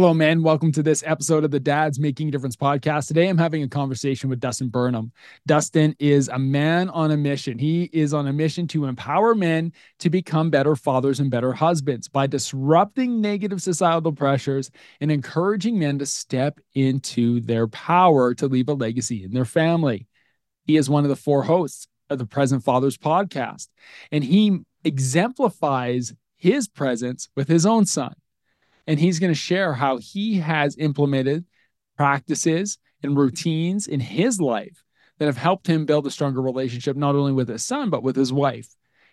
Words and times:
Hello, 0.00 0.14
man. 0.14 0.42
Welcome 0.42 0.72
to 0.72 0.82
this 0.82 1.04
episode 1.06 1.44
of 1.44 1.50
the 1.50 1.60
Dads 1.60 2.00
Making 2.00 2.28
a 2.28 2.30
Difference 2.30 2.56
podcast. 2.56 3.08
Today, 3.08 3.28
I'm 3.28 3.36
having 3.36 3.62
a 3.62 3.68
conversation 3.68 4.30
with 4.30 4.40
Dustin 4.40 4.70
Burnham. 4.70 5.12
Dustin 5.46 5.94
is 5.98 6.28
a 6.28 6.38
man 6.38 6.88
on 6.88 7.10
a 7.10 7.18
mission. 7.18 7.58
He 7.58 7.90
is 7.92 8.14
on 8.14 8.26
a 8.26 8.32
mission 8.32 8.66
to 8.68 8.86
empower 8.86 9.34
men 9.34 9.74
to 9.98 10.08
become 10.08 10.48
better 10.48 10.74
fathers 10.74 11.20
and 11.20 11.30
better 11.30 11.52
husbands 11.52 12.08
by 12.08 12.26
disrupting 12.26 13.20
negative 13.20 13.60
societal 13.60 14.12
pressures 14.12 14.70
and 15.02 15.12
encouraging 15.12 15.78
men 15.78 15.98
to 15.98 16.06
step 16.06 16.60
into 16.72 17.42
their 17.42 17.66
power 17.66 18.32
to 18.32 18.46
leave 18.46 18.70
a 18.70 18.72
legacy 18.72 19.22
in 19.22 19.32
their 19.32 19.44
family. 19.44 20.06
He 20.64 20.78
is 20.78 20.88
one 20.88 21.04
of 21.04 21.10
the 21.10 21.14
four 21.14 21.42
hosts 21.42 21.88
of 22.08 22.16
the 22.16 22.24
Present 22.24 22.64
Fathers 22.64 22.96
podcast, 22.96 23.68
and 24.10 24.24
he 24.24 24.60
exemplifies 24.82 26.14
his 26.38 26.68
presence 26.68 27.28
with 27.36 27.48
his 27.48 27.66
own 27.66 27.84
son 27.84 28.14
and 28.86 28.98
he's 28.98 29.18
going 29.18 29.32
to 29.32 29.38
share 29.38 29.72
how 29.72 29.98
he 29.98 30.38
has 30.38 30.76
implemented 30.78 31.44
practices 31.96 32.78
and 33.02 33.16
routines 33.16 33.86
in 33.86 34.00
his 34.00 34.40
life 34.40 34.82
that 35.18 35.26
have 35.26 35.36
helped 35.36 35.66
him 35.66 35.86
build 35.86 36.06
a 36.06 36.10
stronger 36.10 36.40
relationship, 36.40 36.96
not 36.96 37.14
only 37.14 37.32
with 37.32 37.48
his 37.48 37.62
son, 37.62 37.90
but 37.90 38.02
with 38.02 38.16
his 38.16 38.32
wife. 38.32 38.68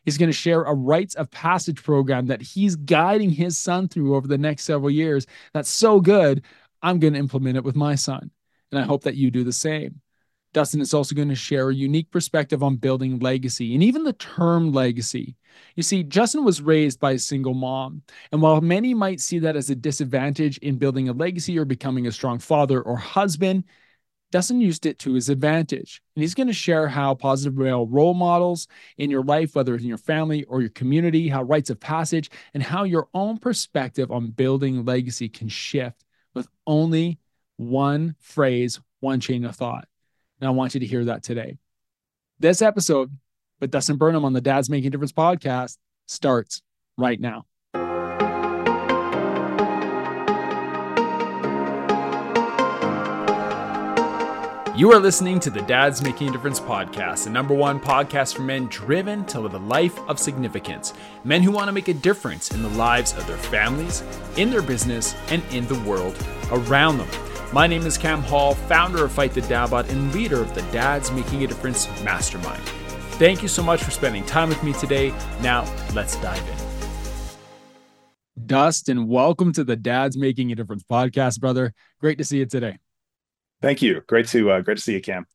He's 0.06 0.18
going 0.18 0.30
to 0.30 0.34
share 0.34 0.64
a 0.64 0.74
rites 0.74 1.16
of 1.16 1.30
passage 1.30 1.84
program 1.84 2.28
that 2.28 2.42
he's 2.42 2.78
guiding 2.78 3.30
his 3.30 3.58
son 3.58 3.90
through 3.90 4.16
over 4.16 4.26
the 4.26 4.38
next 4.38 4.64
several 4.64 4.90
years. 4.90 5.28
That's 5.54 5.70
so 5.70 6.00
good. 6.00 6.46
I'm 6.82 7.00
going 7.00 7.14
to 7.14 7.20
implement 7.20 7.58
it 7.58 7.66
with 7.66 7.76
my 7.76 7.96
son. 7.96 8.32
And 8.72 8.80
I 8.80 8.84
hope 8.84 9.04
that 9.04 9.16
you 9.16 9.32
do 9.32 9.44
the 9.44 9.52
same. 9.52 10.02
Dustin 10.54 10.82
is 10.82 10.94
also 10.94 11.14
going 11.14 11.30
to 11.30 11.36
share 11.36 11.70
a 11.70 11.76
unique 11.76 12.10
perspective 12.12 12.64
on 12.64 12.78
building 12.78 13.20
legacy 13.20 13.74
and 13.74 13.84
even 13.84 14.04
the 14.04 14.14
term 14.14 14.72
legacy. 14.72 15.36
You 15.76 15.84
see, 15.84 16.04
Dustin 16.04 16.44
was 16.44 16.62
raised 16.62 17.00
by 17.00 17.14
a 17.14 17.20
single 17.20 17.54
mom. 17.54 18.02
And 18.32 18.42
while 18.42 18.62
many 18.62 18.94
might 18.94 19.20
see 19.20 19.40
that 19.40 19.56
as 19.56 19.70
a 19.70 19.76
disadvantage 19.76 20.58
in 20.60 20.78
building 20.78 21.10
a 21.10 21.14
legacy 21.14 21.58
or 21.58 21.66
becoming 21.66 22.08
a 22.08 22.12
strong 22.12 22.40
father 22.40 22.82
or 22.82 22.96
husband, 22.96 23.66
Dustin 24.32 24.60
used 24.60 24.86
it 24.86 25.00
to 25.00 25.14
his 25.14 25.30
advantage. 25.30 26.02
And 26.16 26.22
he's 26.22 26.36
going 26.36 26.48
to 26.48 26.54
share 26.54 26.88
how 26.88 27.16
positive 27.16 27.58
male 27.58 27.88
role 27.88 28.14
models 28.14 28.68
in 28.98 29.10
your 29.10 29.24
life, 29.24 29.56
whether 29.56 29.74
it's 29.74 29.84
in 29.84 29.90
your 29.90 29.98
family 29.98 30.44
or 30.46 30.62
your 30.62 30.70
community, 30.72 31.30
how 31.30 31.44
rites 31.44 31.70
of 31.70 31.80
passage, 31.80 32.30
and 32.54 32.62
how 32.62 32.84
your 32.84 33.08
own 33.14 33.38
perspective 33.38 34.12
on 34.12 34.32
building 34.32 34.84
legacy 34.84 35.30
can 35.30 35.48
shift 35.48 36.04
with 36.34 36.48
only 36.66 37.20
one 37.56 38.16
phrase, 38.20 38.80
one 39.00 39.20
chain 39.20 39.46
of 39.46 39.56
thought. 39.56 39.88
And 40.40 40.48
I 40.48 40.52
want 40.52 40.74
you 40.74 40.80
to 40.80 40.86
hear 40.86 41.06
that 41.06 41.24
today. 41.24 41.58
This 42.40 42.62
episode 42.62 43.12
with 43.60 43.72
Dustin 43.72 43.98
Burnham 43.98 44.26
on 44.26 44.34
the 44.34 44.42
Dads 44.42 44.70
Making 44.70 44.92
Difference 44.92 45.12
podcast 45.12 45.78
starts 46.08 46.62
right 46.98 47.20
now. 47.20 47.46
You 54.78 54.92
are 54.92 55.00
listening 55.00 55.40
to 55.40 55.50
the 55.50 55.64
Dads 55.64 56.04
Making 56.04 56.30
a 56.30 56.32
Difference 56.34 56.60
podcast, 56.60 57.24
the 57.24 57.32
number 57.32 57.56
one 57.56 57.80
podcast 57.80 58.36
for 58.36 58.44
men 58.44 58.68
driven 58.68 59.26
to 59.26 59.40
live 59.40 59.56
a 59.56 59.58
life 59.58 59.98
of 60.08 60.20
significance. 60.20 60.94
Men 61.24 61.42
who 61.42 61.52
want 61.52 61.68
to 61.68 61.72
make 61.72 61.88
a 61.88 61.96
difference 61.96 62.52
in 62.52 62.62
the 62.62 62.70
lives 62.70 63.14
of 63.14 63.26
their 63.26 63.38
families, 63.38 64.04
in 64.36 64.52
their 64.52 64.62
business, 64.62 65.16
and 65.30 65.42
in 65.50 65.66
the 65.66 65.80
world 65.80 66.16
around 66.52 67.00
them. 67.00 67.27
My 67.54 67.66
name 67.66 67.84
is 67.84 67.98
Cam 67.98 68.22
Hall, 68.22 68.56
founder 68.56 69.06
of 69.06 69.14
Fight 69.14 69.34
the 69.34 69.42
Dad 69.42 69.70
Bod 69.70 69.90
and 69.90 70.14
leader 70.14 70.42
of 70.42 70.54
the 70.54 70.64
Dads 70.64 71.12
Making 71.12 71.46
a 71.46 71.48
Difference 71.48 71.88
Mastermind. 72.04 72.62
Thank 73.20 73.42
you 73.42 73.48
so 73.48 73.64
much 73.64 73.82
for 73.82 73.90
spending 73.90 74.26
time 74.26 74.50
with 74.50 74.62
me 74.64 74.74
today. 74.74 75.14
Now, 75.42 75.64
let's 75.96 76.18
dive 76.18 76.46
in. 76.46 76.58
Dustin, 78.46 79.08
welcome 79.08 79.54
to 79.54 79.64
the 79.64 79.78
Dads 79.78 80.18
Making 80.18 80.52
a 80.52 80.56
Difference 80.56 80.84
podcast, 80.84 81.40
brother. 81.40 81.74
Great 82.02 82.18
to 82.18 82.26
see 82.26 82.40
you 82.40 82.46
today. 82.46 82.80
Thank 83.62 83.82
you. 83.82 84.02
Great 84.08 84.28
to 84.28 84.52
uh, 84.52 84.60
great 84.60 84.76
to 84.76 84.84
see 84.84 84.94
you, 84.94 85.02
Cam 85.02 85.26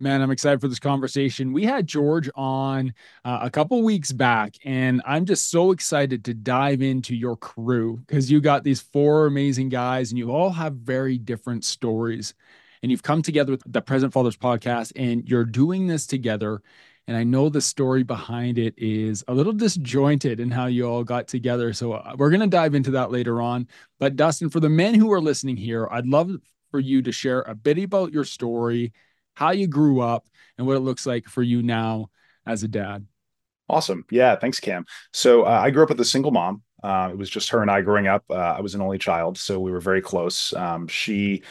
man 0.00 0.22
i'm 0.22 0.30
excited 0.30 0.60
for 0.60 0.68
this 0.68 0.78
conversation. 0.78 1.52
We 1.52 1.64
had 1.64 1.86
george 1.86 2.30
on 2.34 2.94
uh, 3.24 3.40
a 3.42 3.50
couple 3.50 3.82
weeks 3.82 4.12
back 4.12 4.56
and 4.64 5.02
i'm 5.06 5.26
just 5.26 5.50
so 5.50 5.72
excited 5.72 6.24
to 6.24 6.34
dive 6.34 6.82
into 6.82 7.14
your 7.14 7.36
crew 7.36 7.98
because 8.06 8.30
you 8.30 8.40
got 8.40 8.64
these 8.64 8.80
four 8.80 9.26
amazing 9.26 9.68
guys 9.68 10.10
and 10.10 10.18
you 10.18 10.30
all 10.30 10.50
have 10.50 10.74
very 10.74 11.18
different 11.18 11.64
stories. 11.64 12.34
And 12.82 12.90
you've 12.90 13.02
come 13.02 13.20
together 13.20 13.52
with 13.52 13.62
the 13.66 13.82
present 13.82 14.12
fathers 14.12 14.38
podcast 14.38 14.92
and 14.96 15.28
you're 15.28 15.44
doing 15.44 15.86
this 15.86 16.06
together. 16.06 16.62
And 17.06 17.16
i 17.16 17.24
know 17.24 17.48
the 17.48 17.60
story 17.60 18.02
behind 18.02 18.58
it 18.58 18.74
is 18.78 19.22
a 19.28 19.34
little 19.34 19.52
disjointed 19.52 20.40
in 20.40 20.50
how 20.50 20.66
you 20.66 20.88
all 20.88 21.04
got 21.04 21.28
together 21.28 21.72
so 21.72 21.92
uh, 21.92 22.14
we're 22.16 22.30
going 22.30 22.40
to 22.40 22.46
dive 22.46 22.74
into 22.74 22.92
that 22.92 23.10
later 23.10 23.42
on. 23.42 23.68
But 23.98 24.16
dustin 24.16 24.48
for 24.48 24.60
the 24.60 24.68
men 24.68 24.94
who 24.94 25.12
are 25.12 25.20
listening 25.20 25.56
here 25.56 25.88
i'd 25.90 26.06
love 26.06 26.30
for 26.70 26.78
you 26.80 27.02
to 27.02 27.12
share 27.12 27.42
a 27.42 27.54
bit 27.54 27.78
about 27.78 28.12
your 28.12 28.24
story 28.24 28.92
how 29.40 29.52
you 29.52 29.66
grew 29.66 30.00
up, 30.00 30.28
and 30.58 30.66
what 30.66 30.76
it 30.76 30.80
looks 30.80 31.06
like 31.06 31.26
for 31.26 31.42
you 31.42 31.62
now 31.62 32.10
as 32.46 32.62
a 32.62 32.68
dad. 32.68 33.06
Awesome. 33.68 34.04
Yeah. 34.10 34.36
Thanks, 34.36 34.60
Cam. 34.60 34.84
So 35.12 35.44
uh, 35.44 35.60
I 35.62 35.70
grew 35.70 35.82
up 35.82 35.88
with 35.88 36.00
a 36.00 36.04
single 36.04 36.30
mom. 36.30 36.62
Uh, 36.82 37.08
it 37.10 37.16
was 37.16 37.30
just 37.30 37.48
her 37.50 37.62
and 37.62 37.70
I 37.70 37.80
growing 37.80 38.06
up. 38.06 38.24
Uh, 38.28 38.34
I 38.34 38.60
was 38.60 38.74
an 38.74 38.82
only 38.82 38.98
child, 38.98 39.38
so 39.38 39.58
we 39.58 39.70
were 39.70 39.80
very 39.80 40.02
close. 40.02 40.52
Um, 40.52 40.86
she 40.86 41.42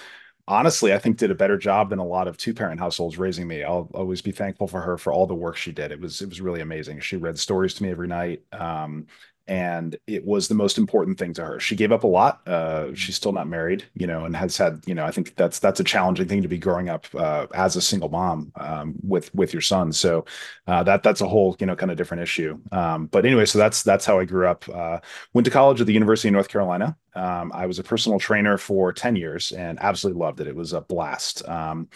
honestly, 0.47 0.93
I 0.93 0.99
think 0.99 1.17
did 1.17 1.31
a 1.31 1.35
better 1.35 1.57
job 1.57 1.89
than 1.89 1.99
a 1.99 2.05
lot 2.05 2.27
of 2.27 2.37
two 2.37 2.53
parent 2.53 2.79
households 2.79 3.17
raising 3.17 3.47
me. 3.47 3.63
I'll 3.63 3.89
always 3.93 4.21
be 4.21 4.31
thankful 4.31 4.67
for 4.67 4.81
her 4.81 4.97
for 4.97 5.13
all 5.13 5.27
the 5.27 5.35
work 5.35 5.57
she 5.57 5.71
did. 5.71 5.91
It 5.91 5.99
was 5.99 6.21
it 6.21 6.29
was 6.29 6.41
really 6.41 6.61
amazing. 6.61 6.99
She 6.99 7.15
read 7.15 7.39
stories 7.39 7.73
to 7.75 7.83
me 7.83 7.89
every 7.89 8.07
night. 8.07 8.43
Um, 8.51 9.07
and 9.49 9.97
it 10.05 10.23
was 10.25 10.47
the 10.47 10.53
most 10.53 10.77
important 10.77 11.17
thing 11.17 11.33
to 11.33 11.43
her. 11.43 11.59
She 11.59 11.75
gave 11.75 11.91
up 11.91 12.03
a 12.03 12.07
lot. 12.07 12.47
Uh, 12.47 12.93
she's 12.93 13.15
still 13.15 13.31
not 13.31 13.47
married, 13.47 13.83
you 13.95 14.05
know, 14.05 14.23
and 14.23 14.35
has 14.35 14.55
had, 14.55 14.83
you 14.85 14.93
know, 14.93 15.03
I 15.03 15.11
think 15.11 15.35
that's 15.35 15.57
that's 15.57 15.79
a 15.79 15.83
challenging 15.83 16.27
thing 16.27 16.43
to 16.43 16.47
be 16.47 16.59
growing 16.59 16.87
up 16.87 17.07
uh, 17.15 17.47
as 17.55 17.75
a 17.75 17.81
single 17.81 18.09
mom 18.09 18.51
um, 18.57 18.93
with 19.01 19.33
with 19.33 19.51
your 19.51 19.63
son. 19.63 19.91
So 19.91 20.25
uh, 20.67 20.83
that 20.83 21.01
that's 21.01 21.21
a 21.21 21.27
whole, 21.27 21.57
you 21.59 21.65
know, 21.65 21.75
kind 21.75 21.91
of 21.91 21.97
different 21.97 22.21
issue. 22.21 22.59
Um, 22.71 23.07
but 23.07 23.25
anyway, 23.25 23.45
so 23.45 23.57
that's 23.57 23.81
that's 23.81 24.05
how 24.05 24.19
I 24.19 24.25
grew 24.25 24.47
up. 24.47 24.69
Uh, 24.69 24.99
went 25.33 25.45
to 25.45 25.51
college 25.51 25.81
at 25.81 25.87
the 25.87 25.93
University 25.93 26.27
of 26.27 26.33
North 26.33 26.49
Carolina. 26.49 26.95
Um, 27.15 27.51
I 27.51 27.65
was 27.65 27.79
a 27.79 27.83
personal 27.83 28.19
trainer 28.19 28.59
for 28.59 28.93
ten 28.93 29.15
years 29.15 29.51
and 29.51 29.79
absolutely 29.81 30.19
loved 30.19 30.41
it. 30.41 30.47
It 30.47 30.55
was 30.55 30.73
a 30.73 30.81
blast. 30.81 31.47
Um, 31.49 31.89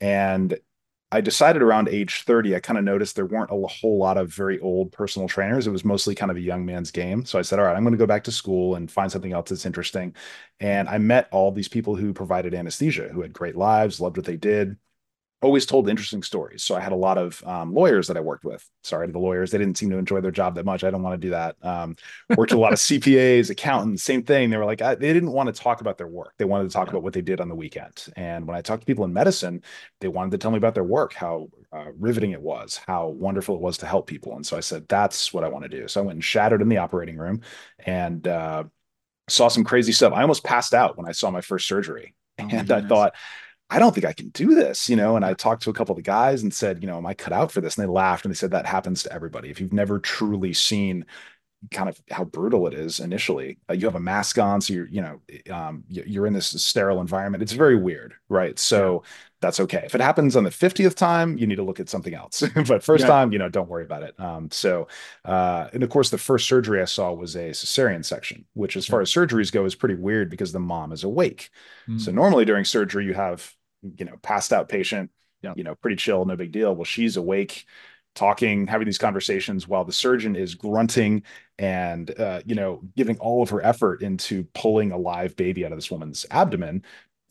and 0.00 0.58
I 1.10 1.22
decided 1.22 1.62
around 1.62 1.88
age 1.88 2.22
30, 2.24 2.54
I 2.54 2.60
kind 2.60 2.78
of 2.78 2.84
noticed 2.84 3.16
there 3.16 3.24
weren't 3.24 3.50
a 3.50 3.66
whole 3.66 3.98
lot 3.98 4.18
of 4.18 4.32
very 4.32 4.58
old 4.60 4.92
personal 4.92 5.26
trainers. 5.26 5.66
It 5.66 5.70
was 5.70 5.84
mostly 5.84 6.14
kind 6.14 6.30
of 6.30 6.36
a 6.36 6.40
young 6.40 6.66
man's 6.66 6.90
game. 6.90 7.24
So 7.24 7.38
I 7.38 7.42
said, 7.42 7.58
all 7.58 7.64
right, 7.64 7.74
I'm 7.74 7.82
going 7.82 7.92
to 7.94 7.98
go 7.98 8.06
back 8.06 8.24
to 8.24 8.32
school 8.32 8.74
and 8.74 8.90
find 8.90 9.10
something 9.10 9.32
else 9.32 9.48
that's 9.48 9.64
interesting. 9.64 10.14
And 10.60 10.86
I 10.86 10.98
met 10.98 11.28
all 11.32 11.50
these 11.50 11.68
people 11.68 11.96
who 11.96 12.12
provided 12.12 12.52
anesthesia, 12.54 13.08
who 13.08 13.22
had 13.22 13.32
great 13.32 13.56
lives, 13.56 14.00
loved 14.02 14.18
what 14.18 14.26
they 14.26 14.36
did, 14.36 14.76
always 15.40 15.66
told 15.66 15.88
interesting 15.88 16.22
stories. 16.22 16.64
So 16.64 16.74
I 16.74 16.80
had 16.80 16.90
a 16.90 16.96
lot 16.96 17.16
of 17.16 17.42
um, 17.46 17.72
lawyers 17.72 18.08
that 18.08 18.16
I 18.16 18.20
worked 18.20 18.44
with. 18.44 18.68
Sorry 18.82 19.06
to 19.06 19.12
the 19.12 19.20
lawyers, 19.20 19.50
they 19.50 19.58
didn't 19.58 19.78
seem 19.78 19.90
to 19.90 19.96
enjoy 19.96 20.20
their 20.20 20.32
job 20.32 20.56
that 20.56 20.64
much. 20.64 20.82
I 20.82 20.90
don't 20.90 21.02
want 21.02 21.20
to 21.20 21.26
do 21.26 21.30
that. 21.30 21.56
Um, 21.62 21.94
worked 22.36 22.50
with 22.50 22.58
a 22.58 22.60
lot 22.60 22.72
of 22.72 22.78
CPAs, 22.78 23.50
accountants, 23.50 24.02
same 24.02 24.24
thing. 24.24 24.50
They 24.50 24.56
were 24.56 24.64
like, 24.64 24.82
I, 24.82 24.96
they 24.96 25.12
didn't 25.12 25.30
want 25.30 25.54
to 25.54 25.62
talk 25.62 25.80
about 25.80 25.96
their 25.96 26.08
work. 26.08 26.34
They 26.38 26.44
wanted 26.44 26.64
to 26.64 26.72
talk 26.72 26.88
about 26.88 27.02
what 27.02 27.12
they 27.12 27.20
did 27.20 27.40
on 27.40 27.48
the 27.48 27.54
weekend. 27.54 28.06
And 28.16 28.46
when 28.46 28.56
I 28.56 28.62
talked 28.62 28.82
to 28.82 28.86
people 28.86 29.04
in 29.04 29.12
medicine, 29.12 29.62
they 30.00 30.08
wanted 30.08 30.32
to 30.32 30.38
tell 30.38 30.50
me 30.50 30.58
about 30.58 30.74
their 30.74 30.84
work, 30.84 31.12
how 31.12 31.48
uh, 31.72 31.92
riveting 31.96 32.32
it 32.32 32.42
was, 32.42 32.80
how 32.86 33.08
wonderful 33.08 33.54
it 33.54 33.60
was 33.60 33.78
to 33.78 33.86
help 33.86 34.08
people. 34.08 34.34
And 34.34 34.44
so 34.44 34.56
I 34.56 34.60
said, 34.60 34.88
that's 34.88 35.32
what 35.32 35.44
I 35.44 35.48
want 35.48 35.62
to 35.64 35.68
do. 35.68 35.86
So 35.86 36.00
I 36.00 36.04
went 36.04 36.16
and 36.16 36.24
shadowed 36.24 36.62
in 36.62 36.68
the 36.68 36.78
operating 36.78 37.16
room 37.16 37.42
and 37.86 38.26
uh, 38.26 38.64
saw 39.28 39.46
some 39.46 39.64
crazy 39.64 39.92
stuff. 39.92 40.12
I 40.12 40.22
almost 40.22 40.42
passed 40.42 40.74
out 40.74 40.96
when 40.96 41.06
I 41.06 41.12
saw 41.12 41.30
my 41.30 41.42
first 41.42 41.68
surgery. 41.68 42.14
Oh, 42.40 42.48
and 42.50 42.70
I 42.70 42.82
thought, 42.82 43.14
I 43.70 43.78
don't 43.78 43.94
think 43.94 44.06
I 44.06 44.12
can 44.12 44.30
do 44.30 44.54
this, 44.54 44.88
you 44.88 44.96
know. 44.96 45.16
And 45.16 45.24
I 45.24 45.34
talked 45.34 45.62
to 45.64 45.70
a 45.70 45.74
couple 45.74 45.92
of 45.92 45.96
the 45.96 46.02
guys 46.02 46.42
and 46.42 46.52
said, 46.54 46.82
you 46.82 46.88
know, 46.88 46.96
am 46.96 47.06
I 47.06 47.14
cut 47.14 47.32
out 47.32 47.52
for 47.52 47.60
this? 47.60 47.76
And 47.76 47.84
they 47.84 47.92
laughed 47.92 48.24
and 48.24 48.32
they 48.32 48.36
said 48.36 48.50
that 48.52 48.66
happens 48.66 49.02
to 49.02 49.12
everybody. 49.12 49.50
If 49.50 49.60
you've 49.60 49.72
never 49.72 49.98
truly 49.98 50.54
seen 50.54 51.04
kind 51.72 51.88
of 51.88 52.00
how 52.10 52.24
brutal 52.24 52.66
it 52.66 52.72
is 52.72 53.00
initially, 53.00 53.58
uh, 53.68 53.74
you 53.74 53.84
have 53.84 53.96
a 53.96 54.00
mask 54.00 54.38
on, 54.38 54.60
so 54.60 54.72
you're, 54.72 54.88
you 54.88 55.02
know, 55.02 55.20
um, 55.52 55.84
you're 55.88 56.26
in 56.26 56.32
this 56.32 56.46
sterile 56.46 57.00
environment. 57.00 57.42
It's 57.42 57.52
very 57.52 57.76
weird, 57.76 58.14
right? 58.28 58.58
So 58.58 59.02
yeah. 59.02 59.10
that's 59.40 59.60
okay. 59.60 59.82
If 59.84 59.94
it 59.94 60.00
happens 60.00 60.34
on 60.34 60.44
the 60.44 60.50
50th 60.50 60.94
time, 60.94 61.36
you 61.36 61.46
need 61.46 61.56
to 61.56 61.64
look 61.64 61.80
at 61.80 61.90
something 61.90 62.14
else. 62.14 62.42
but 62.68 62.82
first 62.82 63.02
yeah. 63.02 63.08
time, 63.08 63.32
you 63.32 63.38
know, 63.38 63.50
don't 63.50 63.68
worry 63.68 63.84
about 63.84 64.04
it. 64.04 64.18
Um, 64.18 64.50
so, 64.50 64.86
uh, 65.26 65.68
and 65.74 65.82
of 65.82 65.90
course, 65.90 66.08
the 66.08 66.16
first 66.16 66.48
surgery 66.48 66.80
I 66.80 66.86
saw 66.86 67.12
was 67.12 67.34
a 67.34 67.50
cesarean 67.50 68.04
section, 68.04 68.46
which, 68.54 68.76
as 68.76 68.86
far 68.86 69.02
as 69.02 69.12
surgeries 69.12 69.52
go, 69.52 69.64
is 69.66 69.74
pretty 69.74 69.96
weird 69.96 70.30
because 70.30 70.52
the 70.52 70.60
mom 70.60 70.92
is 70.92 71.04
awake. 71.04 71.50
Mm. 71.88 72.00
So 72.00 72.12
normally 72.12 72.46
during 72.46 72.64
surgery, 72.64 73.04
you 73.04 73.14
have 73.14 73.52
you 73.82 74.04
know, 74.04 74.16
passed 74.22 74.52
out 74.52 74.68
patient, 74.68 75.10
yeah. 75.42 75.52
you 75.56 75.64
know, 75.64 75.74
pretty 75.74 75.96
chill, 75.96 76.24
no 76.24 76.36
big 76.36 76.52
deal. 76.52 76.74
Well, 76.74 76.84
she's 76.84 77.16
awake, 77.16 77.66
talking, 78.14 78.66
having 78.66 78.86
these 78.86 78.98
conversations 78.98 79.68
while 79.68 79.84
the 79.84 79.92
surgeon 79.92 80.36
is 80.36 80.54
grunting 80.54 81.22
and, 81.58 82.18
uh, 82.18 82.40
you 82.44 82.54
know, 82.54 82.80
giving 82.96 83.18
all 83.18 83.42
of 83.42 83.50
her 83.50 83.64
effort 83.64 84.02
into 84.02 84.44
pulling 84.54 84.92
a 84.92 84.98
live 84.98 85.36
baby 85.36 85.64
out 85.64 85.72
of 85.72 85.78
this 85.78 85.90
woman's 85.90 86.26
abdomen. 86.30 86.82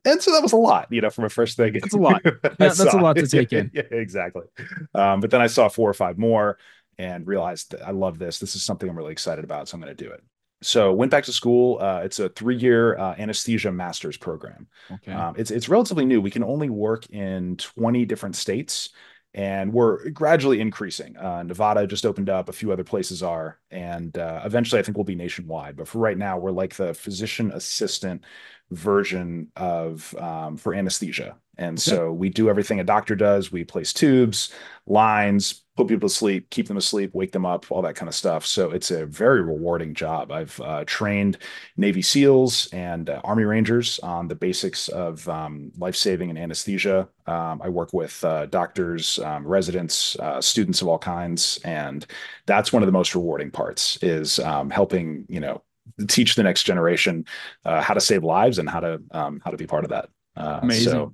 And 0.06 0.22
so 0.22 0.32
that 0.32 0.42
was 0.42 0.54
a 0.54 0.58
lot, 0.58 0.88
you 0.90 1.02
know, 1.02 1.10
from 1.10 1.26
a 1.26 1.30
first 1.30 1.58
thing. 1.58 1.74
That's 1.74 1.94
a 1.94 1.98
lot. 2.00 2.22
yeah, 2.24 2.32
that's 2.58 2.78
saw. 2.78 2.98
a 2.98 3.02
lot 3.02 3.18
to 3.18 3.28
take 3.28 3.52
in. 3.52 3.72
yeah, 3.74 3.84
exactly. 3.92 4.46
Um, 4.94 5.20
but 5.20 5.32
then 5.32 5.42
I 5.42 5.48
saw 5.48 5.68
four 5.68 5.90
or 5.90 5.94
five 5.94 6.18
more 6.18 6.58
and 6.98 7.28
realized 7.28 7.72
that 7.72 7.86
I 7.86 7.92
love 7.92 8.18
this. 8.18 8.40
This 8.40 8.56
is 8.56 8.64
something 8.64 8.90
I'm 8.90 8.98
really 8.98 9.12
excited 9.12 9.44
about. 9.44 9.68
So 9.68 9.76
I'm 9.76 9.82
going 9.82 9.96
to 9.96 10.04
do 10.04 10.10
it. 10.12 10.24
So 10.62 10.94
went 10.94 11.12
back 11.12 11.24
to 11.26 11.34
school. 11.34 11.78
Uh, 11.80 12.02
it's 12.04 12.20
a 12.20 12.30
three-year 12.30 12.98
uh, 12.98 13.16
anesthesia 13.18 13.72
master's 13.72 14.18
program. 14.18 14.68
Okay. 14.92 15.12
Um, 15.12 15.36
it's 15.38 15.52
it's 15.52 15.70
relatively 15.70 16.06
new. 16.06 16.20
We 16.20 16.32
can 16.32 16.44
only 16.44 16.70
work 16.70 17.08
in 17.12 17.58
20 17.58 18.06
different 18.06 18.36
states, 18.36 18.90
and 19.34 19.72
we're 19.72 20.10
gradually 20.10 20.60
increasing. 20.60 21.16
Uh, 21.16 21.44
Nevada 21.44 21.86
just 21.86 22.06
opened 22.06 22.30
up. 22.30 22.50
A 22.50 22.54
few 22.54 22.72
other 22.72 22.84
places 22.84 23.22
are, 23.22 23.60
and 23.72 24.18
uh, 24.18 24.42
eventually, 24.46 24.80
I 24.80 24.84
think 24.84 24.98
we'll 24.98 25.04
be 25.04 25.16
nationwide. 25.16 25.76
But 25.76 25.88
for 25.88 26.00
right 26.00 26.18
now, 26.18 26.38
we're 26.38 26.52
like 26.52 26.76
the 26.76 26.94
physician 26.94 27.52
assistant 27.52 28.24
version 28.72 29.52
of 29.56 30.14
um, 30.16 30.58
for 30.58 30.74
anesthesia. 30.74 31.38
And 31.58 31.78
okay. 31.78 31.92
so 31.92 32.12
we 32.12 32.30
do 32.30 32.50
everything 32.50 32.80
a 32.80 32.84
doctor 32.84 33.16
does. 33.16 33.52
We 33.52 33.64
place 33.64 33.92
tubes, 33.92 34.54
lines, 34.86 35.64
put 35.76 35.88
people 35.88 36.10
to 36.10 36.14
sleep, 36.14 36.50
keep 36.50 36.68
them 36.68 36.78
asleep, 36.78 37.12
wake 37.14 37.32
them 37.32 37.46
up, 37.46 37.72
all 37.72 37.82
that 37.84 37.96
kind 37.96 38.10
of 38.10 38.16
stuff. 38.16 38.46
So 38.46 38.72
it's 38.72 38.92
a 38.92 39.06
very 39.06 39.42
rewarding 39.42 39.94
job. 39.94 40.32
I've 40.32 40.60
uh, 40.62 40.84
trained 40.86 41.38
Navy 41.78 42.02
SEALs 42.02 42.68
and 42.74 43.10
uh, 43.10 43.22
Army 43.24 43.44
Rangers 43.44 44.00
on 44.00 44.28
the 44.28 44.36
basics 44.36 44.88
of 44.90 45.28
um, 45.30 45.72
life 45.78 45.96
saving 45.96 46.30
and 46.30 46.38
anesthesia. 46.38 47.08
Um, 47.28 47.62
I 47.64 47.70
work 47.70 47.94
with 47.94 48.24
uh, 48.24 48.48
doctors, 48.48 49.20
um, 49.20 49.46
residents, 49.46 50.16
uh, 50.20 50.42
students 50.42 50.82
of 50.82 50.88
all 50.88 51.00
kinds, 51.00 51.60
and 51.64 52.06
that's 52.46 52.74
one 52.74 52.82
of 52.82 52.88
the 52.88 52.92
most 52.94 53.14
rewarding 53.14 53.52
parts 53.58 53.98
is 54.04 54.40
um, 54.40 54.70
helping 54.70 55.26
you 55.28 55.40
know 55.40 55.64
teach 56.08 56.36
the 56.36 56.44
next 56.44 56.64
generation 56.64 57.26
uh, 57.66 57.82
how 57.82 57.94
to 57.94 58.02
save 58.02 58.24
lives 58.24 58.60
and 58.60 58.70
how 58.70 58.80
to 58.80 59.02
um, 59.12 59.42
how 59.44 59.52
to 59.52 59.58
be 59.58 59.68
part 59.68 59.84
of 59.84 59.90
that. 59.90 60.10
Uh, 60.36 60.60
Amazing. 60.62 60.92
So, 60.92 61.14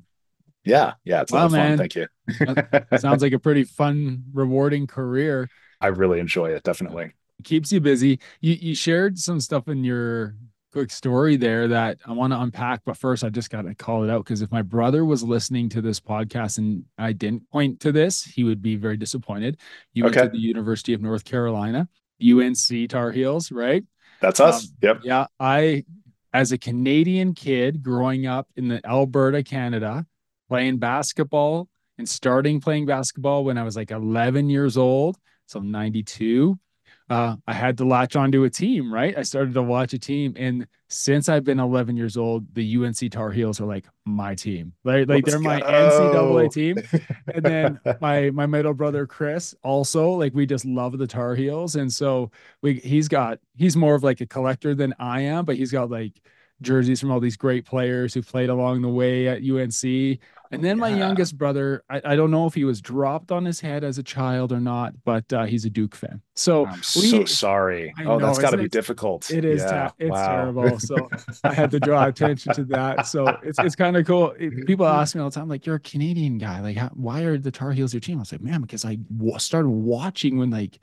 yeah, 0.66 0.94
yeah, 1.06 1.22
it's 1.22 1.32
a 1.32 1.36
lot 1.36 1.46
of 1.46 1.52
fun. 1.52 1.78
Thank 1.78 1.96
you. 1.96 2.08
sounds 2.98 3.22
like 3.22 3.34
a 3.34 3.40
pretty 3.40 3.64
fun, 3.64 4.24
rewarding 4.34 4.88
career. 4.88 5.50
I 5.82 5.88
really 5.88 6.20
enjoy 6.20 6.52
it. 6.52 6.64
Definitely 6.64 7.14
it 7.40 7.46
keeps 7.46 7.72
you 7.72 7.80
busy. 7.80 8.20
You 8.42 8.54
you 8.54 8.76
shared 8.76 9.18
some 9.18 9.40
stuff 9.40 9.68
in 9.68 9.84
your 9.84 10.36
quick 10.74 10.90
story 10.90 11.36
there 11.38 11.68
that 11.68 12.00
I 12.06 12.12
want 12.12 12.34
to 12.34 12.42
unpack. 12.42 12.82
But 12.84 12.98
first, 12.98 13.24
I 13.24 13.30
just 13.30 13.50
got 13.50 13.62
to 13.62 13.76
call 13.76 14.04
it 14.04 14.10
out 14.10 14.24
because 14.24 14.42
if 14.42 14.52
my 14.52 14.64
brother 14.64 15.06
was 15.06 15.24
listening 15.24 15.70
to 15.70 15.82
this 15.82 16.00
podcast 16.00 16.58
and 16.58 16.84
I 16.98 17.14
didn't 17.14 17.50
point 17.52 17.80
to 17.82 17.92
this, 17.92 18.24
he 18.24 18.44
would 18.44 18.62
be 18.62 18.76
very 18.76 18.98
disappointed. 18.98 19.60
You 19.94 20.06
okay. 20.06 20.22
went 20.22 20.34
to 20.34 20.38
the 20.38 20.44
University 20.44 20.94
of 20.94 21.02
North 21.02 21.26
Carolina, 21.26 21.88
UNC 22.24 22.90
Tar 22.90 23.12
Heels, 23.12 23.52
right? 23.52 23.84
That's 24.22 24.40
us. 24.40 24.66
Um, 24.66 24.70
yep. 24.82 25.02
Yeah. 25.04 25.28
I, 25.40 25.86
as 26.34 26.52
a 26.52 26.58
Canadian 26.58 27.34
kid 27.34 27.84
growing 27.84 28.26
up 28.26 28.48
in 28.56 28.68
the 28.68 28.86
Alberta, 28.86 29.44
Canada, 29.44 30.06
playing 30.50 30.78
basketball 30.78 31.68
and 31.98 32.08
starting 32.08 32.60
playing 32.60 32.86
basketball 32.86 33.44
when 33.44 33.58
I 33.58 33.64
was 33.64 33.76
like 33.76 33.92
11 33.92 34.50
years 34.50 34.78
old. 34.78 35.18
So 35.46 35.60
92 35.60 36.58
uh, 37.10 37.36
I 37.48 37.54
had 37.54 37.78
to 37.78 37.86
latch 37.86 38.16
onto 38.16 38.44
a 38.44 38.50
team, 38.50 38.94
right? 38.94 39.18
I 39.18 39.24
started 39.24 39.54
to 39.56 39.62
watch 39.62 39.94
a 39.94 40.00
team, 40.00 40.34
and 40.38 40.68
since 40.88 41.28
I've 41.28 41.44
been 41.44 41.60
11 41.60 41.98
years 41.98 42.18
old, 42.18 42.46
the 42.54 42.78
UNC 42.78 43.12
Tar 43.12 43.32
Heels 43.32 43.60
are 43.60 43.66
like 43.66 43.86
my 44.06 44.36
team, 44.36 44.74
like 44.84 45.08
like 45.10 45.26
they're 45.26 45.40
my 45.40 45.60
NCAA 45.62 46.52
team. 46.52 46.78
and 47.34 47.44
then 47.44 47.80
my 48.00 48.30
my 48.30 48.46
middle 48.46 48.74
brother 48.74 49.06
Chris 49.06 49.54
also 49.64 50.12
like 50.12 50.34
we 50.34 50.46
just 50.46 50.66
love 50.66 50.98
the 50.98 51.08
Tar 51.08 51.36
Heels, 51.36 51.76
and 51.76 51.92
so 51.92 52.32
we 52.62 52.76
he's 52.76 53.08
got 53.08 53.40
he's 53.56 53.76
more 53.76 53.96
of 53.96 54.04
like 54.04 54.22
a 54.22 54.26
collector 54.26 54.74
than 54.74 54.94
I 55.00 55.22
am, 55.22 55.46
but 55.46 55.58
he's 55.58 55.72
got 55.72 55.90
like 55.90 56.14
jerseys 56.62 57.02
from 57.02 57.12
all 57.12 57.20
these 57.20 57.38
great 57.38 57.66
players 57.66 58.14
who 58.14 58.22
played 58.22 58.50
along 58.50 58.82
the 58.82 58.90
way 58.90 59.28
at 59.28 59.44
UNC. 59.44 60.20
And 60.54 60.64
then 60.64 60.78
my 60.78 60.90
yeah. 60.90 60.98
youngest 60.98 61.38
brother, 61.38 61.84
I, 61.90 62.02
I, 62.06 62.16
don't 62.16 62.30
know 62.30 62.46
if 62.46 62.54
he 62.54 62.64
was 62.64 62.80
dropped 62.80 63.32
on 63.32 63.44
his 63.44 63.60
head 63.60 63.84
as 63.84 63.98
a 63.98 64.04
child 64.04 64.52
or 64.52 64.60
not, 64.60 64.94
but 65.04 65.32
uh, 65.34 65.46
he's 65.46 65.66
a 65.66 65.70
Duke 65.70 65.96
fan. 65.96 66.22
So 66.36 66.68
I'm 66.68 66.78
we, 66.96 67.10
so 67.10 67.26
sorry. 67.26 67.94
I 67.98 68.04
oh, 68.04 68.18
know, 68.18 68.28
that's 68.28 68.40
got 68.40 68.52
to 68.52 68.58
be 68.58 68.70
difficult. 68.70 69.32
It 69.32 69.46
is. 69.46 69.62
Yeah. 69.62 69.70
Ta- 69.70 69.94
it's 69.98 70.12
wow. 70.12 70.28
terrible. 70.28 70.80
So 70.80 71.10
I 71.44 71.54
had 71.54 71.72
to 71.72 71.80
draw 71.80 72.06
attention 72.06 72.54
to 72.54 72.64
that. 72.66 73.08
So 73.08 73.28
it's 73.44 73.60
it's 73.60 73.76
kind 73.76 73.98
of 73.98 74.06
cool. 74.06 74.32
It, 74.40 74.68
people 74.68 74.86
ask 74.86 75.16
me 75.16 75.22
all 75.22 75.30
the 75.30 75.36
time, 75.36 75.48
like, 75.48 75.66
"You're 75.66 75.76
a 75.76 75.80
Canadian 75.80 76.38
guy. 76.38 76.62
Like, 76.62 76.78
how, 76.78 76.90
why 76.94 77.22
are 77.22 77.38
the 77.38 77.52
Tar 77.52 77.72
Heels 77.72 77.94
your 77.94 78.02
team?" 78.02 78.18
I 78.18 78.22
was 78.22 78.32
like, 78.32 78.42
"Man, 78.42 78.62
because 78.62 78.86
I 78.86 78.96
w- 78.96 79.40
started 79.40 79.70
watching 79.70 80.38
when 80.38 80.50
like." 80.50 80.80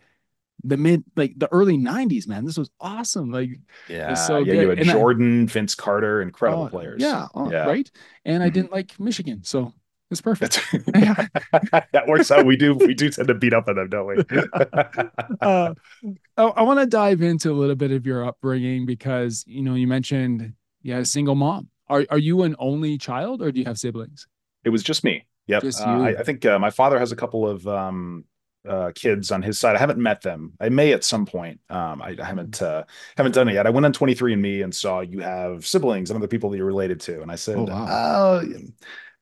The 0.64 0.76
mid 0.76 1.04
like 1.16 1.32
the 1.36 1.50
early 1.52 1.78
90s 1.78 2.26
man 2.26 2.44
this 2.44 2.58
was 2.58 2.70
awesome 2.80 3.30
like 3.30 3.50
yeah 3.88 4.14
so 4.14 4.38
yeah 4.38 4.44
good. 4.44 4.62
you 4.62 4.68
had 4.68 4.78
and 4.80 4.90
jordan 4.90 5.42
I, 5.42 5.46
vince 5.46 5.74
carter 5.74 6.22
incredible 6.22 6.64
uh, 6.64 6.68
players. 6.68 7.00
yeah, 7.00 7.28
uh, 7.34 7.48
yeah, 7.50 7.66
right? 7.66 7.90
And 8.24 8.36
mm-hmm. 8.36 8.42
i 8.44 8.48
didn't 8.50 8.72
like 8.72 8.98
michigan 8.98 9.42
so 9.44 9.72
it's 10.10 10.20
perfect. 10.20 10.60
That 11.92 12.04
works 12.06 12.30
out. 12.30 12.44
We 12.44 12.56
do 12.56 12.74
we 12.74 12.94
do 12.94 13.10
tend 13.10 13.28
to 13.28 13.34
beat 13.34 13.54
up 13.54 13.68
on 13.68 13.76
them 13.76 13.88
don't 13.88 14.06
we? 14.06 14.16
Uh, 15.40 15.74
i, 16.36 16.42
I 16.42 16.62
want 16.62 16.80
to 16.80 16.86
dive 16.86 17.22
into 17.22 17.50
a 17.50 17.54
little 17.54 17.76
bit 17.76 17.92
of 17.92 18.06
your 18.06 18.26
upbringing 18.26 18.86
because 18.86 19.44
you 19.46 19.62
know 19.62 19.74
you 19.74 19.86
mentioned 19.86 20.54
yeah 20.82 20.98
a 20.98 21.04
single 21.04 21.34
mom. 21.34 21.68
Are, 21.88 22.04
are 22.10 22.18
you 22.18 22.42
an 22.42 22.54
only 22.58 22.98
child 22.98 23.42
or 23.42 23.50
do 23.50 23.58
you 23.58 23.66
have 23.66 23.78
siblings? 23.78 24.26
It 24.64 24.70
was 24.70 24.82
just 24.82 25.02
me. 25.02 25.26
Yep. 25.46 25.64
Uh, 25.64 25.84
I, 25.84 26.08
I, 26.18 26.22
think 26.22 26.44
uh, 26.44 26.58
my 26.60 26.70
father 26.70 26.98
has 26.98 27.10
a 27.10 27.16
couple 27.16 27.48
of 27.48 27.66
um, 27.66 28.24
uh, 28.68 28.92
kids 28.94 29.30
on 29.30 29.42
his 29.42 29.58
side. 29.58 29.76
I 29.76 29.78
haven't 29.78 29.98
met 29.98 30.22
them. 30.22 30.52
I 30.60 30.68
may 30.68 30.92
at 30.92 31.04
some 31.04 31.26
point. 31.26 31.60
Um, 31.70 32.02
I, 32.02 32.16
I, 32.20 32.24
haven't 32.24 32.52
mm-hmm. 32.52 32.80
uh, 32.80 32.82
haven't 33.16 33.34
done 33.34 33.48
it 33.48 33.54
yet. 33.54 33.66
I 33.66 33.70
went 33.70 33.86
on 33.86 33.92
23andMe 33.92 34.62
and 34.62 34.74
saw 34.74 35.00
you 35.00 35.20
have 35.20 35.66
siblings 35.66 36.10
and 36.10 36.16
other 36.16 36.28
people 36.28 36.50
that 36.50 36.56
you're 36.56 36.66
related 36.66 37.00
to, 37.00 37.22
and 37.22 37.30
I 37.30 37.36
said, 37.36 37.56
oh, 37.56 37.64
wow. 37.64 37.84
uh, 37.84 38.44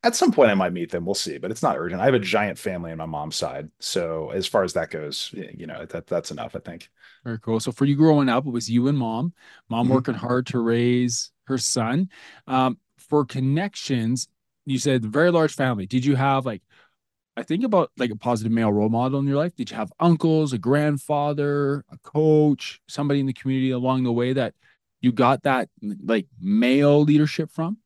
at 0.04 0.16
some 0.16 0.32
point 0.32 0.50
I 0.50 0.54
might 0.54 0.72
meet 0.72 0.90
them. 0.90 1.04
We'll 1.04 1.14
see, 1.14 1.38
but 1.38 1.50
it's 1.50 1.62
not 1.62 1.76
urgent. 1.76 2.00
I 2.00 2.04
have 2.04 2.14
a 2.14 2.20
giant 2.20 2.58
family 2.58 2.92
on 2.92 2.98
my 2.98 3.06
mom's 3.06 3.36
side, 3.36 3.68
so 3.80 4.30
as 4.30 4.46
far 4.46 4.64
as 4.64 4.72
that 4.74 4.90
goes, 4.90 5.30
you 5.32 5.66
know 5.66 5.84
that 5.86 6.06
that's 6.06 6.30
enough. 6.30 6.54
I 6.56 6.60
think. 6.60 6.88
Very 7.24 7.38
cool. 7.40 7.60
So 7.60 7.72
for 7.72 7.84
you 7.84 7.96
growing 7.96 8.28
up, 8.28 8.46
it 8.46 8.50
was 8.50 8.70
you 8.70 8.88
and 8.88 8.98
mom. 8.98 9.32
Mom 9.68 9.86
mm-hmm. 9.86 9.94
working 9.94 10.14
hard 10.14 10.46
to 10.48 10.60
raise 10.60 11.30
her 11.44 11.58
son. 11.58 12.10
Um, 12.46 12.78
for 12.96 13.24
connections, 13.24 14.28
you 14.66 14.78
said 14.78 15.04
very 15.04 15.30
large 15.30 15.54
family. 15.54 15.86
Did 15.86 16.04
you 16.04 16.14
have 16.14 16.46
like 16.46 16.62
I 17.38 17.44
think 17.44 17.62
about 17.62 17.92
like 17.96 18.10
a 18.10 18.16
positive 18.16 18.50
male 18.50 18.72
role 18.72 18.88
model 18.88 19.20
in 19.20 19.26
your 19.26 19.36
life. 19.36 19.54
Did 19.54 19.70
you 19.70 19.76
have 19.76 19.92
uncles, 20.00 20.52
a 20.52 20.58
grandfather, 20.58 21.84
a 21.88 21.96
coach, 21.98 22.80
somebody 22.88 23.20
in 23.20 23.26
the 23.26 23.32
community 23.32 23.70
along 23.70 24.02
the 24.02 24.12
way 24.12 24.32
that 24.32 24.54
you 25.00 25.12
got 25.12 25.44
that 25.44 25.68
like 25.80 26.26
male 26.40 27.02
leadership 27.02 27.52
from? 27.52 27.78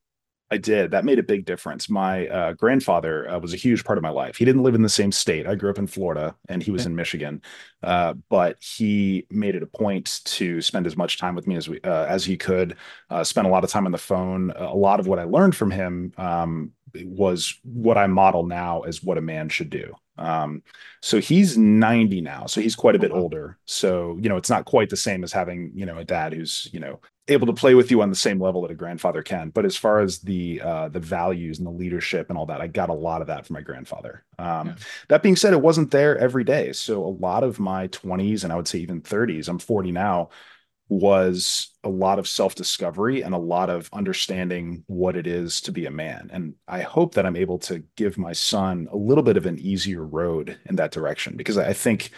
I 0.51 0.57
did. 0.57 0.91
That 0.91 1.07
made 1.07 1.19
a 1.19 1.23
big 1.23 1.45
difference. 1.45 1.89
My 1.89 2.29
uh, 2.29 2.53
grandfather 2.53 3.29
uh, 3.29 3.39
was 3.39 3.53
a 3.55 3.57
huge 3.57 3.85
part 3.85 3.99
of 3.99 4.03
my 4.03 4.11
life. 4.11 4.37
He 4.37 4.45
didn't 4.45 4.63
live 4.63 4.75
in 4.75 4.83
the 4.83 4.89
same 4.89 5.11
state. 5.11 5.47
I 5.47 5.55
grew 5.55 5.71
up 5.71 5.79
in 5.79 5.87
Florida 5.87 6.35
and 6.49 6.63
he 6.63 6.71
was 6.71 6.83
okay. 6.83 6.91
in 6.91 6.97
Michigan, 6.97 7.43
uh, 7.83 8.15
but 8.31 8.63
he 8.63 9.27
made 9.31 9.55
it 9.55 9.63
a 9.63 9.67
point 9.67 10.21
to 10.25 10.61
spend 10.61 10.87
as 10.87 10.97
much 10.97 11.19
time 11.19 11.35
with 11.35 11.47
me 11.47 11.57
as 11.57 11.69
we 11.69 11.81
uh, 11.83 12.05
as 12.07 12.25
he 12.25 12.39
could. 12.39 12.77
Uh, 13.11 13.25
spent 13.25 13.47
a 13.47 13.51
lot 13.51 13.65
of 13.65 13.71
time 13.71 13.85
on 13.85 13.93
the 13.93 13.99
phone. 13.99 14.51
A 14.57 14.75
lot 14.75 15.01
of 15.01 15.07
what 15.07 15.19
I 15.19 15.25
learned 15.25 15.57
from 15.57 15.71
him 15.71 16.13
um, 16.17 16.73
was 16.95 17.59
what 17.63 17.99
I 17.99 18.07
model 18.07 18.45
now 18.47 18.81
as 18.83 19.03
what 19.03 19.19
a 19.19 19.23
man 19.23 19.49
should 19.49 19.71
do. 19.71 19.95
Um, 20.19 20.63
so 21.01 21.21
he's 21.21 21.57
90 21.57 22.21
now, 22.21 22.47
so 22.47 22.61
he's 22.61 22.77
quite 22.77 22.95
a 22.95 22.99
bit 22.99 23.13
older. 23.13 23.59
So, 23.65 24.19
you 24.21 24.29
know, 24.29 24.37
it's 24.37 24.51
not 24.51 24.67
quite 24.67 24.91
the 24.91 24.97
same 24.97 25.25
as 25.25 25.33
having, 25.33 25.73
you 25.75 25.87
know, 25.87 25.99
a 25.99 26.05
dad 26.05 26.33
who's, 26.33 26.69
you 26.73 26.81
know, 26.81 27.01
able 27.29 27.47
to 27.47 27.53
play 27.53 27.75
with 27.75 27.91
you 27.91 28.03
on 28.03 28.11
the 28.11 28.17
same 28.17 28.41
level 28.41 28.63
that 28.63 28.71
a 28.71 28.75
grandfather 28.75 29.23
can. 29.23 29.51
But 29.51 29.65
as 29.65 29.77
far 29.77 30.01
as 30.01 30.19
the 30.19 30.61
uh, 30.61 30.89
the 30.89 31.01
values 31.01 31.59
and 31.59 31.67
the 31.67 31.73
leadership 31.73 32.29
and 32.29 32.39
all 32.39 32.47
that, 32.47 32.61
I 32.61 32.67
got 32.67 32.89
a 32.89 32.95
lot 32.95 33.21
of 33.21 33.29
that 33.29 33.47
from 33.47 33.55
my 33.55 33.61
grandfather. 33.61 34.25
Um, 34.39 34.69
yeah. 34.69 34.75
That 35.09 35.23
being 35.23 35.37
said, 35.37 35.53
it 35.53 35.63
wasn't 35.63 35.91
there 35.91 36.19
every 36.19 36.45
day. 36.45 36.73
So 36.73 37.05
a 37.05 37.07
lot 37.07 37.45
of 37.45 37.61
my 37.61 37.89
20s 37.89 38.45
and 38.45 38.53
I 38.53 38.57
would 38.57 38.69
say 38.69 38.79
even 38.79 39.01
30s, 39.01 39.49
I'm 39.49 39.59
40 39.59 39.93
now, 39.93 40.31
was 40.89 41.71
a 41.85 41.89
lot 41.89 42.19
of 42.19 42.29
self 42.29 42.55
discovery 42.55 43.23
and 43.23 43.35
a 43.35 43.39
lot 43.39 43.71
of 43.71 43.89
understanding 43.93 44.85
what 44.87 45.17
it 45.17 45.27
is 45.27 45.61
to 45.63 45.73
be 45.73 45.87
a 45.87 45.91
man. 45.91 46.31
And 46.33 46.55
I 46.69 46.83
hope 46.83 47.15
that 47.15 47.27
I'm 47.27 47.37
able 47.37 47.59
to 47.61 47.83
give 47.97 48.19
my 48.19 48.33
son 48.33 48.89
a 48.93 48.97
little 48.97 49.25
bit 49.25 49.37
of 49.37 49.47
an 49.47 49.59
easier 49.59 50.05
road 50.05 50.59
in 50.67 50.77
that 50.77 50.93
direction 50.93 51.37
because 51.37 51.57
I 51.57 51.73
think 51.73 52.11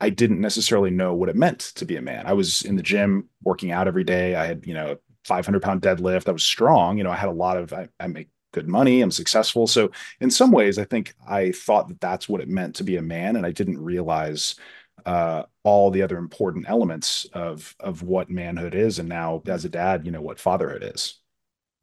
I 0.00 0.10
didn't 0.10 0.40
necessarily 0.40 0.90
know 0.90 1.14
what 1.14 1.28
it 1.28 1.36
meant 1.36 1.60
to 1.76 1.86
be 1.86 1.96
a 1.96 2.02
man. 2.02 2.26
I 2.26 2.34
was 2.34 2.62
in 2.62 2.76
the 2.76 2.82
gym 2.82 3.28
working 3.42 3.70
out 3.70 3.88
every 3.88 4.04
day. 4.04 4.34
I 4.34 4.46
had, 4.46 4.66
you 4.66 4.74
know, 4.74 4.96
500 5.24 5.62
pound 5.62 5.82
deadlift. 5.82 6.28
I 6.28 6.32
was 6.32 6.44
strong. 6.44 6.98
You 6.98 7.04
know, 7.04 7.10
I 7.10 7.16
had 7.16 7.28
a 7.28 7.32
lot 7.32 7.56
of, 7.56 7.72
I, 7.72 7.88
I 7.98 8.06
make 8.06 8.28
good 8.52 8.68
money. 8.68 9.00
I'm 9.00 9.10
successful. 9.10 9.66
So 9.66 9.90
in 10.20 10.30
some 10.30 10.50
ways, 10.50 10.78
I 10.78 10.84
think 10.84 11.14
I 11.26 11.52
thought 11.52 11.88
that 11.88 12.00
that's 12.00 12.28
what 12.28 12.40
it 12.40 12.48
meant 12.48 12.76
to 12.76 12.84
be 12.84 12.96
a 12.96 13.02
man. 13.02 13.36
And 13.36 13.46
I 13.46 13.52
didn't 13.52 13.80
realize 13.80 14.56
uh, 15.04 15.44
all 15.62 15.90
the 15.90 16.02
other 16.02 16.16
important 16.16 16.66
elements 16.68 17.26
of 17.32 17.74
of 17.80 18.02
what 18.02 18.30
manhood 18.30 18.74
is, 18.74 18.98
and 18.98 19.08
now 19.08 19.42
as 19.46 19.64
a 19.64 19.68
dad, 19.68 20.06
you 20.06 20.12
know 20.12 20.22
what 20.22 20.40
fatherhood 20.40 20.82
is. 20.94 21.20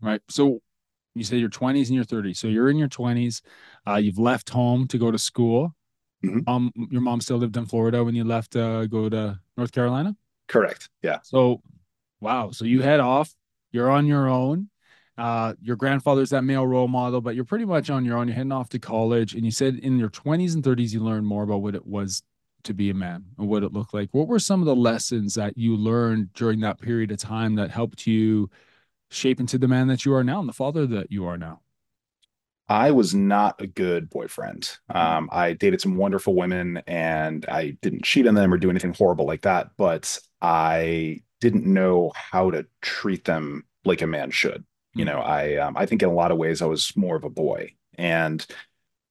Right. 0.01 0.21
So 0.29 0.61
you 1.15 1.23
say 1.23 1.37
your 1.37 1.49
20s 1.49 1.87
and 1.87 1.95
your 1.95 2.05
30s. 2.05 2.37
So 2.37 2.47
you're 2.47 2.69
in 2.69 2.77
your 2.77 2.89
20s. 2.89 3.41
Uh, 3.87 3.95
you've 3.95 4.17
left 4.17 4.49
home 4.49 4.87
to 4.87 4.97
go 4.97 5.11
to 5.11 5.17
school. 5.17 5.75
Mm-hmm. 6.25 6.39
Um, 6.47 6.71
your 6.89 7.01
mom 7.01 7.21
still 7.21 7.37
lived 7.37 7.57
in 7.57 7.65
Florida 7.65 8.03
when 8.03 8.15
you 8.15 8.23
left 8.23 8.55
uh, 8.55 8.85
go 8.87 9.09
to 9.09 9.39
North 9.57 9.71
Carolina. 9.71 10.15
Correct. 10.47 10.89
Yeah. 11.01 11.19
So, 11.23 11.61
wow. 12.19 12.51
So 12.51 12.65
you 12.65 12.81
head 12.81 12.99
off. 12.99 13.33
You're 13.71 13.89
on 13.89 14.05
your 14.05 14.27
own. 14.27 14.69
Uh, 15.17 15.53
your 15.61 15.75
grandfather's 15.75 16.31
that 16.31 16.43
male 16.43 16.65
role 16.65 16.87
model, 16.87 17.21
but 17.21 17.35
you're 17.35 17.45
pretty 17.45 17.65
much 17.65 17.89
on 17.89 18.03
your 18.03 18.17
own. 18.17 18.27
You're 18.27 18.35
heading 18.35 18.51
off 18.51 18.69
to 18.69 18.79
college, 18.79 19.35
and 19.35 19.45
you 19.45 19.51
said 19.51 19.75
in 19.75 19.99
your 19.99 20.09
20s 20.09 20.55
and 20.55 20.63
30s 20.63 20.91
you 20.91 21.01
learned 21.01 21.27
more 21.27 21.43
about 21.43 21.61
what 21.61 21.75
it 21.75 21.85
was 21.85 22.23
to 22.63 22.73
be 22.73 22.89
a 22.89 22.93
man 22.93 23.25
and 23.37 23.47
what 23.47 23.63
it 23.63 23.73
looked 23.73 23.93
like. 23.93 24.09
What 24.11 24.27
were 24.27 24.39
some 24.39 24.61
of 24.61 24.65
the 24.65 24.75
lessons 24.75 25.35
that 25.35 25.57
you 25.57 25.75
learned 25.75 26.33
during 26.33 26.61
that 26.61 26.81
period 26.81 27.11
of 27.11 27.17
time 27.17 27.55
that 27.55 27.71
helped 27.71 28.07
you 28.07 28.49
shape 29.09 29.39
into 29.39 29.57
the 29.57 29.67
man 29.67 29.87
that 29.87 30.05
you 30.05 30.13
are 30.13 30.23
now 30.23 30.39
and 30.39 30.49
the 30.49 30.53
father 30.53 30.85
that 30.87 31.11
you 31.11 31.25
are 31.25 31.37
now? 31.37 31.61
I 32.69 32.91
was 32.91 33.13
not 33.13 33.61
a 33.61 33.67
good 33.67 34.09
boyfriend. 34.09 34.77
Um, 34.89 35.29
I 35.31 35.53
dated 35.53 35.81
some 35.81 35.97
wonderful 35.97 36.33
women 36.33 36.81
and 36.87 37.45
I 37.47 37.77
didn't 37.81 38.05
cheat 38.05 38.25
on 38.25 38.35
them 38.35 38.53
or 38.53 38.57
do 38.57 38.69
anything 38.69 38.93
horrible 38.93 39.25
like 39.25 39.41
that, 39.41 39.71
but 39.77 40.17
I 40.41 41.21
didn't 41.41 41.65
know 41.65 42.13
how 42.15 42.51
to 42.51 42.65
treat 42.81 43.25
them 43.25 43.65
like 43.83 44.01
a 44.01 44.07
man 44.07 44.31
should. 44.31 44.63
You 44.95 45.05
know, 45.05 45.19
I 45.19 45.57
um, 45.57 45.75
I 45.75 45.85
think 45.85 46.03
in 46.03 46.09
a 46.09 46.13
lot 46.13 46.31
of 46.31 46.37
ways 46.37 46.61
I 46.61 46.67
was 46.67 46.95
more 46.95 47.15
of 47.15 47.23
a 47.23 47.29
boy, 47.29 47.73
and 47.97 48.45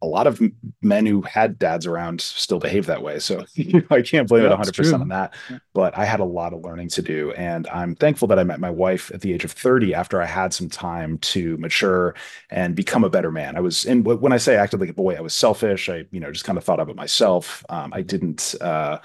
a 0.03 0.07
lot 0.07 0.27
of 0.27 0.43
men 0.83 1.07
who 1.07 1.23
had 1.23 1.59
dads 1.59 1.87
around 1.87 2.21
still 2.21 2.59
behave 2.59 2.87
that 2.87 3.03
way. 3.03 3.21
So 3.21 3.45
I 3.91 4.03
can't 4.03 4.29
blame 4.29 4.43
yeah, 4.45 4.53
it 4.53 4.59
100% 4.59 5.01
on 5.01 5.09
that. 5.09 5.33
But 5.73 5.97
I 5.97 6.05
had 6.05 6.21
a 6.21 6.25
lot 6.25 6.53
of 6.53 6.63
learning 6.63 6.89
to 6.91 7.03
do. 7.03 7.33
And 7.33 7.67
I'm 7.69 7.95
thankful 7.95 8.29
that 8.29 8.39
I 8.39 8.45
met 8.45 8.61
my 8.61 8.71
wife 8.71 9.11
at 9.15 9.21
the 9.21 9.33
age 9.33 9.45
of 9.45 9.53
30 9.53 9.95
after 9.95 10.21
I 10.21 10.27
had 10.27 10.53
some 10.53 10.69
time 10.69 11.19
to 11.19 11.57
mature 11.59 12.15
and 12.51 12.75
become 12.75 13.05
a 13.05 13.11
better 13.11 13.31
man. 13.31 13.57
I 13.57 13.61
was, 13.61 13.87
and 13.87 14.05
when 14.05 14.33
I 14.33 14.39
say 14.39 14.57
I 14.57 14.63
acted 14.63 14.81
like 14.81 14.91
a 14.91 14.95
boy, 14.95 15.15
I 15.15 15.21
was 15.21 15.35
selfish. 15.35 15.89
I, 15.89 16.05
you 16.11 16.21
know, 16.21 16.33
just 16.33 16.45
kind 16.45 16.59
of 16.59 16.65
thought 16.65 16.81
about 16.81 16.91
it 16.93 16.97
myself. 16.97 17.65
Um, 17.69 17.93
I 17.95 18.03
didn't, 18.03 18.57
uh, 18.61 18.99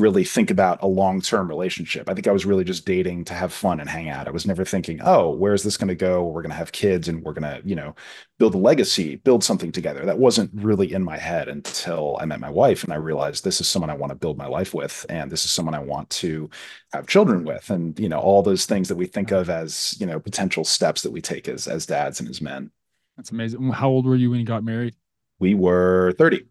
really 0.00 0.24
think 0.24 0.50
about 0.50 0.82
a 0.82 0.86
long-term 0.86 1.48
relationship. 1.48 2.08
I 2.08 2.14
think 2.14 2.26
I 2.26 2.32
was 2.32 2.44
really 2.44 2.64
just 2.64 2.84
dating 2.84 3.24
to 3.26 3.34
have 3.34 3.52
fun 3.52 3.80
and 3.80 3.88
hang 3.88 4.08
out. 4.08 4.28
I 4.28 4.30
was 4.30 4.46
never 4.46 4.64
thinking, 4.64 5.00
"Oh, 5.02 5.30
where's 5.30 5.62
this 5.62 5.76
going 5.76 5.88
to 5.88 5.94
go? 5.94 6.24
We're 6.24 6.42
going 6.42 6.50
to 6.50 6.56
have 6.56 6.72
kids 6.72 7.08
and 7.08 7.22
we're 7.22 7.32
going 7.32 7.62
to, 7.62 7.66
you 7.68 7.74
know, 7.74 7.94
build 8.38 8.54
a 8.54 8.58
legacy, 8.58 9.16
build 9.16 9.44
something 9.44 9.72
together." 9.72 10.04
That 10.04 10.18
wasn't 10.18 10.50
really 10.54 10.92
in 10.92 11.02
my 11.02 11.18
head 11.18 11.48
until 11.48 12.16
I 12.20 12.26
met 12.26 12.40
my 12.40 12.50
wife 12.50 12.84
and 12.84 12.92
I 12.92 12.96
realized 12.96 13.44
this 13.44 13.60
is 13.60 13.68
someone 13.68 13.90
I 13.90 13.94
want 13.94 14.10
to 14.10 14.16
build 14.16 14.38
my 14.38 14.46
life 14.46 14.74
with 14.74 15.06
and 15.08 15.30
this 15.30 15.44
is 15.44 15.50
someone 15.50 15.74
I 15.74 15.80
want 15.80 16.10
to 16.10 16.50
have 16.92 17.06
children 17.06 17.44
with 17.44 17.70
and, 17.70 17.98
you 17.98 18.08
know, 18.08 18.20
all 18.20 18.42
those 18.42 18.66
things 18.66 18.88
that 18.88 18.96
we 18.96 19.06
think 19.06 19.30
of 19.32 19.50
as, 19.50 19.96
you 20.00 20.06
know, 20.06 20.20
potential 20.20 20.64
steps 20.64 21.02
that 21.02 21.12
we 21.12 21.20
take 21.20 21.48
as 21.48 21.68
as 21.68 21.86
dads 21.86 22.20
and 22.20 22.28
as 22.28 22.40
men. 22.40 22.70
That's 23.16 23.30
amazing. 23.30 23.70
How 23.70 23.88
old 23.88 24.06
were 24.06 24.16
you 24.16 24.30
when 24.30 24.40
you 24.40 24.46
got 24.46 24.64
married? 24.64 24.94
We 25.38 25.54
were 25.54 26.14
30. 26.18 26.46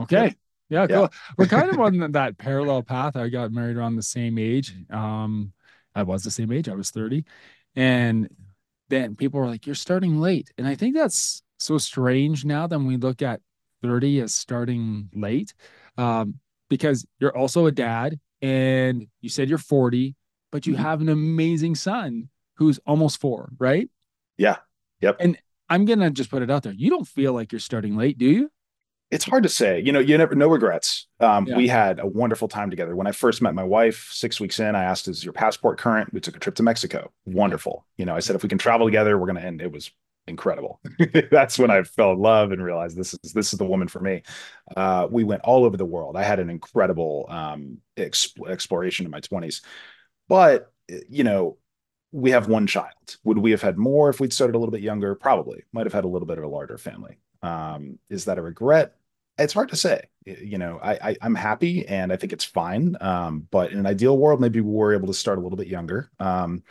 Okay. 0.00 0.36
Yeah, 0.68 0.86
cool. 0.86 1.02
Yeah. 1.02 1.08
We're 1.36 1.46
kind 1.58 1.70
of 1.70 1.78
on 1.78 2.12
that 2.12 2.38
parallel 2.38 2.82
path. 2.82 3.16
I 3.16 3.28
got 3.28 3.52
married 3.52 3.76
around 3.76 3.96
the 3.96 4.02
same 4.02 4.38
age. 4.38 4.74
Um, 4.90 5.52
I 5.94 6.02
was 6.02 6.22
the 6.22 6.30
same 6.30 6.52
age. 6.52 6.68
I 6.68 6.74
was 6.74 6.90
30. 6.90 7.24
And 7.74 8.28
then 8.88 9.16
people 9.16 9.40
were 9.40 9.46
like, 9.46 9.66
You're 9.66 9.74
starting 9.74 10.20
late. 10.20 10.50
And 10.58 10.66
I 10.66 10.74
think 10.74 10.94
that's 10.94 11.42
so 11.58 11.78
strange 11.78 12.44
now 12.44 12.66
that 12.66 12.78
we 12.78 12.96
look 12.96 13.22
at 13.22 13.40
30 13.82 14.20
as 14.20 14.34
starting 14.34 15.08
late. 15.14 15.54
Um, 15.96 16.40
because 16.68 17.06
you're 17.18 17.36
also 17.36 17.66
a 17.66 17.72
dad 17.72 18.20
and 18.42 19.06
you 19.20 19.28
said 19.28 19.48
you're 19.48 19.58
40, 19.58 20.14
but 20.52 20.66
you 20.66 20.74
mm-hmm. 20.74 20.82
have 20.82 21.00
an 21.00 21.08
amazing 21.08 21.74
son 21.74 22.28
who's 22.56 22.78
almost 22.86 23.20
four, 23.20 23.50
right? 23.58 23.88
Yeah. 24.36 24.56
Yep. 25.00 25.16
And 25.20 25.38
I'm 25.68 25.84
gonna 25.84 26.10
just 26.10 26.30
put 26.30 26.42
it 26.42 26.50
out 26.50 26.62
there. 26.62 26.72
You 26.72 26.90
don't 26.90 27.06
feel 27.06 27.32
like 27.32 27.52
you're 27.52 27.60
starting 27.60 27.96
late, 27.96 28.18
do 28.18 28.26
you? 28.26 28.50
It's 29.10 29.24
hard 29.24 29.42
to 29.42 29.48
say. 29.48 29.80
You 29.80 29.92
know, 29.92 30.00
you 30.00 30.16
never 30.18 30.34
no 30.34 30.48
regrets. 30.48 31.06
Um, 31.20 31.46
yeah. 31.46 31.56
We 31.56 31.68
had 31.68 31.98
a 31.98 32.06
wonderful 32.06 32.48
time 32.48 32.70
together. 32.70 32.94
When 32.94 33.06
I 33.06 33.12
first 33.12 33.40
met 33.40 33.54
my 33.54 33.64
wife, 33.64 34.08
six 34.10 34.40
weeks 34.40 34.60
in, 34.60 34.74
I 34.74 34.84
asked, 34.84 35.08
"Is 35.08 35.24
your 35.24 35.32
passport 35.32 35.78
current?" 35.78 36.12
We 36.12 36.20
took 36.20 36.36
a 36.36 36.40
trip 36.40 36.54
to 36.56 36.62
Mexico. 36.62 37.10
Wonderful. 37.24 37.86
You 37.96 38.04
know, 38.04 38.14
I 38.14 38.20
said, 38.20 38.36
"If 38.36 38.42
we 38.42 38.48
can 38.48 38.58
travel 38.58 38.86
together, 38.86 39.18
we're 39.18 39.26
going 39.26 39.36
to." 39.36 39.44
end." 39.44 39.62
it 39.62 39.72
was 39.72 39.90
incredible. 40.26 40.80
That's 41.30 41.58
when 41.58 41.70
I 41.70 41.82
fell 41.82 42.12
in 42.12 42.18
love 42.18 42.52
and 42.52 42.62
realized 42.62 42.96
this 42.96 43.14
is 43.14 43.32
this 43.32 43.52
is 43.52 43.58
the 43.58 43.64
woman 43.64 43.88
for 43.88 44.00
me. 44.00 44.22
Uh, 44.76 45.08
we 45.10 45.24
went 45.24 45.42
all 45.42 45.64
over 45.64 45.76
the 45.76 45.84
world. 45.84 46.16
I 46.16 46.22
had 46.22 46.38
an 46.38 46.50
incredible 46.50 47.26
um, 47.28 47.78
exp- 47.96 48.48
exploration 48.48 49.06
in 49.06 49.10
my 49.10 49.20
twenties, 49.20 49.62
but 50.28 50.72
you 51.08 51.24
know, 51.24 51.56
we 52.12 52.30
have 52.30 52.48
one 52.48 52.66
child. 52.66 53.16
Would 53.24 53.38
we 53.38 53.50
have 53.50 53.62
had 53.62 53.78
more 53.78 54.10
if 54.10 54.20
we'd 54.20 54.32
started 54.32 54.54
a 54.54 54.58
little 54.58 54.72
bit 54.72 54.82
younger? 54.82 55.14
Probably. 55.14 55.64
Might 55.72 55.86
have 55.86 55.92
had 55.92 56.04
a 56.04 56.08
little 56.08 56.26
bit 56.26 56.38
of 56.38 56.44
a 56.44 56.48
larger 56.48 56.78
family. 56.78 57.18
Um, 57.42 57.98
is 58.10 58.26
that 58.26 58.38
a 58.38 58.42
regret? 58.42 58.94
It's 59.38 59.52
hard 59.52 59.68
to 59.70 59.76
say. 59.76 60.02
You 60.24 60.58
know, 60.58 60.78
I, 60.82 61.10
I 61.10 61.16
am 61.22 61.34
happy 61.34 61.86
and 61.86 62.12
I 62.12 62.16
think 62.16 62.32
it's 62.32 62.44
fine. 62.44 62.96
Um, 63.00 63.46
but 63.50 63.72
in 63.72 63.78
an 63.78 63.86
ideal 63.86 64.18
world, 64.18 64.40
maybe 64.40 64.60
we 64.60 64.72
were 64.72 64.94
able 64.94 65.06
to 65.06 65.14
start 65.14 65.38
a 65.38 65.40
little 65.40 65.56
bit 65.56 65.68
younger. 65.68 66.10
Um, 66.18 66.62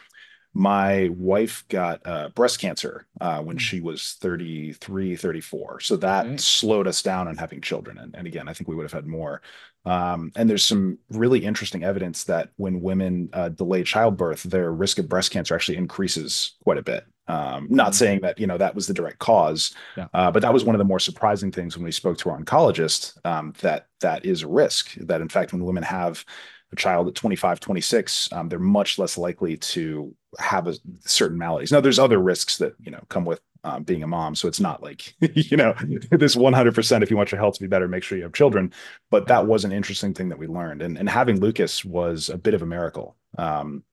my 0.58 1.10
wife 1.10 1.64
got 1.70 2.02
uh, 2.04 2.30
breast 2.30 2.60
cancer 2.60 3.06
uh, 3.22 3.42
when 3.42 3.58
hmm. 3.58 3.60
she 3.60 3.80
was 3.80 4.18
33 4.20 5.16
34 5.16 5.80
so 5.82 5.96
that 5.98 6.40
slowed 6.40 6.88
us 6.88 7.04
down 7.04 7.28
on 7.28 7.38
having 7.38 7.62
children 7.62 8.00
and, 8.00 8.16
and 8.16 8.26
again 8.26 8.48
i 8.48 8.54
think 8.54 8.68
we 8.68 8.76
would 8.76 8.84
have 8.84 8.92
had 8.92 9.06
more 9.06 9.42
um, 9.86 10.32
and 10.36 10.50
there's 10.50 10.66
some 10.66 10.98
really 11.12 11.46
interesting 11.46 11.84
evidence 11.84 12.24
that 12.24 12.50
when 12.58 12.82
women 12.82 13.30
uh, 13.34 13.50
delay 13.50 13.84
childbirth 13.84 14.44
their 14.44 14.72
risk 14.72 14.98
of 14.98 15.08
breast 15.08 15.32
cancer 15.32 15.54
actually 15.54 15.78
increases 15.78 16.56
quite 16.64 16.80
a 16.80 16.84
bit 16.84 17.06
um, 17.28 17.68
not 17.70 17.88
mm-hmm. 17.88 17.94
saying 17.94 18.20
that 18.22 18.40
you 18.40 18.48
know 18.48 18.58
that 18.58 18.76
was 18.76 18.88
the 18.88 18.94
direct 18.94 19.20
cause, 19.20 19.74
yeah. 19.96 20.08
uh, 20.14 20.32
but 20.32 20.42
that 20.42 20.54
was 20.54 20.64
one 20.64 20.76
of 20.76 20.80
the 20.80 20.86
more 20.86 21.00
surprising 21.00 21.52
things 21.52 21.76
when 21.76 21.84
we 21.84 21.92
spoke 21.92 22.18
to 22.20 22.30
our 22.30 22.40
oncologist. 22.40 23.18
Um, 23.26 23.54
that 23.62 23.88
that 24.02 24.26
is 24.26 24.44
a 24.44 24.48
risk. 24.48 24.94
That 24.96 25.22
in 25.22 25.30
fact, 25.30 25.52
when 25.52 25.64
women 25.64 25.84
have 25.84 26.24
a 26.72 26.76
child 26.76 27.08
at 27.08 27.16
25, 27.16 27.60
26, 27.60 28.34
um, 28.34 28.50
they're 28.50 28.60
much 28.60 29.00
less 29.00 29.18
likely 29.18 29.56
to 29.58 30.14
have 30.38 30.68
a, 30.68 30.76
certain 31.06 31.38
maladies. 31.38 31.72
Now, 31.72 31.80
there's 31.80 32.00
other 32.00 32.20
risks 32.20 32.58
that 32.58 32.74
you 32.80 32.92
know 32.92 33.04
come 33.10 33.26
with 33.26 33.42
um, 33.64 33.84
being 33.84 34.04
a 34.04 34.08
mom, 34.08 34.36
so 34.36 34.48
it's 34.48 34.60
not 34.60 34.82
like 34.82 35.16
you 35.22 35.58
know 35.58 35.74
this 36.12 36.36
100%. 36.36 37.04
If 37.04 37.12
you 37.12 37.18
want 37.18 37.32
your 37.32 37.40
health 37.40 37.56
to 37.56 37.62
be 37.62 37.68
better, 37.68 37.88
make 37.88 38.04
sure 38.04 38.18
you 38.18 38.24
have 38.24 38.34
children. 38.34 38.74
But 39.10 39.28
that 39.28 39.48
was 39.48 39.66
an 39.66 39.72
interesting 39.72 40.14
thing 40.14 40.30
that 40.30 40.40
we 40.40 40.48
learned, 40.48 40.82
and 40.82 40.98
and 40.98 41.10
having 41.10 41.40
Lucas 41.40 41.84
was 41.84 42.30
a 42.30 42.38
bit 42.38 42.54
of 42.54 42.62
a 42.62 42.66
miracle. 42.66 43.16
Um, 43.38 43.84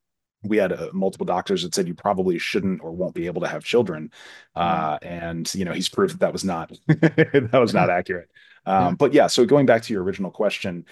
we 0.44 0.56
had 0.58 0.72
uh, 0.72 0.90
multiple 0.92 1.26
doctors 1.26 1.62
that 1.62 1.74
said 1.74 1.88
you 1.88 1.94
probably 1.94 2.38
shouldn't 2.38 2.82
or 2.82 2.92
won't 2.92 3.14
be 3.14 3.26
able 3.26 3.40
to 3.40 3.48
have 3.48 3.64
children 3.64 4.10
uh, 4.54 4.98
and 5.02 5.52
you 5.54 5.64
know 5.64 5.72
he's 5.72 5.88
proved 5.88 6.14
that 6.14 6.20
that 6.20 6.32
was 6.32 6.44
not 6.44 6.72
that 6.88 7.50
was 7.52 7.74
not 7.74 7.90
accurate. 7.90 8.28
Um, 8.66 8.82
yeah. 8.82 8.94
but 8.98 9.12
yeah 9.12 9.26
so 9.26 9.44
going 9.44 9.66
back 9.66 9.82
to 9.82 9.92
your 9.92 10.02
original 10.02 10.30
question 10.30 10.86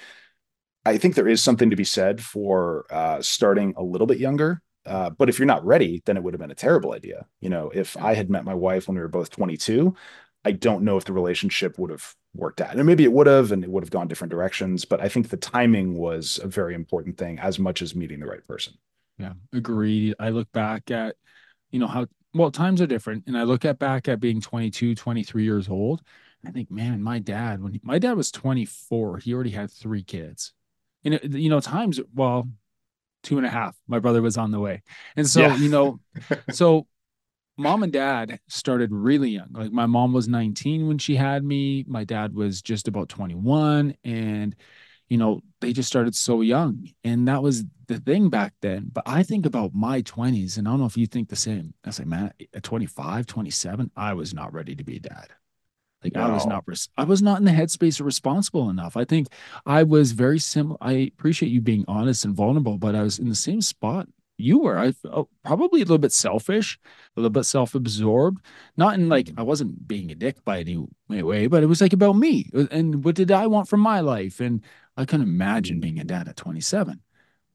i 0.85 0.99
think 0.99 1.15
there 1.15 1.27
is 1.27 1.43
something 1.43 1.71
to 1.71 1.77
be 1.77 1.85
said 1.85 2.21
for 2.21 2.85
uh, 2.91 3.23
starting 3.23 3.73
a 3.79 3.83
little 3.83 4.07
bit 4.07 4.19
younger 4.19 4.61
uh, 4.85 5.09
but 5.09 5.31
if 5.31 5.39
you're 5.39 5.47
not 5.47 5.65
ready 5.65 6.03
then 6.05 6.19
it 6.19 6.23
would 6.23 6.35
have 6.35 6.41
been 6.41 6.51
a 6.51 6.55
terrible 6.55 6.93
idea. 6.93 7.25
You 7.41 7.49
know 7.49 7.71
if 7.73 7.97
i 7.97 8.13
had 8.13 8.29
met 8.29 8.45
my 8.45 8.53
wife 8.53 8.89
when 8.89 8.95
we 8.97 9.01
were 9.01 9.09
both 9.09 9.31
22 9.31 9.97
i 10.45 10.53
don't 10.53 10.85
know 10.85 10.99
if 10.99 11.07
the 11.07 11.15
relationship 11.15 11.79
would 11.79 11.91
have 11.91 12.15
worked 12.35 12.61
out. 12.61 12.77
And 12.77 12.85
maybe 12.85 13.05
it 13.05 13.13
would 13.13 13.27
have 13.27 13.53
and 13.53 13.65
it 13.65 13.71
would 13.71 13.83
have 13.83 13.91
gone 13.91 14.07
different 14.07 14.33
directions 14.33 14.85
but 14.85 15.01
i 15.01 15.09
think 15.09 15.31
the 15.31 15.39
timing 15.39 15.97
was 15.97 16.41
a 16.43 16.47
very 16.47 16.75
important 16.75 17.17
thing 17.17 17.39
as 17.39 17.59
much 17.59 17.81
as 17.81 17.95
meeting 17.95 18.21
the 18.21 18.27
right 18.27 18.47
person 18.47 18.75
yeah, 19.23 19.33
agreed. 19.53 20.15
I 20.19 20.31
look 20.31 20.51
back 20.53 20.91
at, 20.91 21.15
you 21.71 21.79
know, 21.79 21.87
how 21.87 22.07
well 22.35 22.51
times 22.51 22.81
are 22.81 22.87
different. 22.87 23.25
And 23.27 23.39
I 23.39 23.45
look 23.45 23.65
at 23.65 23.79
back 23.79 24.09
at 24.09 24.21
being 24.21 24.41
22, 24.41 24.95
23 24.95 25.45
years 25.45 25.69
old. 25.69 26.03
I 26.45 26.51
think, 26.51 26.71
man, 26.71 27.01
my 27.01 27.21
dad, 27.21 27.63
when 27.63 27.73
he, 27.73 27.81
my 27.85 28.01
dad 28.01 28.17
was 28.17 28.33
24, 28.33 29.19
he 29.19 29.33
already 29.33 29.51
had 29.51 29.71
three 29.71 30.03
kids. 30.03 30.53
And, 31.05 31.15
it, 31.15 31.25
you 31.25 31.49
know, 31.49 31.61
times, 31.61 32.01
well, 32.15 32.49
two 33.23 33.37
and 33.37 33.47
a 33.47 33.51
half, 33.51 33.77
my 33.87 34.01
brother 34.01 34.21
was 34.21 34.37
on 34.37 34.51
the 34.51 34.59
way. 34.59 34.83
And 35.15 35.29
so, 35.29 35.43
yeah. 35.43 35.57
you 35.57 35.69
know, 35.69 36.01
so 36.51 36.89
mom 37.57 37.85
and 37.85 37.93
dad 37.93 38.41
started 38.49 38.91
really 38.91 39.31
young. 39.31 39.53
Like 39.53 39.71
my 39.71 39.87
mom 39.87 40.13
was 40.13 40.27
19 40.27 40.89
when 40.89 40.99
she 40.99 41.15
had 41.15 41.45
me, 41.45 41.85
my 41.87 42.03
dad 42.03 42.35
was 42.35 42.61
just 42.61 42.89
about 42.89 43.09
21. 43.09 43.95
And, 44.03 44.57
you 45.13 45.19
know, 45.19 45.43
they 45.61 45.75
just 45.75 45.91
started 45.91 46.15
so 46.15 46.41
young. 46.41 46.89
And 47.05 47.29
that 47.29 47.43
was 47.43 47.65
the 47.87 48.01
thing 48.01 48.31
back 48.31 48.55
then. 48.63 48.89
But 48.91 49.05
I 49.05 49.23
think 49.23 49.45
about 49.45 49.75
my 49.75 50.01
20s, 50.01 50.57
and 50.57 50.67
I 50.67 50.71
don't 50.71 50.81
know 50.81 50.87
if 50.87 50.97
you 50.97 51.07
think 51.07 51.29
the 51.29 51.37
same. 51.37 51.75
I 51.85 51.91
say, 51.91 52.05
man, 52.05 52.33
at 52.55 52.63
25, 52.63 53.27
27, 53.27 53.91
I 53.95 54.15
was 54.15 54.33
not 54.33 54.55
ready 54.55 54.75
to 54.75 54.83
be 54.83 54.97
a 54.97 55.01
dad. 55.01 55.29
Like. 56.03 56.17
I 56.17 56.31
was 56.31 56.47
not, 56.47 56.65
I 56.97 57.05
was 57.05 57.21
not 57.21 57.41
in 57.41 57.45
the 57.45 57.51
headspace 57.51 58.01
or 58.01 58.05
responsible 58.05 58.71
enough. 58.71 58.97
I 58.97 59.05
think 59.05 59.29
I 59.67 59.83
was 59.83 60.13
very 60.13 60.39
similar. 60.39 60.79
I 60.81 60.93
appreciate 60.93 61.51
you 61.51 61.61
being 61.61 61.85
honest 61.87 62.25
and 62.25 62.35
vulnerable, 62.35 62.79
but 62.79 62.95
I 62.95 63.03
was 63.03 63.19
in 63.19 63.29
the 63.29 63.35
same 63.35 63.61
spot 63.61 64.09
you 64.43 64.59
were. 64.59 64.79
I 64.79 64.93
felt 64.93 65.15
oh, 65.15 65.29
probably 65.45 65.81
a 65.81 65.85
little 65.85 65.99
bit 65.99 66.13
selfish, 66.13 66.79
a 67.17 67.21
little 67.21 67.31
bit 67.31 67.45
self-absorbed. 67.45 68.45
Not 68.77 68.95
in 68.95 69.09
like 69.09 69.27
mm. 69.27 69.35
I 69.39 69.43
wasn't 69.43 69.87
being 69.87 70.11
a 70.11 70.15
dick 70.15 70.45
by 70.45 70.61
any 70.61 70.85
way, 71.09 71.47
but 71.47 71.63
it 71.63 71.67
was 71.67 71.81
like 71.81 71.93
about 71.93 72.17
me 72.17 72.51
and 72.71 73.05
what 73.05 73.15
did 73.15 73.31
I 73.31 73.47
want 73.47 73.69
from 73.69 73.81
my 73.81 74.01
life, 74.01 74.41
and 74.41 74.63
I 74.97 75.05
couldn't 75.05 75.27
imagine 75.27 75.81
being 75.81 75.99
a 75.99 76.05
dad 76.05 76.29
at 76.29 76.37
27. 76.37 77.01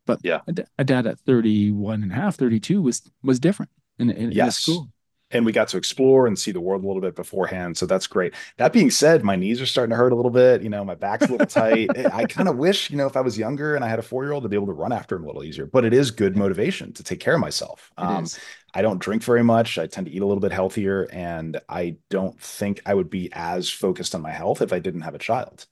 But 0.05 0.19
yeah, 0.23 0.41
a, 0.47 0.53
a 0.79 0.83
dad 0.83 1.05
at 1.05 1.19
31 1.19 2.03
and 2.03 2.11
a 2.11 2.15
half, 2.15 2.35
32 2.35 2.81
was 2.81 3.01
was 3.23 3.39
different 3.39 3.71
in, 3.99 4.09
in, 4.09 4.31
yes. 4.31 4.67
in 4.67 4.73
school 4.73 4.89
and 5.31 5.45
we 5.45 5.51
got 5.51 5.67
to 5.69 5.77
explore 5.77 6.25
and 6.25 6.39
see 6.39 6.51
the 6.51 6.61
world 6.61 6.83
a 6.83 6.87
little 6.87 7.01
bit 7.01 7.15
beforehand. 7.15 7.77
So 7.77 7.85
that's 7.85 8.07
great. 8.07 8.33
That 8.57 8.71
being 8.71 8.89
said, 8.89 9.23
my 9.23 9.35
knees 9.35 9.61
are 9.61 9.65
starting 9.65 9.91
to 9.91 9.97
hurt 9.97 10.13
a 10.13 10.15
little 10.15 10.31
bit. 10.31 10.61
You 10.61 10.69
know, 10.69 10.85
my 10.85 10.95
back's 10.95 11.27
a 11.27 11.31
little 11.31 11.47
tight. 11.47 11.89
I 12.13 12.25
kind 12.25 12.47
of 12.47 12.57
wish, 12.57 12.89
you 12.89 12.97
know, 12.97 13.07
if 13.07 13.17
I 13.17 13.21
was 13.21 13.37
younger 13.37 13.75
and 13.75 13.83
I 13.83 13.89
had 13.89 13.99
a 13.99 14.03
four 14.03 14.23
year 14.23 14.31
old 14.31 14.43
to 14.43 14.49
be 14.49 14.55
able 14.55 14.67
to 14.67 14.73
run 14.73 14.93
after 14.93 15.17
him 15.17 15.23
a 15.23 15.27
little 15.27 15.43
easier, 15.43 15.65
but 15.65 15.83
it 15.83 15.93
is 15.93 16.11
good 16.11 16.37
motivation 16.37 16.93
to 16.93 17.03
take 17.03 17.19
care 17.19 17.33
of 17.33 17.41
myself. 17.41 17.91
Um, 17.97 18.25
I 18.73 18.81
don't 18.81 18.99
drink 18.99 19.23
very 19.23 19.43
much. 19.43 19.77
I 19.77 19.87
tend 19.87 20.07
to 20.07 20.13
eat 20.13 20.21
a 20.21 20.25
little 20.25 20.41
bit 20.41 20.53
healthier. 20.53 21.07
And 21.11 21.59
I 21.67 21.97
don't 22.09 22.39
think 22.39 22.81
I 22.85 22.93
would 22.93 23.09
be 23.09 23.29
as 23.33 23.69
focused 23.69 24.15
on 24.15 24.21
my 24.21 24.31
health 24.31 24.61
if 24.61 24.71
I 24.71 24.79
didn't 24.79 25.01
have 25.01 25.15
a 25.15 25.19
child. 25.19 25.65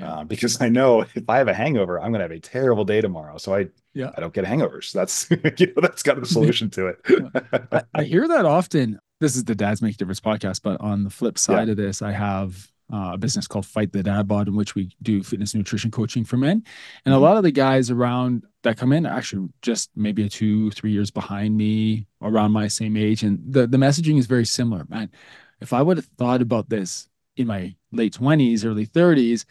Uh, 0.00 0.24
because 0.24 0.60
I 0.60 0.68
know 0.68 1.02
if 1.02 1.28
I 1.28 1.38
have 1.38 1.48
a 1.48 1.54
hangover, 1.54 2.00
I'm 2.00 2.10
going 2.10 2.20
to 2.20 2.24
have 2.24 2.30
a 2.32 2.40
terrible 2.40 2.84
day 2.84 3.00
tomorrow. 3.00 3.38
So 3.38 3.54
I, 3.54 3.68
yeah, 3.94 4.10
I 4.16 4.20
don't 4.20 4.34
get 4.34 4.44
hangovers. 4.44 4.92
That's, 4.92 5.30
you 5.60 5.66
know, 5.66 5.80
that's 5.80 6.06
of 6.06 6.20
the 6.20 6.26
solution 6.26 6.70
to 6.70 6.88
it. 6.88 7.00
I, 7.72 7.82
I, 7.94 8.02
hear 8.04 8.26
that 8.26 8.44
often. 8.44 8.98
This 9.20 9.36
is 9.36 9.44
the 9.44 9.54
Dads 9.54 9.80
Make 9.80 9.96
Difference 9.96 10.20
podcast, 10.20 10.62
but 10.62 10.80
on 10.80 11.04
the 11.04 11.10
flip 11.10 11.38
side 11.38 11.68
yeah. 11.68 11.72
of 11.72 11.76
this, 11.76 12.02
I 12.02 12.12
have 12.12 12.70
uh, 12.92 13.12
a 13.14 13.18
business 13.18 13.46
called 13.46 13.64
Fight 13.66 13.92
the 13.92 14.02
Dad 14.02 14.28
Bod, 14.28 14.48
in 14.48 14.56
which 14.56 14.74
we 14.74 14.90
do 15.02 15.22
fitness 15.22 15.54
nutrition 15.54 15.90
coaching 15.90 16.24
for 16.24 16.36
men. 16.36 16.64
And 17.04 17.14
a 17.14 17.16
mm-hmm. 17.16 17.24
lot 17.24 17.36
of 17.36 17.42
the 17.42 17.52
guys 17.52 17.90
around 17.90 18.44
that 18.62 18.76
come 18.76 18.92
in 18.92 19.06
are 19.06 19.16
actually 19.16 19.48
just 19.62 19.90
maybe 19.96 20.24
a 20.24 20.28
two, 20.28 20.70
three 20.72 20.92
years 20.92 21.10
behind 21.10 21.56
me, 21.56 22.06
around 22.20 22.52
my 22.52 22.68
same 22.68 22.96
age. 22.96 23.22
And 23.22 23.40
the, 23.46 23.66
the 23.66 23.78
messaging 23.78 24.18
is 24.18 24.26
very 24.26 24.44
similar. 24.44 24.84
Man, 24.88 25.10
if 25.60 25.72
I 25.72 25.82
would 25.82 25.96
have 25.96 26.08
thought 26.18 26.42
about 26.42 26.68
this 26.68 27.08
in 27.36 27.46
my 27.46 27.74
late 27.92 28.14
20s, 28.14 28.64
early 28.64 28.86
30s, 28.86 29.44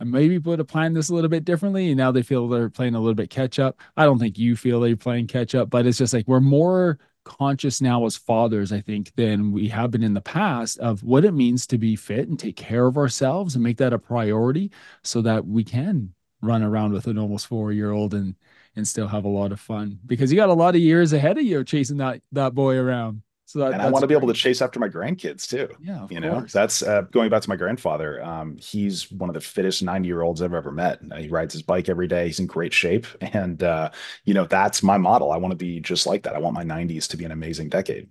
I 0.00 0.04
maybe 0.04 0.38
would 0.38 0.58
have 0.58 0.68
planned 0.68 0.96
this 0.96 1.10
a 1.10 1.14
little 1.14 1.28
bit 1.28 1.44
differently. 1.44 1.88
And 1.88 1.98
now 1.98 2.10
they 2.10 2.22
feel 2.22 2.48
they're 2.48 2.70
playing 2.70 2.94
a 2.94 3.00
little 3.00 3.14
bit 3.14 3.30
catch 3.30 3.58
up. 3.58 3.78
I 3.96 4.04
don't 4.04 4.18
think 4.18 4.38
you 4.38 4.56
feel 4.56 4.80
they're 4.80 4.96
playing 4.96 5.26
catch 5.26 5.54
up, 5.54 5.68
but 5.68 5.86
it's 5.86 5.98
just 5.98 6.14
like 6.14 6.26
we're 6.26 6.40
more 6.40 6.98
conscious 7.24 7.80
now 7.82 8.06
as 8.06 8.16
fathers, 8.16 8.72
I 8.72 8.80
think, 8.80 9.14
than 9.14 9.52
we 9.52 9.68
have 9.68 9.90
been 9.90 10.02
in 10.02 10.14
the 10.14 10.20
past 10.22 10.78
of 10.78 11.02
what 11.02 11.24
it 11.24 11.32
means 11.32 11.66
to 11.68 11.78
be 11.78 11.96
fit 11.96 12.28
and 12.28 12.38
take 12.38 12.56
care 12.56 12.86
of 12.86 12.96
ourselves 12.96 13.54
and 13.54 13.62
make 13.62 13.76
that 13.76 13.92
a 13.92 13.98
priority 13.98 14.70
so 15.02 15.20
that 15.22 15.46
we 15.46 15.64
can 15.64 16.14
run 16.40 16.62
around 16.62 16.92
with 16.92 17.06
an 17.06 17.18
almost 17.18 17.46
four 17.46 17.70
year 17.70 17.90
old 17.90 18.14
and 18.14 18.34
and 18.76 18.88
still 18.88 19.08
have 19.08 19.24
a 19.24 19.28
lot 19.28 19.52
of 19.52 19.60
fun 19.60 19.98
because 20.06 20.30
you 20.30 20.36
got 20.36 20.48
a 20.48 20.54
lot 20.54 20.74
of 20.74 20.80
years 20.80 21.12
ahead 21.12 21.36
of 21.36 21.44
you 21.44 21.62
chasing 21.64 21.98
that 21.98 22.22
that 22.32 22.54
boy 22.54 22.76
around. 22.76 23.22
So 23.50 23.58
that, 23.58 23.72
and 23.72 23.82
I 23.82 23.90
want 23.90 24.04
to 24.04 24.06
be 24.06 24.14
able 24.14 24.28
to 24.28 24.32
chase 24.32 24.62
after 24.62 24.78
my 24.78 24.88
grandkids 24.88 25.48
too. 25.48 25.68
Yeah, 25.82 26.06
you 26.08 26.20
know, 26.20 26.46
that's 26.52 26.84
uh, 26.84 27.02
going 27.10 27.30
back 27.30 27.42
to 27.42 27.48
my 27.48 27.56
grandfather. 27.56 28.22
Um, 28.22 28.56
he's 28.58 29.10
one 29.10 29.28
of 29.28 29.34
the 29.34 29.40
fittest 29.40 29.82
ninety 29.82 30.06
year 30.06 30.22
olds 30.22 30.40
I've 30.40 30.54
ever 30.54 30.70
met. 30.70 31.00
He 31.18 31.26
rides 31.26 31.52
his 31.52 31.62
bike 31.62 31.88
every 31.88 32.06
day. 32.06 32.26
He's 32.26 32.38
in 32.38 32.46
great 32.46 32.72
shape, 32.72 33.08
and 33.20 33.60
uh, 33.60 33.90
you 34.24 34.34
know 34.34 34.44
that's 34.44 34.84
my 34.84 34.98
model. 34.98 35.32
I 35.32 35.36
want 35.38 35.50
to 35.50 35.56
be 35.56 35.80
just 35.80 36.06
like 36.06 36.22
that. 36.22 36.36
I 36.36 36.38
want 36.38 36.54
my 36.54 36.62
nineties 36.62 37.08
to 37.08 37.16
be 37.16 37.24
an 37.24 37.32
amazing 37.32 37.70
decade. 37.70 38.06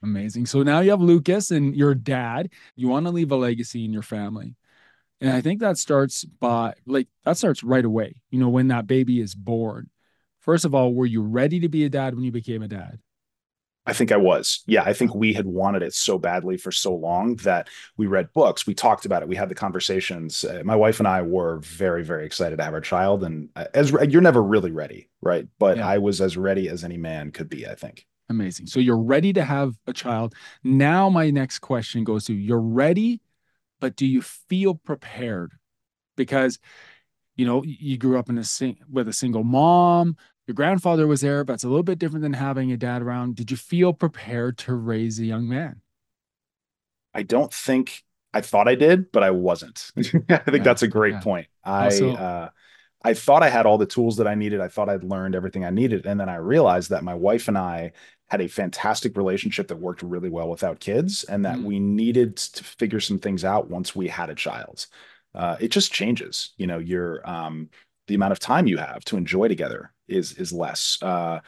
Amazing. 0.00 0.46
So 0.46 0.62
now 0.62 0.78
you 0.78 0.90
have 0.90 1.00
Lucas 1.00 1.50
and 1.50 1.74
your 1.74 1.96
dad. 1.96 2.52
You 2.76 2.86
want 2.86 3.06
to 3.06 3.10
leave 3.10 3.32
a 3.32 3.36
legacy 3.36 3.84
in 3.84 3.92
your 3.92 4.02
family. 4.02 4.54
And 5.20 5.32
I 5.32 5.40
think 5.40 5.58
that 5.58 5.76
starts 5.76 6.24
by 6.24 6.74
like 6.86 7.08
that 7.24 7.36
starts 7.36 7.64
right 7.64 7.84
away. 7.84 8.14
You 8.30 8.38
know, 8.38 8.48
when 8.48 8.68
that 8.68 8.86
baby 8.86 9.20
is 9.20 9.34
born. 9.34 9.90
First 10.38 10.64
of 10.64 10.72
all, 10.72 10.94
were 10.94 11.06
you 11.06 11.20
ready 11.20 11.58
to 11.58 11.68
be 11.68 11.84
a 11.84 11.88
dad 11.88 12.14
when 12.14 12.22
you 12.22 12.30
became 12.30 12.62
a 12.62 12.68
dad? 12.68 13.00
I 13.86 13.92
think 13.92 14.12
I 14.12 14.16
was. 14.16 14.62
Yeah, 14.66 14.82
I 14.82 14.94
think 14.94 15.14
we 15.14 15.34
had 15.34 15.46
wanted 15.46 15.82
it 15.82 15.92
so 15.92 16.18
badly 16.18 16.56
for 16.56 16.72
so 16.72 16.94
long 16.94 17.36
that 17.36 17.68
we 17.96 18.06
read 18.06 18.32
books, 18.32 18.66
we 18.66 18.74
talked 18.74 19.04
about 19.04 19.22
it, 19.22 19.28
we 19.28 19.36
had 19.36 19.50
the 19.50 19.54
conversations. 19.54 20.44
Uh, 20.44 20.62
my 20.64 20.74
wife 20.74 21.00
and 21.00 21.08
I 21.08 21.20
were 21.22 21.58
very, 21.58 22.02
very 22.02 22.24
excited 22.24 22.56
to 22.56 22.64
have 22.64 22.72
our 22.72 22.80
child, 22.80 23.24
and 23.24 23.50
uh, 23.56 23.66
as 23.74 23.90
you're 23.90 24.22
never 24.22 24.42
really 24.42 24.70
ready, 24.70 25.08
right? 25.20 25.46
But 25.58 25.76
yeah. 25.76 25.86
I 25.86 25.98
was 25.98 26.20
as 26.20 26.36
ready 26.36 26.68
as 26.68 26.82
any 26.82 26.96
man 26.96 27.30
could 27.30 27.48
be. 27.48 27.66
I 27.66 27.74
think. 27.74 28.06
Amazing. 28.30 28.68
So 28.68 28.80
you're 28.80 28.98
ready 28.98 29.34
to 29.34 29.44
have 29.44 29.74
a 29.86 29.92
child. 29.92 30.34
Now, 30.62 31.10
my 31.10 31.30
next 31.30 31.58
question 31.58 32.04
goes 32.04 32.24
to: 32.24 32.34
You're 32.34 32.60
ready, 32.60 33.20
but 33.80 33.96
do 33.96 34.06
you 34.06 34.22
feel 34.22 34.74
prepared? 34.74 35.52
Because 36.16 36.58
you 37.36 37.44
know 37.44 37.62
you 37.64 37.98
grew 37.98 38.18
up 38.18 38.30
in 38.30 38.38
a 38.38 38.44
sing- 38.44 38.78
with 38.90 39.08
a 39.08 39.12
single 39.12 39.44
mom 39.44 40.16
your 40.46 40.54
grandfather 40.54 41.06
was 41.06 41.22
there, 41.22 41.44
but 41.44 41.54
it's 41.54 41.64
a 41.64 41.68
little 41.68 41.82
bit 41.82 41.98
different 41.98 42.22
than 42.22 42.34
having 42.34 42.70
a 42.72 42.76
dad 42.76 43.02
around. 43.02 43.36
Did 43.36 43.50
you 43.50 43.56
feel 43.56 43.92
prepared 43.92 44.58
to 44.58 44.74
raise 44.74 45.18
a 45.18 45.24
young 45.24 45.48
man? 45.48 45.80
I 47.14 47.22
don't 47.22 47.52
think 47.52 48.02
I 48.34 48.40
thought 48.40 48.68
I 48.68 48.74
did, 48.74 49.12
but 49.12 49.22
I 49.22 49.30
wasn't. 49.30 49.90
I 49.96 50.02
think 50.02 50.24
yeah, 50.28 50.62
that's 50.62 50.82
a 50.82 50.88
great 50.88 51.14
yeah. 51.14 51.20
point. 51.20 51.46
I 51.62 51.84
also, 51.84 52.12
uh, 52.12 52.48
I 53.02 53.14
thought 53.14 53.42
I 53.42 53.48
had 53.48 53.64
all 53.64 53.78
the 53.78 53.86
tools 53.86 54.16
that 54.16 54.26
I 54.26 54.34
needed. 54.34 54.60
I 54.60 54.68
thought 54.68 54.88
I'd 54.88 55.04
learned 55.04 55.34
everything 55.34 55.64
I 55.64 55.70
needed, 55.70 56.04
and 56.04 56.18
then 56.18 56.28
I 56.28 56.36
realized 56.36 56.90
that 56.90 57.04
my 57.04 57.14
wife 57.14 57.48
and 57.48 57.56
I 57.56 57.92
had 58.26 58.40
a 58.40 58.48
fantastic 58.48 59.16
relationship 59.16 59.68
that 59.68 59.76
worked 59.76 60.02
really 60.02 60.30
well 60.30 60.48
without 60.48 60.80
kids, 60.80 61.24
and 61.24 61.44
that 61.44 61.58
mm. 61.58 61.64
we 61.64 61.78
needed 61.78 62.36
to 62.36 62.64
figure 62.64 63.00
some 63.00 63.18
things 63.18 63.44
out 63.44 63.70
once 63.70 63.94
we 63.94 64.08
had 64.08 64.30
a 64.30 64.34
child. 64.34 64.86
Uh, 65.34 65.56
it 65.60 65.68
just 65.68 65.92
changes, 65.92 66.52
you 66.56 66.66
know. 66.66 66.78
Your 66.78 67.28
um, 67.28 67.70
the 68.06 68.14
amount 68.14 68.32
of 68.32 68.38
time 68.38 68.66
you 68.66 68.78
have 68.78 69.04
to 69.06 69.16
enjoy 69.16 69.48
together 69.48 69.92
is 70.08 70.32
is 70.34 70.52
less. 70.52 70.98
Uh, 71.02 71.40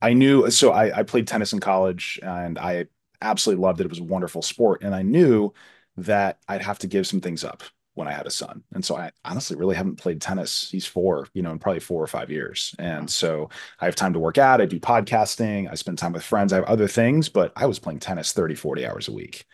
I 0.00 0.12
knew 0.14 0.50
so 0.50 0.72
I, 0.72 1.00
I 1.00 1.02
played 1.02 1.26
tennis 1.26 1.52
in 1.52 1.60
college 1.60 2.20
and 2.22 2.58
I 2.58 2.86
absolutely 3.20 3.62
loved 3.62 3.80
it. 3.80 3.84
It 3.84 3.90
was 3.90 3.98
a 3.98 4.04
wonderful 4.04 4.42
sport, 4.42 4.82
and 4.82 4.94
I 4.94 5.02
knew 5.02 5.52
that 5.96 6.38
I'd 6.48 6.62
have 6.62 6.78
to 6.80 6.86
give 6.86 7.06
some 7.06 7.20
things 7.20 7.44
up 7.44 7.62
when 7.98 8.06
I 8.06 8.12
had 8.12 8.26
a 8.28 8.30
son. 8.30 8.62
And 8.72 8.84
so 8.84 8.96
I 8.96 9.10
honestly 9.24 9.56
really 9.56 9.74
haven't 9.74 9.96
played 9.96 10.20
tennis. 10.20 10.70
He's 10.70 10.86
four, 10.86 11.26
you 11.34 11.42
know, 11.42 11.50
in 11.50 11.58
probably 11.58 11.80
four 11.80 12.00
or 12.00 12.06
five 12.06 12.30
years. 12.30 12.72
And 12.78 13.10
so 13.10 13.50
I 13.80 13.86
have 13.86 13.96
time 13.96 14.12
to 14.12 14.20
work 14.20 14.38
out. 14.38 14.60
I 14.60 14.66
do 14.66 14.78
podcasting. 14.78 15.68
I 15.68 15.74
spend 15.74 15.98
time 15.98 16.12
with 16.12 16.22
friends. 16.22 16.52
I 16.52 16.56
have 16.56 16.64
other 16.66 16.86
things, 16.86 17.28
but 17.28 17.52
I 17.56 17.66
was 17.66 17.80
playing 17.80 17.98
tennis 17.98 18.32
30, 18.32 18.54
40 18.54 18.86
hours 18.86 19.08
a 19.08 19.12
week. 19.12 19.44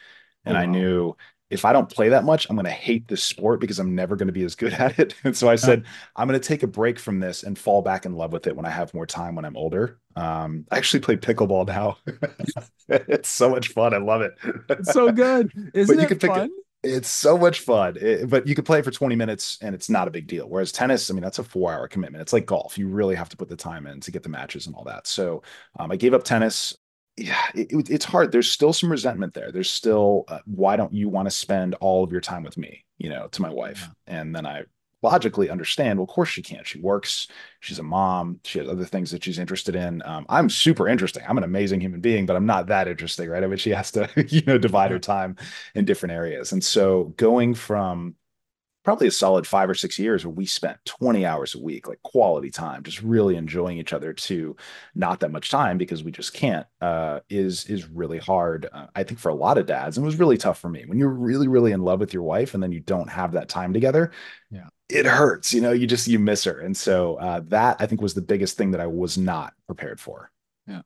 And 0.44 0.58
oh, 0.58 0.60
wow. 0.60 0.62
I 0.62 0.66
knew 0.66 1.16
if 1.50 1.64
I 1.64 1.72
don't 1.72 1.88
play 1.88 2.08
that 2.08 2.24
much, 2.24 2.48
I'm 2.48 2.56
going 2.56 2.64
to 2.64 2.70
hate 2.70 3.08
this 3.08 3.22
sport 3.22 3.60
because 3.60 3.78
I'm 3.78 3.94
never 3.94 4.16
going 4.16 4.28
to 4.28 4.32
be 4.32 4.44
as 4.44 4.54
good 4.54 4.72
at 4.74 4.98
it. 4.98 5.14
And 5.24 5.36
so 5.36 5.48
I 5.48 5.56
said, 5.56 5.84
I'm 6.16 6.26
going 6.28 6.40
to 6.40 6.46
take 6.46 6.62
a 6.62 6.66
break 6.66 6.98
from 6.98 7.20
this 7.20 7.42
and 7.42 7.58
fall 7.58 7.82
back 7.82 8.06
in 8.06 8.14
love 8.14 8.32
with 8.32 8.46
it 8.46 8.56
when 8.56 8.66
I 8.66 8.70
have 8.70 8.94
more 8.94 9.06
time 9.06 9.34
when 9.34 9.44
I'm 9.44 9.56
older. 9.56 9.98
Um, 10.16 10.66
I 10.70 10.78
actually 10.78 11.00
play 11.00 11.16
pickleball 11.16 11.66
now. 11.66 11.98
it's 12.88 13.28
so 13.28 13.50
much 13.50 13.68
fun. 13.68 13.94
I 13.94 13.98
love 13.98 14.22
it. 14.22 14.34
It's 14.70 14.92
so 14.92 15.12
good. 15.12 15.52
Isn't 15.74 16.00
it 16.00 16.20
fun? 16.20 16.50
it's 16.84 17.08
so 17.08 17.38
much 17.38 17.60
fun, 17.60 17.96
it, 17.98 18.28
but 18.28 18.46
you 18.46 18.54
can 18.54 18.64
play 18.64 18.82
for 18.82 18.90
20 18.90 19.16
minutes 19.16 19.58
and 19.62 19.74
it's 19.74 19.88
not 19.88 20.06
a 20.06 20.10
big 20.10 20.26
deal. 20.26 20.48
Whereas 20.48 20.70
tennis, 20.70 21.10
I 21.10 21.14
mean, 21.14 21.22
that's 21.22 21.38
a 21.38 21.44
four 21.44 21.72
hour 21.72 21.88
commitment. 21.88 22.22
It's 22.22 22.32
like 22.32 22.46
golf. 22.46 22.78
You 22.78 22.88
really 22.88 23.14
have 23.14 23.28
to 23.30 23.36
put 23.36 23.48
the 23.48 23.56
time 23.56 23.86
in 23.86 24.00
to 24.00 24.10
get 24.10 24.22
the 24.22 24.28
matches 24.28 24.66
and 24.66 24.76
all 24.76 24.84
that. 24.84 25.06
So 25.06 25.42
um, 25.78 25.90
I 25.90 25.96
gave 25.96 26.14
up 26.14 26.24
tennis 26.24 26.76
yeah, 27.16 27.42
it, 27.54 27.90
it's 27.90 28.04
hard. 28.04 28.32
There's 28.32 28.50
still 28.50 28.72
some 28.72 28.90
resentment 28.90 29.34
there. 29.34 29.52
There's 29.52 29.70
still, 29.70 30.24
uh, 30.28 30.40
why 30.46 30.76
don't 30.76 30.92
you 30.92 31.08
want 31.08 31.26
to 31.26 31.30
spend 31.30 31.74
all 31.76 32.02
of 32.02 32.10
your 32.10 32.20
time 32.20 32.42
with 32.42 32.56
me? 32.56 32.84
You 32.98 33.10
know, 33.10 33.28
to 33.28 33.42
my 33.42 33.50
wife, 33.50 33.88
yeah. 34.06 34.20
and 34.20 34.34
then 34.34 34.46
I 34.46 34.64
logically 35.02 35.50
understand. 35.50 35.98
Well, 35.98 36.04
of 36.04 36.10
course 36.10 36.30
she 36.30 36.42
can't. 36.42 36.66
She 36.66 36.80
works. 36.80 37.28
She's 37.60 37.78
a 37.78 37.82
mom. 37.82 38.40
She 38.44 38.58
has 38.58 38.68
other 38.68 38.86
things 38.86 39.10
that 39.10 39.22
she's 39.22 39.38
interested 39.38 39.76
in. 39.76 40.02
Um, 40.04 40.24
I'm 40.28 40.48
super 40.48 40.88
interesting. 40.88 41.22
I'm 41.28 41.38
an 41.38 41.44
amazing 41.44 41.80
human 41.80 42.00
being, 42.00 42.24
but 42.24 42.36
I'm 42.36 42.46
not 42.46 42.68
that 42.68 42.88
interesting, 42.88 43.28
right? 43.28 43.44
I 43.44 43.46
mean, 43.46 43.58
she 43.58 43.70
has 43.70 43.92
to, 43.92 44.08
you 44.28 44.42
know, 44.46 44.58
divide 44.58 44.90
her 44.90 44.98
time 44.98 45.36
in 45.74 45.84
different 45.84 46.14
areas. 46.14 46.52
And 46.52 46.64
so 46.64 47.12
going 47.16 47.54
from 47.54 48.14
probably 48.84 49.06
a 49.06 49.10
solid 49.10 49.46
five 49.46 49.68
or 49.68 49.74
six 49.74 49.98
years 49.98 50.24
where 50.24 50.34
we 50.34 50.44
spent 50.44 50.78
20 50.84 51.24
hours 51.24 51.54
a 51.54 51.58
week, 51.58 51.88
like 51.88 52.02
quality 52.02 52.50
time, 52.50 52.82
just 52.82 53.02
really 53.02 53.34
enjoying 53.34 53.78
each 53.78 53.94
other 53.94 54.12
to 54.12 54.54
not 54.94 55.20
that 55.20 55.32
much 55.32 55.50
time 55.50 55.78
because 55.78 56.04
we 56.04 56.12
just 56.12 56.34
can't, 56.34 56.66
uh, 56.82 57.20
is, 57.30 57.64
is 57.64 57.88
really 57.88 58.18
hard. 58.18 58.68
Uh, 58.70 58.86
I 58.94 59.02
think 59.02 59.18
for 59.18 59.30
a 59.30 59.34
lot 59.34 59.56
of 59.56 59.66
dads, 59.66 59.96
and 59.96 60.04
it 60.04 60.06
was 60.06 60.18
really 60.18 60.36
tough 60.36 60.60
for 60.60 60.68
me 60.68 60.84
when 60.86 60.98
you're 60.98 61.08
really, 61.08 61.48
really 61.48 61.72
in 61.72 61.80
love 61.80 61.98
with 61.98 62.12
your 62.12 62.22
wife 62.22 62.52
and 62.52 62.62
then 62.62 62.72
you 62.72 62.80
don't 62.80 63.08
have 63.08 63.32
that 63.32 63.48
time 63.48 63.72
together. 63.72 64.12
Yeah. 64.50 64.68
It 64.90 65.06
hurts, 65.06 65.54
you 65.54 65.62
know, 65.62 65.72
you 65.72 65.86
just, 65.86 66.06
you 66.06 66.18
miss 66.18 66.44
her. 66.44 66.60
And 66.60 66.76
so, 66.76 67.16
uh, 67.16 67.40
that 67.46 67.78
I 67.80 67.86
think 67.86 68.02
was 68.02 68.12
the 68.12 68.22
biggest 68.22 68.58
thing 68.58 68.70
that 68.72 68.82
I 68.82 68.86
was 68.86 69.16
not 69.16 69.54
prepared 69.66 69.98
for. 69.98 70.30
Yeah. 70.66 70.82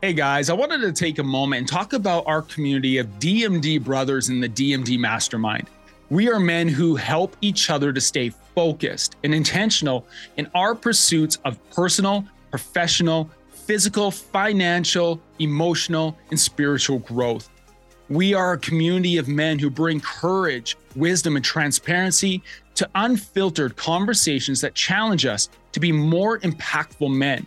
Hey 0.00 0.12
guys, 0.14 0.48
I 0.48 0.54
wanted 0.54 0.80
to 0.80 0.92
take 0.92 1.18
a 1.18 1.24
moment 1.24 1.58
and 1.58 1.68
talk 1.68 1.92
about 1.92 2.24
our 2.26 2.40
community 2.40 2.98
of 2.98 3.06
DMD 3.18 3.82
brothers 3.84 4.30
in 4.30 4.40
the 4.40 4.48
DMD 4.48 4.98
Mastermind. 4.98 5.68
We 6.10 6.28
are 6.28 6.40
men 6.40 6.66
who 6.66 6.96
help 6.96 7.36
each 7.40 7.70
other 7.70 7.92
to 7.92 8.00
stay 8.00 8.30
focused 8.56 9.14
and 9.22 9.32
intentional 9.32 10.08
in 10.36 10.50
our 10.56 10.74
pursuits 10.74 11.38
of 11.44 11.56
personal, 11.70 12.24
professional, 12.50 13.30
physical, 13.52 14.10
financial, 14.10 15.20
emotional, 15.38 16.18
and 16.30 16.40
spiritual 16.40 16.98
growth. 16.98 17.48
We 18.08 18.34
are 18.34 18.54
a 18.54 18.58
community 18.58 19.18
of 19.18 19.28
men 19.28 19.60
who 19.60 19.70
bring 19.70 20.00
courage, 20.00 20.76
wisdom, 20.96 21.36
and 21.36 21.44
transparency 21.44 22.42
to 22.74 22.90
unfiltered 22.96 23.76
conversations 23.76 24.60
that 24.62 24.74
challenge 24.74 25.26
us 25.26 25.48
to 25.70 25.78
be 25.78 25.92
more 25.92 26.40
impactful 26.40 27.14
men, 27.14 27.46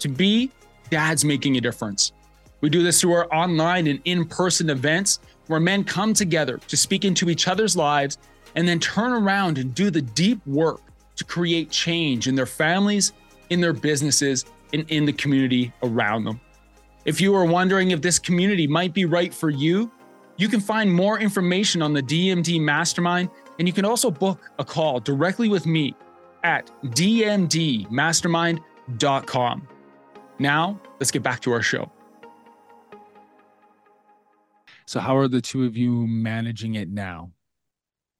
to 0.00 0.08
be 0.08 0.50
dads 0.90 1.24
making 1.24 1.56
a 1.56 1.62
difference. 1.62 2.12
We 2.60 2.68
do 2.68 2.82
this 2.82 3.00
through 3.00 3.14
our 3.14 3.34
online 3.34 3.86
and 3.86 4.00
in 4.04 4.26
person 4.26 4.68
events 4.68 5.20
where 5.46 5.60
men 5.60 5.84
come 5.84 6.14
together 6.14 6.58
to 6.68 6.76
speak 6.76 7.04
into 7.04 7.30
each 7.30 7.48
other's 7.48 7.76
lives 7.76 8.18
and 8.54 8.66
then 8.66 8.80
turn 8.80 9.12
around 9.12 9.58
and 9.58 9.74
do 9.74 9.90
the 9.90 10.02
deep 10.02 10.44
work 10.46 10.80
to 11.16 11.24
create 11.24 11.70
change 11.70 12.28
in 12.28 12.34
their 12.34 12.46
families, 12.46 13.12
in 13.50 13.60
their 13.60 13.72
businesses, 13.72 14.44
and 14.72 14.90
in 14.90 15.04
the 15.04 15.12
community 15.12 15.72
around 15.82 16.24
them. 16.24 16.40
If 17.04 17.20
you 17.20 17.34
are 17.34 17.44
wondering 17.44 17.92
if 17.92 18.00
this 18.00 18.18
community 18.18 18.66
might 18.66 18.92
be 18.92 19.04
right 19.04 19.32
for 19.32 19.50
you, 19.50 19.90
you 20.36 20.48
can 20.48 20.60
find 20.60 20.92
more 20.92 21.18
information 21.18 21.82
on 21.82 21.92
the 21.92 22.02
DMD 22.02 22.60
Mastermind, 22.60 23.30
and 23.58 23.66
you 23.66 23.72
can 23.72 23.84
also 23.84 24.10
book 24.10 24.40
a 24.58 24.64
call 24.64 25.00
directly 25.00 25.48
with 25.48 25.66
me 25.66 25.94
at 26.42 26.70
dmdmastermind.com. 26.84 29.68
Now, 30.38 30.78
let's 31.00 31.10
get 31.10 31.22
back 31.22 31.40
to 31.40 31.52
our 31.52 31.62
show. 31.62 31.90
So, 34.86 35.00
how 35.00 35.16
are 35.16 35.28
the 35.28 35.40
two 35.40 35.64
of 35.64 35.76
you 35.76 36.06
managing 36.06 36.74
it 36.74 36.88
now? 36.88 37.32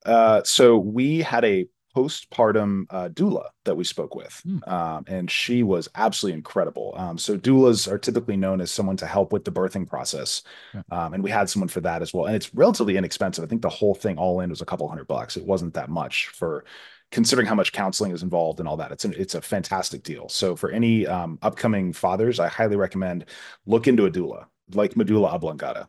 Uh, 0.05 0.41
so 0.43 0.77
we 0.77 1.19
had 1.19 1.43
a 1.43 1.67
postpartum 1.95 2.85
uh, 2.91 3.09
doula 3.09 3.45
that 3.65 3.75
we 3.75 3.83
spoke 3.83 4.15
with, 4.15 4.41
mm. 4.45 4.65
um, 4.71 5.03
and 5.07 5.31
she 5.31 5.63
was 5.63 5.89
absolutely 5.95 6.37
incredible. 6.37 6.93
Um, 6.95 7.17
so 7.17 7.37
doulas 7.37 7.91
are 7.91 7.97
typically 7.97 8.37
known 8.37 8.61
as 8.61 8.69
someone 8.69 8.97
to 8.97 9.07
help 9.07 9.33
with 9.33 9.45
the 9.45 9.51
birthing 9.51 9.87
process, 9.87 10.43
yeah. 10.73 10.81
um, 10.91 11.13
and 11.13 11.23
we 11.23 11.31
had 11.31 11.49
someone 11.49 11.69
for 11.69 11.81
that 11.81 12.01
as 12.01 12.13
well. 12.13 12.25
And 12.25 12.35
it's 12.35 12.53
relatively 12.53 12.97
inexpensive. 12.97 13.43
I 13.43 13.47
think 13.47 13.63
the 13.63 13.69
whole 13.69 13.95
thing 13.95 14.17
all 14.17 14.41
in 14.41 14.49
was 14.49 14.61
a 14.61 14.65
couple 14.65 14.87
hundred 14.87 15.07
bucks. 15.07 15.37
It 15.37 15.45
wasn't 15.45 15.73
that 15.73 15.89
much 15.89 16.27
for 16.27 16.65
considering 17.11 17.47
how 17.47 17.55
much 17.55 17.71
counseling 17.71 18.11
is 18.11 18.21
involved 18.21 18.59
and 18.59 18.67
all 18.67 18.77
that. 18.77 18.91
It's 18.91 19.05
an, 19.05 19.15
it's 19.17 19.33
a 19.33 19.41
fantastic 19.41 20.03
deal. 20.03 20.29
So 20.29 20.55
for 20.55 20.69
any 20.69 21.07
um, 21.07 21.39
upcoming 21.41 21.93
fathers, 21.93 22.39
I 22.39 22.47
highly 22.47 22.75
recommend 22.75 23.25
look 23.65 23.87
into 23.87 24.05
a 24.05 24.11
doula 24.11 24.45
like 24.73 24.95
medulla 24.97 25.29
oblongata. 25.29 25.87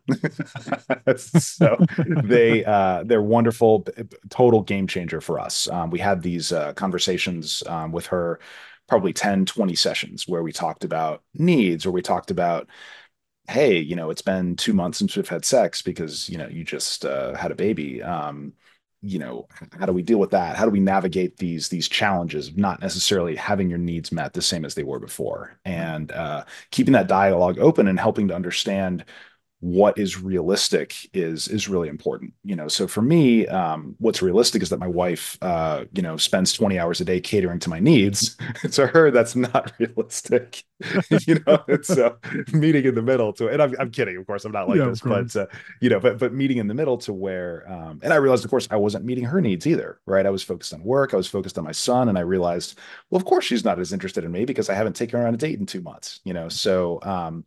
so 1.17 1.77
they 2.25 2.65
uh, 2.65 3.05
they're 3.05 3.23
wonderful, 3.23 3.87
total 4.31 4.63
game 4.63 4.87
changer 4.87 5.21
for 5.21 5.39
us. 5.41 5.69
Um, 5.69 5.91
we 5.91 5.99
had 5.99 6.23
these 6.23 6.53
uh, 6.53 6.73
conversations 6.75 7.63
um, 7.67 7.93
with 7.93 8.07
her, 8.07 8.41
probably 8.89 9.13
10, 9.13 9.47
20 9.47 9.75
sessions 9.75 10.29
where 10.29 10.43
we 10.43 10.53
talked 10.53 10.85
about 10.85 11.23
needs 11.35 11.87
or 11.87 11.91
we 11.91 12.03
talked 12.03 12.31
about 12.31 12.69
hey, 13.49 13.79
you 13.79 13.97
know, 13.97 14.11
it's 14.11 14.23
been 14.23 14.55
two 14.57 14.75
months 14.75 14.99
since 14.99 15.17
we've 15.17 15.29
had 15.29 15.45
sex 15.45 15.83
because 15.83 16.29
you 16.29 16.39
know 16.39 16.49
you 16.49 16.65
just 16.65 17.05
uh, 17.05 17.35
had 17.35 17.51
a 17.51 17.55
baby. 17.57 18.03
Um, 18.03 18.53
you 19.01 19.19
know 19.19 19.47
how 19.79 19.87
do 19.87 19.93
we 19.93 20.03
deal 20.03 20.19
with 20.19 20.31
that? 20.31 20.57
How 20.57 20.65
do 20.65 20.71
we 20.71 20.81
navigate 20.81 21.37
these 21.37 21.69
these 21.69 21.89
challenges 21.89 22.49
of 22.49 22.57
not 22.57 22.81
necessarily 22.81 23.37
having 23.37 23.71
your 23.71 23.79
needs 23.79 24.11
met 24.11 24.33
the 24.33 24.43
same 24.43 24.65
as 24.65 24.75
they 24.75 24.83
were 24.83 24.99
before? 24.99 25.57
And 25.65 26.11
uh, 26.13 26.45
keeping 26.71 26.93
that 26.93 27.07
dialogue 27.07 27.59
open 27.59 27.87
and 27.87 27.99
helping 27.99 28.29
to 28.29 28.35
understand 28.35 29.05
what 29.61 29.99
is 29.99 30.21
realistic 30.21 30.95
is 31.13 31.49
is 31.49 31.69
really 31.69 31.89
important 31.89 32.33
you 32.45 32.55
know? 32.55 32.69
So 32.69 32.87
for 32.87 33.03
me 33.03 33.47
um, 33.49 33.97
what's 33.99 34.23
realistic 34.23 34.63
is 34.63 34.69
that 34.71 34.79
my 34.79 34.87
wife 34.87 35.37
uh, 35.43 35.85
you 35.93 36.03
know 36.03 36.17
spends 36.17 36.53
20 36.53 36.79
hours 36.79 37.01
a 37.01 37.05
day 37.05 37.21
catering 37.21 37.59
to 37.61 37.71
my 37.71 37.81
needs. 37.81 38.37
To 38.73 38.87
her 38.87 39.11
that's 39.11 39.35
not 39.35 39.73
realistic 39.79 40.65
you 41.27 41.41
know? 41.47 41.63
It's 41.69 41.91
uh, 41.91 42.15
meeting 42.53 42.85
in 42.85 42.95
the 42.95 43.03
middle 43.03 43.33
to 43.35 43.49
and 43.49 43.63
I'm, 43.63 43.75
I'm 43.79 43.91
kidding 43.91 44.17
of 44.17 44.27
course 44.27 44.45
i'm 44.45 44.53
not 44.53 44.69
like 44.69 44.79
yeah, 44.79 44.87
this 44.87 45.01
but 45.01 45.35
uh, 45.35 45.47
you 45.81 45.91
know 45.91 46.01
but 46.01 46.19
but 46.19 46.33
meeting 46.33 46.59
in 46.59 46.69
the 46.69 46.75
middle 46.75 46.99
to 46.99 47.13
where 47.13 47.71
um, 47.71 48.01
and 48.03 48.13
i 48.13 48.17
realized 48.17 48.45
of 48.45 48.51
course 48.51 48.69
i 48.71 48.77
wasn't 48.77 49.05
meeting 49.05 49.25
her 49.25 49.41
needs 49.41 49.67
either 49.67 50.01
right? 50.07 50.27
I 50.27 50.31
was 50.31 50.43
focused 50.43 50.73
on 50.73 50.83
work 50.85 51.15
i 51.15 51.17
was 51.17 51.27
focused 51.29 51.59
on 51.59 51.65
my 51.65 51.73
son 51.73 52.09
and 52.09 52.19
i 52.19 52.23
realized 52.23 52.79
well 53.11 53.21
of 53.21 53.25
course 53.25 53.45
she's 53.45 53.65
not 53.65 53.79
as 53.81 53.93
interested 53.93 54.25
in 54.25 54.33
me 54.33 54.45
because 54.45 54.69
i 54.69 54.75
haven't 54.75 54.95
taken 54.95 55.19
her 55.19 55.27
on 55.27 55.35
a 55.35 55.39
date 55.39 55.59
in 55.59 55.67
two 55.67 55.81
months 55.81 56.21
you 56.25 56.33
know? 56.35 56.49
So 56.49 57.01
um, 57.03 57.45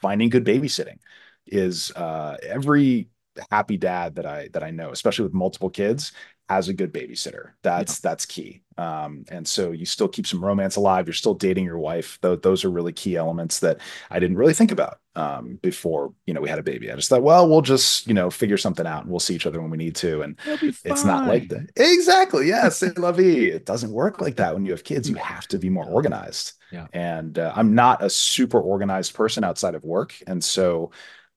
finding 0.00 0.28
good 0.28 0.44
babysitting 0.44 0.98
is 1.46 1.90
uh, 1.92 2.36
every 2.42 3.08
happy 3.50 3.76
dad 3.76 4.16
that 4.16 4.26
I 4.26 4.48
that 4.52 4.62
I 4.62 4.70
know, 4.70 4.90
especially 4.90 5.24
with 5.24 5.34
multiple 5.34 5.70
kids, 5.70 6.12
has 6.48 6.68
a 6.68 6.74
good 6.74 6.92
babysitter. 6.92 7.50
That's 7.62 7.96
yeah. 7.98 8.10
that's 8.10 8.26
key. 8.26 8.62
Um, 8.78 9.24
and 9.28 9.46
so 9.46 9.70
you 9.70 9.84
still 9.84 10.08
keep 10.08 10.26
some 10.26 10.44
romance 10.44 10.76
alive. 10.76 11.06
You're 11.06 11.14
still 11.14 11.34
dating 11.34 11.64
your 11.64 11.78
wife. 11.78 12.18
Th- 12.22 12.40
those 12.40 12.64
are 12.64 12.70
really 12.70 12.92
key 12.92 13.16
elements 13.16 13.60
that 13.60 13.80
I 14.10 14.18
didn't 14.18 14.38
really 14.38 14.54
think 14.54 14.72
about 14.72 14.98
um, 15.14 15.58
before 15.62 16.14
you 16.26 16.34
know 16.34 16.40
we 16.40 16.48
had 16.48 16.58
a 16.58 16.62
baby. 16.62 16.90
I 16.90 16.96
just 16.96 17.08
thought, 17.08 17.22
well, 17.22 17.48
we'll 17.48 17.62
just 17.62 18.06
you 18.06 18.14
know 18.14 18.30
figure 18.30 18.58
something 18.58 18.86
out, 18.86 19.02
and 19.02 19.10
we'll 19.10 19.20
see 19.20 19.34
each 19.34 19.46
other 19.46 19.60
when 19.60 19.70
we 19.70 19.78
need 19.78 19.96
to. 19.96 20.22
And 20.22 20.38
it's 20.84 21.04
not 21.04 21.26
like 21.26 21.48
that. 21.48 21.70
Exactly. 21.76 22.48
Yes, 22.48 22.82
love 22.96 23.20
It 23.20 23.66
doesn't 23.66 23.92
work 23.92 24.20
like 24.20 24.36
that 24.36 24.54
when 24.54 24.64
you 24.64 24.72
have 24.72 24.84
kids. 24.84 25.08
You 25.08 25.16
have 25.16 25.46
to 25.48 25.58
be 25.58 25.70
more 25.70 25.86
organized. 25.86 26.52
Yeah. 26.70 26.86
And 26.92 27.38
uh, 27.38 27.52
I'm 27.54 27.74
not 27.74 28.02
a 28.02 28.08
super 28.08 28.60
organized 28.60 29.14
person 29.14 29.44
outside 29.44 29.74
of 29.74 29.84
work, 29.84 30.14
and 30.26 30.42
so 30.42 30.90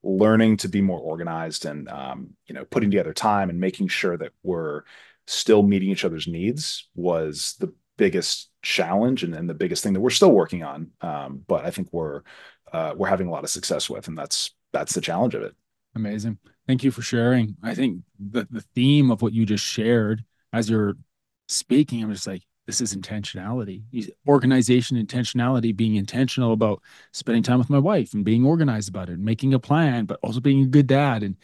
learning 0.06 0.56
to 0.56 0.68
be 0.68 0.80
more 0.80 1.00
organized 1.00 1.64
and 1.66 1.88
um, 1.88 2.30
you 2.46 2.54
know 2.54 2.64
putting 2.64 2.90
together 2.90 3.12
time 3.12 3.50
and 3.50 3.60
making 3.60 3.88
sure 3.88 4.16
that 4.16 4.32
we're 4.42 4.82
still 5.26 5.62
meeting 5.62 5.90
each 5.90 6.04
other's 6.04 6.28
needs 6.28 6.88
was 6.94 7.56
the 7.58 7.72
biggest 7.96 8.50
challenge 8.62 9.22
and, 9.22 9.34
and 9.34 9.48
the 9.48 9.54
biggest 9.54 9.82
thing 9.82 9.92
that 9.92 10.00
we're 10.00 10.10
still 10.10 10.32
working 10.32 10.62
on 10.62 10.90
um, 11.00 11.42
but 11.46 11.64
i 11.64 11.70
think 11.70 11.88
we're 11.92 12.22
uh, 12.72 12.92
we're 12.96 13.08
having 13.08 13.28
a 13.28 13.30
lot 13.30 13.44
of 13.44 13.50
success 13.50 13.88
with 13.88 14.08
and 14.08 14.18
that's 14.18 14.54
that's 14.72 14.92
the 14.92 15.00
challenge 15.00 15.34
of 15.34 15.42
it. 15.42 15.54
Amazing. 15.94 16.38
Thank 16.66 16.84
you 16.84 16.90
for 16.90 17.00
sharing. 17.00 17.56
I 17.62 17.74
think 17.74 18.02
the, 18.18 18.46
the 18.50 18.60
theme 18.74 19.10
of 19.10 19.22
what 19.22 19.32
you 19.32 19.46
just 19.46 19.64
shared 19.64 20.24
as 20.52 20.68
you're 20.68 20.94
speaking 21.48 22.02
i'm 22.02 22.12
just 22.12 22.26
like 22.26 22.42
this 22.66 22.80
is 22.80 22.94
intentionality. 22.94 23.82
Organization 24.26 24.96
intentionality 24.96 25.74
being 25.74 25.94
intentional 25.94 26.52
about 26.52 26.82
spending 27.12 27.42
time 27.42 27.58
with 27.58 27.70
my 27.70 27.78
wife 27.78 28.12
and 28.12 28.24
being 28.24 28.44
organized 28.44 28.88
about 28.88 29.08
it 29.08 29.14
and 29.14 29.24
making 29.24 29.54
a 29.54 29.58
plan 29.58 30.04
but 30.04 30.18
also 30.22 30.40
being 30.40 30.62
a 30.62 30.66
good 30.66 30.86
dad. 30.86 31.22
And 31.22 31.36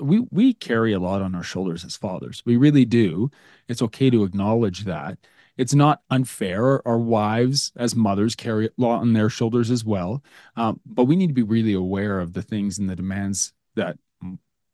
we 0.00 0.26
we 0.30 0.54
carry 0.54 0.92
a 0.92 1.00
lot 1.00 1.22
on 1.22 1.34
our 1.34 1.42
shoulders 1.42 1.84
as 1.84 1.96
fathers. 1.96 2.42
We 2.44 2.56
really 2.56 2.84
do. 2.84 3.30
It's 3.68 3.82
okay 3.82 4.10
to 4.10 4.24
acknowledge 4.24 4.84
that. 4.84 5.18
It's 5.56 5.74
not 5.74 6.02
unfair. 6.10 6.86
Our 6.86 6.98
wives 6.98 7.72
as 7.76 7.96
mothers 7.96 8.36
carry 8.36 8.66
a 8.66 8.70
lot 8.76 9.00
on 9.00 9.12
their 9.12 9.28
shoulders 9.28 9.70
as 9.70 9.84
well. 9.84 10.22
Um, 10.56 10.80
but 10.86 11.04
we 11.04 11.16
need 11.16 11.28
to 11.28 11.32
be 11.34 11.42
really 11.42 11.72
aware 11.72 12.20
of 12.20 12.32
the 12.32 12.42
things 12.42 12.78
and 12.78 12.88
the 12.88 12.96
demands 12.96 13.52
that 13.74 13.98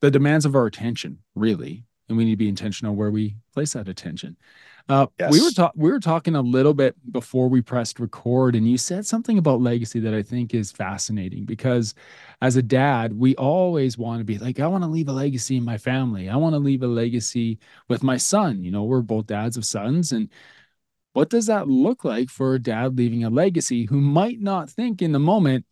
the 0.00 0.10
demands 0.10 0.44
of 0.44 0.54
our 0.54 0.66
attention 0.66 1.18
really 1.34 1.84
and 2.08 2.18
we 2.18 2.24
need 2.24 2.32
to 2.32 2.36
be 2.36 2.48
intentional 2.48 2.94
where 2.94 3.10
we 3.10 3.36
place 3.52 3.72
that 3.72 3.88
attention 3.88 4.36
uh, 4.88 5.06
yes. 5.18 5.32
We 5.32 5.40
were 5.40 5.50
talking. 5.50 5.82
We 5.82 5.90
were 5.90 6.00
talking 6.00 6.36
a 6.36 6.42
little 6.42 6.74
bit 6.74 6.94
before 7.10 7.48
we 7.48 7.62
pressed 7.62 7.98
record, 7.98 8.54
and 8.54 8.68
you 8.68 8.76
said 8.76 9.06
something 9.06 9.38
about 9.38 9.62
legacy 9.62 9.98
that 10.00 10.12
I 10.12 10.22
think 10.22 10.52
is 10.52 10.70
fascinating 10.70 11.46
because, 11.46 11.94
as 12.42 12.56
a 12.56 12.62
dad, 12.62 13.18
we 13.18 13.34
always 13.36 13.96
want 13.96 14.20
to 14.20 14.24
be 14.24 14.36
like, 14.36 14.60
I 14.60 14.66
want 14.66 14.84
to 14.84 14.90
leave 14.90 15.08
a 15.08 15.12
legacy 15.12 15.56
in 15.56 15.64
my 15.64 15.78
family. 15.78 16.28
I 16.28 16.36
want 16.36 16.52
to 16.52 16.58
leave 16.58 16.82
a 16.82 16.86
legacy 16.86 17.58
with 17.88 18.02
my 18.02 18.18
son. 18.18 18.62
You 18.62 18.70
know, 18.72 18.84
we're 18.84 19.00
both 19.00 19.26
dads 19.26 19.56
of 19.56 19.64
sons, 19.64 20.12
and 20.12 20.28
what 21.14 21.30
does 21.30 21.46
that 21.46 21.66
look 21.66 22.04
like 22.04 22.28
for 22.28 22.54
a 22.54 22.58
dad 22.58 22.98
leaving 22.98 23.24
a 23.24 23.30
legacy 23.30 23.86
who 23.86 24.02
might 24.02 24.40
not 24.40 24.68
think 24.68 25.00
in 25.00 25.12
the 25.12 25.18
moment, 25.18 25.64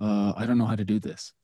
uh, 0.00 0.32
I 0.34 0.46
don't 0.46 0.56
know 0.56 0.66
how 0.66 0.76
to 0.76 0.84
do 0.84 0.98
this. 0.98 1.34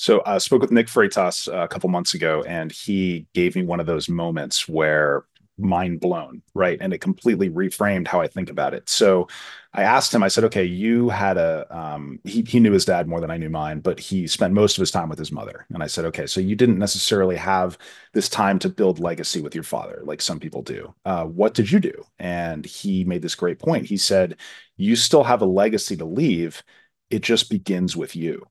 So 0.00 0.20
I 0.20 0.36
uh, 0.36 0.38
spoke 0.38 0.62
with 0.62 0.70
Nick 0.70 0.86
Freitas 0.86 1.46
uh, 1.52 1.58
a 1.58 1.68
couple 1.68 1.90
months 1.90 2.14
ago, 2.14 2.42
and 2.48 2.72
he 2.72 3.26
gave 3.34 3.54
me 3.54 3.62
one 3.62 3.80
of 3.80 3.86
those 3.86 4.08
moments 4.08 4.66
where 4.66 5.26
mind 5.58 6.00
blown, 6.00 6.40
right? 6.54 6.78
And 6.80 6.94
it 6.94 7.02
completely 7.02 7.50
reframed 7.50 8.08
how 8.08 8.18
I 8.18 8.26
think 8.26 8.48
about 8.48 8.72
it. 8.72 8.88
So 8.88 9.28
I 9.74 9.82
asked 9.82 10.14
him, 10.14 10.22
I 10.22 10.28
said, 10.28 10.44
okay, 10.44 10.64
you 10.64 11.10
had 11.10 11.36
a, 11.36 11.66
um, 11.68 12.18
he, 12.24 12.40
he 12.48 12.60
knew 12.60 12.72
his 12.72 12.86
dad 12.86 13.08
more 13.08 13.20
than 13.20 13.30
I 13.30 13.36
knew 13.36 13.50
mine, 13.50 13.80
but 13.80 14.00
he 14.00 14.26
spent 14.26 14.54
most 14.54 14.78
of 14.78 14.80
his 14.80 14.90
time 14.90 15.10
with 15.10 15.18
his 15.18 15.32
mother. 15.32 15.66
And 15.68 15.82
I 15.82 15.86
said, 15.86 16.06
okay, 16.06 16.26
so 16.26 16.40
you 16.40 16.56
didn't 16.56 16.78
necessarily 16.78 17.36
have 17.36 17.76
this 18.14 18.30
time 18.30 18.58
to 18.60 18.70
build 18.70 19.00
legacy 19.00 19.42
with 19.42 19.54
your 19.54 19.64
father, 19.64 20.00
like 20.04 20.22
some 20.22 20.40
people 20.40 20.62
do. 20.62 20.94
Uh, 21.04 21.24
what 21.26 21.52
did 21.52 21.70
you 21.70 21.78
do? 21.78 22.06
And 22.18 22.64
he 22.64 23.04
made 23.04 23.20
this 23.20 23.34
great 23.34 23.58
point. 23.58 23.84
He 23.84 23.98
said, 23.98 24.38
you 24.78 24.96
still 24.96 25.24
have 25.24 25.42
a 25.42 25.44
legacy 25.44 25.98
to 25.98 26.06
leave. 26.06 26.62
It 27.10 27.20
just 27.20 27.50
begins 27.50 27.98
with 27.98 28.16
you. 28.16 28.46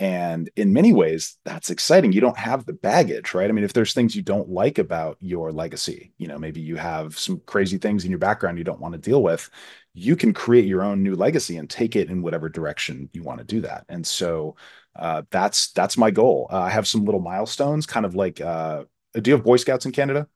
And 0.00 0.48
in 0.56 0.72
many 0.72 0.94
ways, 0.94 1.36
that's 1.44 1.68
exciting. 1.68 2.12
You 2.12 2.22
don't 2.22 2.38
have 2.38 2.64
the 2.64 2.72
baggage, 2.72 3.34
right? 3.34 3.50
I 3.50 3.52
mean, 3.52 3.66
if 3.66 3.74
there's 3.74 3.92
things 3.92 4.16
you 4.16 4.22
don't 4.22 4.48
like 4.48 4.78
about 4.78 5.18
your 5.20 5.52
legacy, 5.52 6.14
you 6.16 6.26
know, 6.26 6.38
maybe 6.38 6.62
you 6.62 6.76
have 6.76 7.18
some 7.18 7.42
crazy 7.44 7.76
things 7.76 8.04
in 8.04 8.10
your 8.10 8.18
background 8.18 8.56
you 8.56 8.64
don't 8.64 8.80
want 8.80 8.94
to 8.94 8.98
deal 8.98 9.22
with, 9.22 9.50
you 9.92 10.16
can 10.16 10.32
create 10.32 10.64
your 10.64 10.82
own 10.82 11.02
new 11.02 11.14
legacy 11.14 11.58
and 11.58 11.68
take 11.68 11.96
it 11.96 12.08
in 12.08 12.22
whatever 12.22 12.48
direction 12.48 13.10
you 13.12 13.22
want 13.22 13.40
to 13.40 13.44
do 13.44 13.60
that. 13.60 13.84
And 13.90 14.06
so 14.06 14.56
uh, 14.96 15.22
that's 15.30 15.70
that's 15.72 15.98
my 15.98 16.10
goal. 16.10 16.48
Uh, 16.50 16.60
I 16.60 16.70
have 16.70 16.88
some 16.88 17.04
little 17.04 17.20
milestones, 17.20 17.84
kind 17.84 18.06
of 18.06 18.14
like. 18.14 18.40
Uh, 18.40 18.84
do 19.12 19.30
you 19.30 19.36
have 19.36 19.44
Boy 19.44 19.56
Scouts 19.56 19.84
in 19.84 19.92
Canada? 19.92 20.28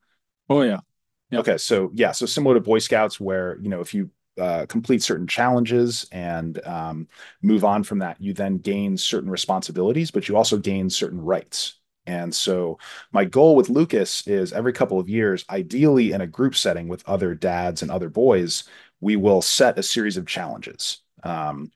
Oh 0.50 0.60
yeah. 0.60 0.80
Yep. 1.30 1.40
Okay, 1.40 1.56
so 1.58 1.90
yeah, 1.94 2.12
so 2.12 2.26
similar 2.26 2.54
to 2.54 2.60
Boy 2.60 2.80
Scouts, 2.80 3.18
where 3.18 3.58
you 3.62 3.70
know 3.70 3.80
if 3.80 3.94
you 3.94 4.10
uh, 4.38 4.66
complete 4.66 5.02
certain 5.02 5.26
challenges 5.26 6.06
and 6.12 6.64
um, 6.66 7.08
move 7.42 7.64
on 7.64 7.82
from 7.82 7.98
that, 8.00 8.20
you 8.20 8.32
then 8.32 8.58
gain 8.58 8.96
certain 8.96 9.30
responsibilities, 9.30 10.10
but 10.10 10.28
you 10.28 10.36
also 10.36 10.58
gain 10.58 10.90
certain 10.90 11.20
rights. 11.20 11.78
And 12.06 12.34
so, 12.34 12.78
my 13.12 13.24
goal 13.24 13.56
with 13.56 13.70
Lucas 13.70 14.26
is 14.26 14.52
every 14.52 14.72
couple 14.72 15.00
of 15.00 15.08
years, 15.08 15.44
ideally 15.48 16.12
in 16.12 16.20
a 16.20 16.26
group 16.26 16.54
setting 16.54 16.86
with 16.88 17.08
other 17.08 17.34
dads 17.34 17.80
and 17.80 17.90
other 17.90 18.10
boys, 18.10 18.64
we 19.00 19.16
will 19.16 19.40
set 19.40 19.78
a 19.78 19.82
series 19.82 20.16
of 20.16 20.26
challenges. 20.26 20.98
Um, 21.22 21.70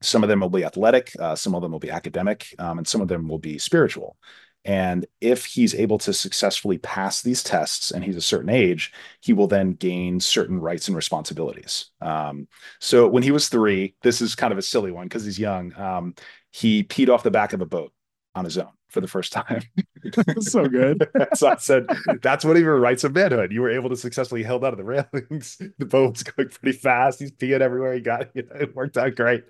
some 0.00 0.22
of 0.22 0.28
them 0.28 0.40
will 0.40 0.50
be 0.50 0.64
athletic, 0.64 1.12
uh, 1.18 1.34
some 1.34 1.54
of 1.54 1.62
them 1.62 1.72
will 1.72 1.78
be 1.78 1.90
academic, 1.90 2.54
um, 2.58 2.78
and 2.78 2.86
some 2.86 3.00
of 3.00 3.08
them 3.08 3.28
will 3.28 3.38
be 3.38 3.58
spiritual. 3.58 4.16
And 4.64 5.06
if 5.20 5.44
he's 5.46 5.74
able 5.74 5.98
to 5.98 6.12
successfully 6.12 6.78
pass 6.78 7.20
these 7.20 7.42
tests 7.42 7.90
and 7.90 8.04
he's 8.04 8.16
a 8.16 8.20
certain 8.20 8.50
age, 8.50 8.92
he 9.20 9.32
will 9.32 9.48
then 9.48 9.72
gain 9.72 10.20
certain 10.20 10.60
rights 10.60 10.86
and 10.86 10.96
responsibilities. 10.96 11.90
Um, 12.00 12.46
so 12.78 13.08
when 13.08 13.24
he 13.24 13.32
was 13.32 13.48
three, 13.48 13.96
this 14.02 14.20
is 14.20 14.36
kind 14.36 14.52
of 14.52 14.58
a 14.58 14.62
silly 14.62 14.92
one 14.92 15.06
because 15.06 15.24
he's 15.24 15.38
young. 15.38 15.74
Um, 15.76 16.14
he 16.50 16.84
peed 16.84 17.08
off 17.08 17.24
the 17.24 17.30
back 17.30 17.52
of 17.52 17.60
a 17.60 17.66
boat. 17.66 17.92
On 18.34 18.44
his 18.44 18.56
own 18.56 18.70
for 18.88 19.00
the 19.00 19.08
first 19.08 19.32
time. 19.32 19.62
so 20.40 20.66
good. 20.66 21.08
so 21.34 21.48
I 21.48 21.56
said, 21.56 21.86
that's 22.20 22.44
one 22.44 22.56
of 22.56 22.62
your 22.62 22.78
rights 22.78 23.04
of 23.04 23.14
manhood. 23.14 23.52
You 23.52 23.62
were 23.62 23.70
able 23.70 23.88
to 23.90 23.96
successfully 23.96 24.42
held 24.42 24.64
out 24.64 24.72
of 24.72 24.78
the 24.78 24.84
railings. 24.84 25.60
The 25.78 25.86
boat 25.86 26.12
was 26.12 26.22
going 26.22 26.48
pretty 26.48 26.78
fast. 26.78 27.18
He's 27.18 27.32
peeing 27.32 27.60
everywhere 27.60 27.94
he 27.94 28.00
got. 28.00 28.28
You 28.34 28.42
know, 28.42 28.60
it 28.60 28.74
worked 28.74 28.96
out 28.96 29.14
great. 29.14 29.44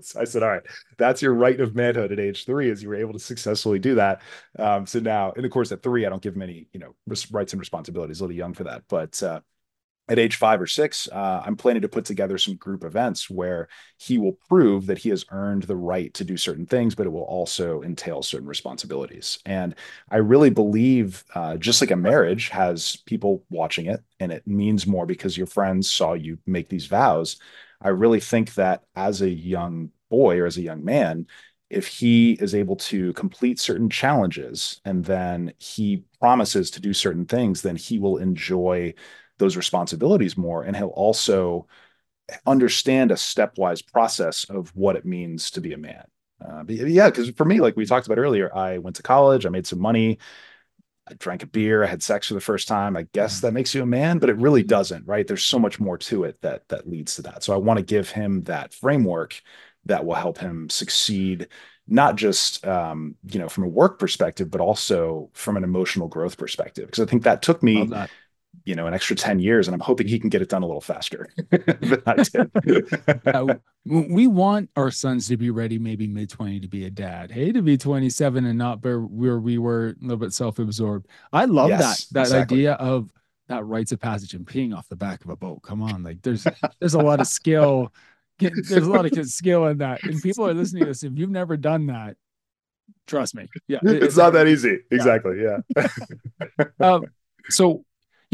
so 0.00 0.20
I 0.20 0.24
said, 0.24 0.42
all 0.42 0.50
right, 0.50 0.62
that's 0.98 1.22
your 1.22 1.34
right 1.34 1.60
of 1.60 1.74
manhood 1.74 2.12
at 2.12 2.20
age 2.20 2.44
three, 2.44 2.70
is 2.70 2.82
you 2.82 2.88
were 2.88 2.94
able 2.94 3.12
to 3.12 3.18
successfully 3.18 3.78
do 3.78 3.94
that. 3.96 4.22
Um, 4.58 4.86
so 4.86 4.98
now, 4.98 5.32
and 5.36 5.44
of 5.44 5.50
course, 5.50 5.72
at 5.72 5.82
three, 5.82 6.06
I 6.06 6.08
don't 6.08 6.22
give 6.22 6.34
him 6.34 6.42
any, 6.42 6.68
you 6.72 6.80
know, 6.80 6.94
rights 7.30 7.52
and 7.52 7.60
responsibilities. 7.60 8.20
A 8.20 8.24
little 8.24 8.36
young 8.36 8.54
for 8.54 8.64
that, 8.64 8.82
but 8.88 9.22
uh, 9.22 9.40
at 10.08 10.18
age 10.18 10.36
five 10.36 10.60
or 10.60 10.66
six, 10.66 11.08
uh, 11.10 11.42
I'm 11.44 11.56
planning 11.56 11.82
to 11.82 11.88
put 11.88 12.04
together 12.04 12.36
some 12.36 12.56
group 12.56 12.84
events 12.84 13.30
where 13.30 13.68
he 13.96 14.18
will 14.18 14.38
prove 14.48 14.86
that 14.86 14.98
he 14.98 15.08
has 15.08 15.24
earned 15.30 15.62
the 15.62 15.76
right 15.76 16.12
to 16.14 16.24
do 16.24 16.36
certain 16.36 16.66
things, 16.66 16.94
but 16.94 17.06
it 17.06 17.10
will 17.10 17.22
also 17.22 17.82
entail 17.82 18.22
certain 18.22 18.46
responsibilities. 18.46 19.38
And 19.46 19.74
I 20.10 20.16
really 20.16 20.50
believe, 20.50 21.24
uh, 21.34 21.56
just 21.56 21.80
like 21.80 21.90
a 21.90 21.96
marriage 21.96 22.50
has 22.50 22.96
people 23.06 23.44
watching 23.48 23.86
it, 23.86 24.00
and 24.20 24.30
it 24.30 24.46
means 24.46 24.86
more 24.86 25.06
because 25.06 25.38
your 25.38 25.46
friends 25.46 25.90
saw 25.90 26.12
you 26.12 26.38
make 26.46 26.68
these 26.68 26.86
vows. 26.86 27.36
I 27.80 27.88
really 27.88 28.20
think 28.20 28.54
that 28.54 28.82
as 28.94 29.22
a 29.22 29.30
young 29.30 29.90
boy 30.10 30.38
or 30.38 30.46
as 30.46 30.58
a 30.58 30.62
young 30.62 30.84
man, 30.84 31.26
if 31.70 31.86
he 31.86 32.32
is 32.32 32.54
able 32.54 32.76
to 32.76 33.12
complete 33.14 33.58
certain 33.58 33.88
challenges 33.88 34.80
and 34.84 35.04
then 35.04 35.52
he 35.58 36.04
promises 36.20 36.70
to 36.72 36.80
do 36.80 36.92
certain 36.92 37.24
things, 37.24 37.62
then 37.62 37.74
he 37.74 37.98
will 37.98 38.18
enjoy 38.18 38.94
those 39.38 39.56
responsibilities 39.56 40.36
more 40.36 40.62
and 40.62 40.76
he'll 40.76 40.88
also 40.88 41.66
understand 42.46 43.10
a 43.10 43.14
stepwise 43.14 43.86
process 43.86 44.44
of 44.44 44.74
what 44.74 44.96
it 44.96 45.04
means 45.04 45.50
to 45.50 45.60
be 45.60 45.72
a 45.72 45.78
man. 45.78 46.04
Uh, 46.44 46.64
yeah 46.68 47.08
because 47.08 47.30
for 47.30 47.44
me 47.44 47.60
like 47.60 47.76
we 47.76 47.86
talked 47.86 48.06
about 48.06 48.18
earlier 48.18 48.54
i 48.54 48.76
went 48.76 48.96
to 48.96 49.02
college 49.02 49.46
i 49.46 49.48
made 49.48 49.66
some 49.66 49.78
money 49.78 50.18
i 51.08 51.14
drank 51.14 51.42
a 51.44 51.46
beer 51.46 51.84
i 51.84 51.86
had 51.86 52.02
sex 52.02 52.26
for 52.26 52.34
the 52.34 52.40
first 52.40 52.66
time. 52.66 52.96
I 52.96 53.06
guess 53.12 53.40
that 53.40 53.52
makes 53.52 53.72
you 53.72 53.82
a 53.82 53.86
man 53.86 54.18
but 54.18 54.28
it 54.28 54.36
really 54.36 54.64
doesn't 54.64 55.06
right? 55.06 55.26
There's 55.26 55.44
so 55.44 55.58
much 55.58 55.78
more 55.78 55.96
to 55.98 56.24
it 56.24 56.40
that 56.42 56.68
that 56.68 56.88
leads 56.88 57.14
to 57.16 57.22
that. 57.22 57.44
So 57.44 57.54
i 57.54 57.56
want 57.56 57.78
to 57.78 57.84
give 57.84 58.10
him 58.10 58.42
that 58.42 58.74
framework 58.74 59.40
that 59.86 60.04
will 60.04 60.16
help 60.16 60.38
him 60.38 60.68
succeed 60.68 61.48
not 61.86 62.16
just 62.16 62.66
um, 62.66 63.14
you 63.30 63.38
know 63.38 63.48
from 63.48 63.64
a 63.64 63.68
work 63.68 63.98
perspective 63.98 64.50
but 64.50 64.60
also 64.60 65.30
from 65.34 65.56
an 65.56 65.64
emotional 65.64 66.08
growth 66.08 66.36
perspective. 66.36 66.86
Because 66.86 67.06
i 67.06 67.08
think 67.08 67.22
that 67.22 67.42
took 67.42 67.62
me 67.62 67.88
you 68.64 68.74
know 68.74 68.86
an 68.86 68.94
extra 68.94 69.14
10 69.16 69.38
years 69.38 69.66
and 69.68 69.74
i'm 69.74 69.80
hoping 69.80 70.06
he 70.06 70.18
can 70.18 70.30
get 70.30 70.42
it 70.42 70.48
done 70.48 70.62
a 70.62 70.66
little 70.66 70.80
faster 70.80 71.28
than 71.50 72.02
i 72.06 72.14
did. 72.14 72.50
Uh, 73.34 73.54
we 73.86 74.26
want 74.26 74.70
our 74.76 74.90
sons 74.90 75.28
to 75.28 75.36
be 75.36 75.50
ready 75.50 75.78
maybe 75.78 76.06
mid 76.06 76.30
20 76.30 76.60
to 76.60 76.68
be 76.68 76.86
a 76.86 76.90
dad. 76.90 77.30
Hey 77.30 77.52
to 77.52 77.62
be 77.62 77.76
27 77.76 78.46
and 78.46 78.58
not 78.58 78.82
where 78.82 79.00
we 79.00 79.58
were 79.58 79.88
a 79.88 79.94
little 80.00 80.16
bit 80.16 80.32
self-absorbed. 80.32 81.06
I 81.32 81.44
love 81.44 81.68
yes, 81.70 82.06
that 82.06 82.14
that 82.14 82.20
exactly. 82.22 82.58
idea 82.58 82.72
of 82.74 83.12
that 83.48 83.64
rites 83.64 83.92
of 83.92 84.00
passage 84.00 84.34
and 84.34 84.46
peeing 84.46 84.74
off 84.74 84.88
the 84.88 84.96
back 84.96 85.24
of 85.24 85.30
a 85.30 85.36
boat. 85.36 85.62
Come 85.62 85.82
on 85.82 86.02
like 86.02 86.22
there's 86.22 86.46
there's 86.80 86.94
a 86.94 87.02
lot 87.02 87.20
of 87.20 87.26
skill. 87.26 87.92
There's 88.38 88.86
a 88.86 88.90
lot 88.90 89.06
of 89.06 89.26
skill 89.28 89.66
in 89.66 89.78
that. 89.78 90.02
And 90.04 90.20
people 90.22 90.46
are 90.46 90.54
listening 90.54 90.80
to 90.82 90.86
this 90.86 91.02
if 91.02 91.12
you've 91.16 91.30
never 91.30 91.56
done 91.56 91.86
that 91.86 92.16
trust 93.06 93.34
me. 93.34 93.48
Yeah 93.68 93.78
it, 93.82 93.96
it's, 93.96 94.04
it's, 94.06 94.16
not 94.16 94.32
that 94.32 94.46
easy. 94.46 94.78
Exactly 94.90 95.42
yeah, 95.42 95.58
yeah. 95.76 96.66
um, 96.80 97.04
so 97.48 97.84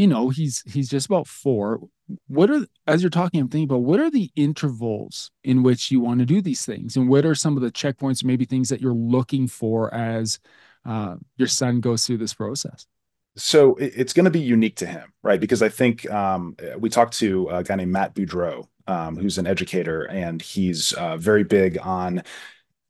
you 0.01 0.07
know 0.07 0.29
he's 0.29 0.63
he's 0.65 0.89
just 0.89 1.05
about 1.05 1.27
four. 1.27 1.79
What 2.27 2.49
are 2.49 2.65
as 2.87 3.03
you're 3.03 3.11
talking 3.11 3.39
i'm 3.39 3.49
thinking 3.49 3.69
about 3.69 3.83
what 3.83 3.99
are 3.99 4.09
the 4.09 4.31
intervals 4.35 5.29
in 5.43 5.61
which 5.61 5.91
you 5.91 5.99
want 5.99 6.19
to 6.21 6.25
do 6.25 6.41
these 6.41 6.65
things? 6.65 6.97
And 6.97 7.07
what 7.07 7.23
are 7.23 7.35
some 7.35 7.55
of 7.55 7.61
the 7.61 7.71
checkpoints 7.71 8.23
maybe 8.23 8.45
things 8.45 8.69
that 8.69 8.81
you're 8.81 8.93
looking 8.93 9.47
for 9.47 9.93
as 9.93 10.39
uh, 10.85 11.17
your 11.37 11.47
son 11.47 11.81
goes 11.81 12.07
through 12.07 12.17
this 12.17 12.33
process? 12.33 12.87
So 13.35 13.75
it's 13.75 14.11
going 14.11 14.25
to 14.25 14.31
be 14.31 14.41
unique 14.41 14.75
to 14.77 14.87
him 14.87 15.13
right? 15.23 15.39
Because 15.39 15.61
i 15.61 15.69
think 15.69 16.09
um, 16.11 16.55
we 16.79 16.89
talked 16.89 17.13
to 17.19 17.47
a 17.49 17.63
guy 17.63 17.75
named 17.75 17.91
matt 17.91 18.15
boudreau 18.15 18.67
um, 18.87 19.15
who's 19.15 19.37
an 19.37 19.47
educator 19.47 20.03
and 20.05 20.41
he's 20.41 20.93
uh, 20.93 21.15
very 21.15 21.43
big 21.43 21.77
on 21.77 22.23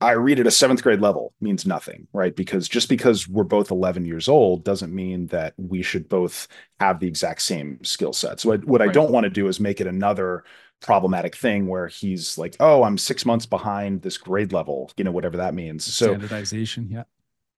I 0.01 0.13
read 0.13 0.39
at 0.39 0.47
a 0.47 0.51
seventh 0.51 0.81
grade 0.81 0.99
level 0.99 1.33
means 1.41 1.65
nothing, 1.65 2.07
right? 2.11 2.35
Because 2.35 2.67
just 2.67 2.89
because 2.89 3.27
we're 3.27 3.43
both 3.43 3.69
11 3.69 4.05
years 4.05 4.27
old 4.27 4.63
doesn't 4.63 4.93
mean 4.93 5.27
that 5.27 5.53
we 5.57 5.83
should 5.83 6.09
both 6.09 6.47
have 6.79 6.99
the 6.99 7.07
exact 7.07 7.43
same 7.43 7.83
skill 7.83 8.11
set. 8.11 8.39
So, 8.39 8.53
I, 8.53 8.57
what 8.57 8.81
right. 8.81 8.89
I 8.89 8.91
don't 8.91 9.11
want 9.11 9.25
to 9.25 9.29
do 9.29 9.47
is 9.47 9.59
make 9.59 9.79
it 9.79 9.87
another 9.87 10.43
problematic 10.81 11.35
thing 11.35 11.67
where 11.67 11.87
he's 11.87 12.37
like, 12.37 12.55
oh, 12.59 12.83
I'm 12.83 12.97
six 12.97 13.25
months 13.25 13.45
behind 13.45 14.01
this 14.01 14.17
grade 14.17 14.51
level, 14.51 14.91
you 14.97 15.03
know, 15.03 15.11
whatever 15.11 15.37
that 15.37 15.53
means. 15.53 15.85
So, 15.85 16.07
standardization, 16.07 16.89
yeah. 16.89 17.03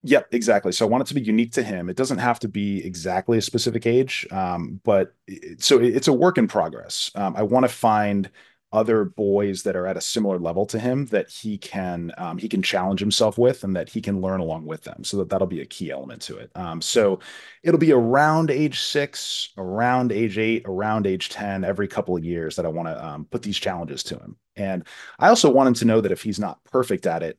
Yep, 0.05 0.27
exactly. 0.33 0.73
So 0.73 0.85
I 0.85 0.89
want 0.89 1.03
it 1.03 1.07
to 1.07 1.13
be 1.13 1.21
unique 1.21 1.53
to 1.53 1.63
him. 1.63 1.89
It 1.89 1.95
doesn't 1.95 2.17
have 2.17 2.37
to 2.39 2.49
be 2.49 2.85
exactly 2.85 3.37
a 3.37 3.41
specific 3.41 3.85
age, 3.85 4.27
um, 4.31 4.81
but 4.83 5.15
it, 5.27 5.63
so 5.63 5.79
it, 5.79 5.95
it's 5.95 6.09
a 6.09 6.13
work 6.13 6.37
in 6.37 6.45
progress. 6.45 7.09
Um, 7.15 7.35
I 7.37 7.43
want 7.43 7.63
to 7.63 7.69
find 7.69 8.29
other 8.73 9.05
boys 9.05 9.63
that 9.63 9.75
are 9.75 9.85
at 9.85 9.95
a 9.95 10.01
similar 10.01 10.39
level 10.39 10.65
to 10.65 10.79
him 10.79 11.05
that 11.05 11.29
he 11.29 11.57
can 11.57 12.11
um, 12.17 12.37
he 12.39 12.49
can 12.49 12.61
challenge 12.61 12.99
himself 12.99 13.37
with 13.37 13.63
and 13.63 13.75
that 13.75 13.87
he 13.87 14.01
can 14.01 14.19
learn 14.19 14.39
along 14.39 14.65
with 14.65 14.83
them. 14.83 15.03
So 15.03 15.17
that 15.17 15.29
that'll 15.29 15.47
be 15.47 15.61
a 15.61 15.65
key 15.65 15.91
element 15.91 16.23
to 16.23 16.37
it. 16.37 16.51
Um, 16.55 16.81
so 16.81 17.19
it'll 17.61 17.79
be 17.79 17.93
around 17.93 18.49
age 18.49 18.79
six 18.79 19.53
around 19.57 20.11
age 20.11 20.39
eight 20.39 20.63
around 20.65 21.05
age 21.05 21.29
10 21.29 21.63
every 21.63 21.87
couple 21.87 22.17
of 22.17 22.25
years 22.25 22.55
that 22.55 22.65
i 22.65 22.69
want 22.69 22.87
to 22.87 23.05
um, 23.05 23.25
put 23.25 23.43
these 23.43 23.59
challenges 23.59 24.03
to 24.03 24.15
him. 24.17 24.35
And 24.55 24.85
i 25.19 25.29
also 25.29 25.51
want 25.51 25.67
him 25.67 25.73
to 25.75 25.85
know 25.85 26.01
that 26.01 26.11
if 26.11 26.23
he's 26.23 26.39
not 26.39 26.63
perfect 26.65 27.05
at 27.05 27.23
it 27.23 27.37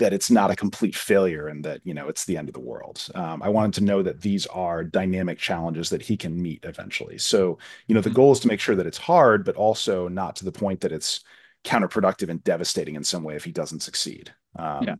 that 0.00 0.12
it's 0.12 0.30
not 0.30 0.50
a 0.50 0.56
complete 0.56 0.96
failure 0.96 1.48
and 1.48 1.64
that 1.64 1.80
you 1.84 1.94
know 1.94 2.08
it's 2.08 2.24
the 2.24 2.36
end 2.36 2.48
of 2.48 2.54
the 2.54 2.60
world. 2.60 3.06
Um, 3.14 3.42
i 3.42 3.48
wanted 3.48 3.74
to 3.74 3.84
know 3.84 4.02
that 4.02 4.20
these 4.20 4.46
are 4.46 4.82
dynamic 4.82 5.38
challenges 5.38 5.90
that 5.90 6.02
he 6.02 6.16
can 6.16 6.40
meet 6.40 6.64
eventually. 6.64 7.18
So 7.18 7.58
you 7.86 7.94
know 7.94 8.00
the 8.00 8.08
mm-hmm. 8.08 8.16
goal 8.16 8.32
is 8.32 8.40
to 8.40 8.48
make 8.48 8.60
sure 8.60 8.74
that 8.74 8.86
it's 8.86 8.98
hard 8.98 9.44
but 9.44 9.56
also 9.56 10.08
not 10.08 10.36
to 10.36 10.44
the 10.44 10.52
point 10.52 10.80
that 10.80 10.92
it's 10.92 11.22
counterproductive 11.64 12.30
and 12.30 12.42
devastating 12.42 12.96
in 12.96 13.04
some 13.04 13.22
way 13.22 13.36
if 13.36 13.44
he 13.44 13.52
doesn't 13.52 13.80
succeed. 13.80 14.32
Um, 14.56 14.84
yeah. 14.84 14.94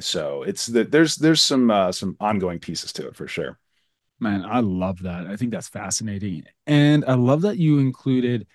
so 0.00 0.42
it's 0.42 0.66
the, 0.66 0.84
there's 0.84 1.16
there's 1.16 1.40
some 1.40 1.70
uh, 1.70 1.92
some 1.92 2.16
ongoing 2.20 2.58
pieces 2.58 2.92
to 2.94 3.06
it 3.06 3.16
for 3.16 3.28
sure. 3.28 3.58
Man 4.18 4.44
i 4.44 4.60
love 4.60 5.02
that. 5.02 5.26
I 5.26 5.36
think 5.36 5.52
that's 5.52 5.68
fascinating. 5.68 6.44
And 6.66 7.04
i 7.06 7.14
love 7.14 7.42
that 7.42 7.58
you 7.58 7.78
included 7.78 8.46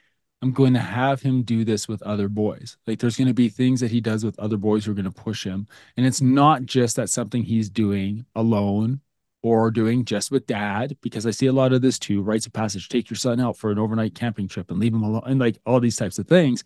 I'm 0.42 0.52
going 0.52 0.74
to 0.74 0.80
have 0.80 1.22
him 1.22 1.42
do 1.42 1.66
this 1.66 1.88
with 1.88 2.02
other 2.04 2.30
boys. 2.30 2.78
Like 2.86 3.00
there's 3.00 3.18
going 3.18 3.28
to 3.28 3.34
be 3.34 3.50
things 3.50 3.80
that 3.80 3.92
he 3.92 4.02
does 4.02 4.24
with 4.24 4.40
other 4.40 4.58
boys 4.58 4.86
who 4.86 4.92
are 4.92 4.96
going 4.96 5.06
to 5.06 5.12
push 5.12 5.44
him. 5.44 5.68
And 5.96 6.06
it's 6.06 6.22
not 6.22 6.66
just 6.66 6.96
that 6.98 7.10
something 7.10 7.44
he's 7.44 7.70
doing 7.70 8.26
alone 8.36 9.02
or 9.42 9.72
doing 9.72 10.06
just 10.06 10.30
with 10.32 10.46
dad, 10.46 10.98
because 11.02 11.26
I 11.26 11.32
see 11.32 11.48
a 11.48 11.54
lot 11.54 11.74
of 11.74 11.82
this 11.82 11.98
too. 11.98 12.22
Rites 12.22 12.46
of 12.46 12.54
passage, 12.54 12.90
take 12.90 13.10
your 13.10 13.18
son 13.18 13.40
out 13.40 13.58
for 13.58 13.72
an 13.72 13.80
overnight 13.80 14.14
camping 14.14 14.48
trip 14.48 14.70
and 14.70 14.80
leave 14.80 14.94
him 14.94 15.04
alone, 15.04 15.24
and 15.26 15.40
like 15.40 15.58
all 15.66 15.80
these 15.80 15.96
types 15.96 16.20
of 16.20 16.28
things. 16.28 16.64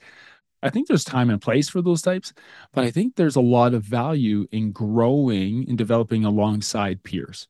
I 0.64 0.70
think 0.70 0.88
there's 0.88 1.04
time 1.04 1.30
and 1.30 1.42
place 1.42 1.70
for 1.70 1.82
those 1.82 2.02
types, 2.02 2.34
but 2.74 2.84
I 2.84 2.92
think 2.92 3.16
there's 3.16 3.36
a 3.36 3.42
lot 3.42 3.74
of 3.74 3.84
value 3.84 4.48
in 4.52 4.72
growing 4.72 5.66
and 5.68 5.78
developing 5.78 6.24
alongside 6.24 7.04
peers 7.04 7.48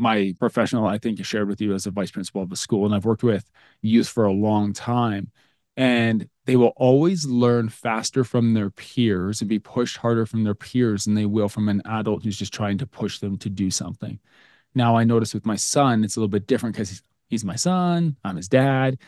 my 0.00 0.34
professional, 0.38 0.86
I 0.86 0.98
think, 0.98 1.24
shared 1.24 1.48
with 1.48 1.60
you 1.60 1.74
as 1.74 1.86
a 1.86 1.90
vice 1.90 2.10
principal 2.10 2.42
of 2.42 2.50
a 2.50 2.56
school, 2.56 2.86
and 2.86 2.94
I've 2.94 3.04
worked 3.04 3.22
with 3.22 3.48
youth 3.82 4.08
for 4.08 4.24
a 4.24 4.32
long 4.32 4.72
time. 4.72 5.30
And 5.76 6.28
they 6.46 6.56
will 6.56 6.72
always 6.76 7.26
learn 7.26 7.68
faster 7.68 8.24
from 8.24 8.54
their 8.54 8.70
peers 8.70 9.40
and 9.40 9.48
be 9.48 9.58
pushed 9.58 9.98
harder 9.98 10.26
from 10.26 10.42
their 10.42 10.54
peers 10.54 11.04
than 11.04 11.14
they 11.14 11.26
will 11.26 11.48
from 11.48 11.68
an 11.68 11.82
adult 11.84 12.24
who's 12.24 12.38
just 12.38 12.52
trying 12.52 12.78
to 12.78 12.86
push 12.86 13.18
them 13.18 13.36
to 13.38 13.50
do 13.50 13.70
something. 13.70 14.18
Now, 14.74 14.96
I 14.96 15.04
notice 15.04 15.34
with 15.34 15.46
my 15.46 15.56
son, 15.56 16.02
it's 16.02 16.16
a 16.16 16.20
little 16.20 16.28
bit 16.28 16.46
different 16.46 16.74
because 16.74 16.88
he's, 16.88 17.02
he's 17.28 17.44
my 17.44 17.56
son, 17.56 18.16
I'm 18.24 18.36
his 18.36 18.48
dad. 18.48 18.98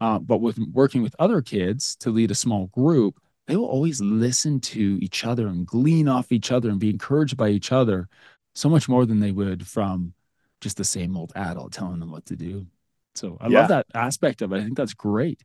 Uh, 0.00 0.18
but 0.18 0.38
with 0.38 0.58
working 0.72 1.02
with 1.02 1.14
other 1.18 1.42
kids 1.42 1.94
to 1.96 2.10
lead 2.10 2.30
a 2.30 2.34
small 2.34 2.66
group, 2.68 3.20
they 3.46 3.56
will 3.56 3.66
always 3.66 4.00
listen 4.00 4.60
to 4.60 4.98
each 5.00 5.24
other 5.24 5.46
and 5.46 5.66
glean 5.66 6.08
off 6.08 6.32
each 6.32 6.50
other 6.52 6.70
and 6.70 6.80
be 6.80 6.90
encouraged 6.90 7.36
by 7.36 7.50
each 7.50 7.72
other 7.72 8.08
so 8.54 8.68
much 8.68 8.88
more 8.88 9.06
than 9.06 9.20
they 9.20 9.32
would 9.32 9.66
from 9.66 10.14
just 10.60 10.76
the 10.76 10.84
same 10.84 11.16
old 11.16 11.32
adult 11.34 11.72
telling 11.72 12.00
them 12.00 12.10
what 12.10 12.26
to 12.26 12.36
do. 12.36 12.66
So 13.14 13.36
I 13.40 13.48
yeah. 13.48 13.60
love 13.60 13.68
that 13.68 13.86
aspect 13.94 14.42
of 14.42 14.52
it. 14.52 14.58
I 14.58 14.62
think 14.62 14.76
that's 14.76 14.94
great. 14.94 15.42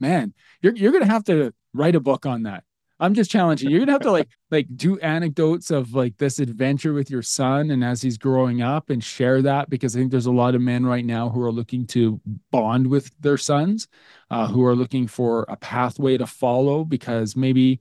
Man, 0.00 0.34
you're 0.62 0.74
you're 0.74 0.92
gonna 0.92 1.06
have 1.06 1.24
to 1.24 1.52
write 1.74 1.96
a 1.96 2.00
book 2.00 2.26
on 2.26 2.44
that. 2.44 2.64
I'm 3.00 3.14
just 3.14 3.30
challenging. 3.30 3.70
You're 3.70 3.80
gonna 3.80 3.92
have 3.92 4.02
to 4.02 4.10
like 4.10 4.28
like 4.50 4.66
do 4.76 4.98
anecdotes 4.98 5.70
of 5.70 5.94
like 5.94 6.16
this 6.18 6.38
adventure 6.38 6.92
with 6.92 7.10
your 7.10 7.22
son 7.22 7.70
and 7.70 7.84
as 7.84 8.02
he's 8.02 8.18
growing 8.18 8.62
up 8.62 8.90
and 8.90 9.02
share 9.02 9.42
that 9.42 9.70
because 9.70 9.94
I 9.94 10.00
think 10.00 10.10
there's 10.10 10.26
a 10.26 10.32
lot 10.32 10.54
of 10.54 10.60
men 10.60 10.84
right 10.84 11.04
now 11.04 11.28
who 11.28 11.42
are 11.42 11.52
looking 11.52 11.86
to 11.88 12.20
bond 12.50 12.88
with 12.88 13.10
their 13.20 13.38
sons, 13.38 13.88
uh, 14.30 14.48
who 14.48 14.64
are 14.64 14.74
looking 14.74 15.06
for 15.06 15.44
a 15.48 15.56
pathway 15.56 16.16
to 16.18 16.26
follow 16.26 16.84
because 16.84 17.36
maybe 17.36 17.80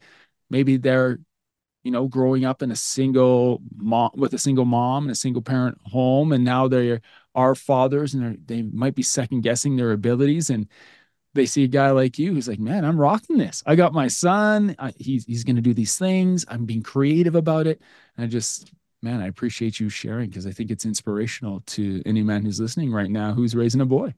maybe 0.50 0.78
they're 0.78 1.20
you 1.88 1.92
know, 1.92 2.06
growing 2.06 2.44
up 2.44 2.62
in 2.62 2.70
a 2.70 2.76
single 2.76 3.62
mom 3.78 4.12
with 4.18 4.34
a 4.34 4.38
single 4.38 4.66
mom 4.66 5.06
and 5.06 5.12
a 5.12 5.16
single 5.16 5.42
parent 5.42 5.78
home, 5.86 6.34
and 6.34 6.44
now 6.44 6.68
they 6.68 7.00
are 7.34 7.56
fathers, 7.56 8.14
and 8.14 8.46
they 8.46 8.62
might 8.62 8.94
be 8.94 9.02
second 9.02 9.40
guessing 9.40 9.78
their 9.78 9.94
abilities, 9.94 10.50
and 10.50 10.68
they 11.34 11.46
see 11.46 11.64
a 11.64 11.68
guy 11.68 11.92
like 11.92 12.20
you 12.20 12.34
who's 12.34 12.50
like, 12.50 12.60
man, 12.60 12.84
I'm 12.84 13.00
rocking 13.00 13.38
this. 13.38 13.64
I 13.66 13.76
got 13.76 13.94
my 13.94 14.10
son. 14.10 14.76
I, 14.80 14.92
he's 14.98 15.24
he's 15.24 15.46
going 15.46 15.56
to 15.56 15.62
do 15.62 15.74
these 15.74 15.98
things. 15.98 16.44
I'm 16.50 16.66
being 16.66 16.84
creative 16.84 17.36
about 17.36 17.68
it. 17.68 17.82
And 18.18 18.26
I 18.26 18.28
just, 18.28 18.74
man, 19.02 19.22
I 19.22 19.28
appreciate 19.28 19.80
you 19.80 19.88
sharing 19.88 20.30
because 20.30 20.46
I 20.46 20.52
think 20.52 20.70
it's 20.72 20.84
inspirational 20.84 21.62
to 21.68 22.04
any 22.06 22.22
man 22.22 22.44
who's 22.44 22.60
listening 22.60 22.92
right 22.92 23.10
now 23.10 23.32
who's 23.32 23.56
raising 23.56 23.80
a 23.80 23.86
boy. 23.86 24.14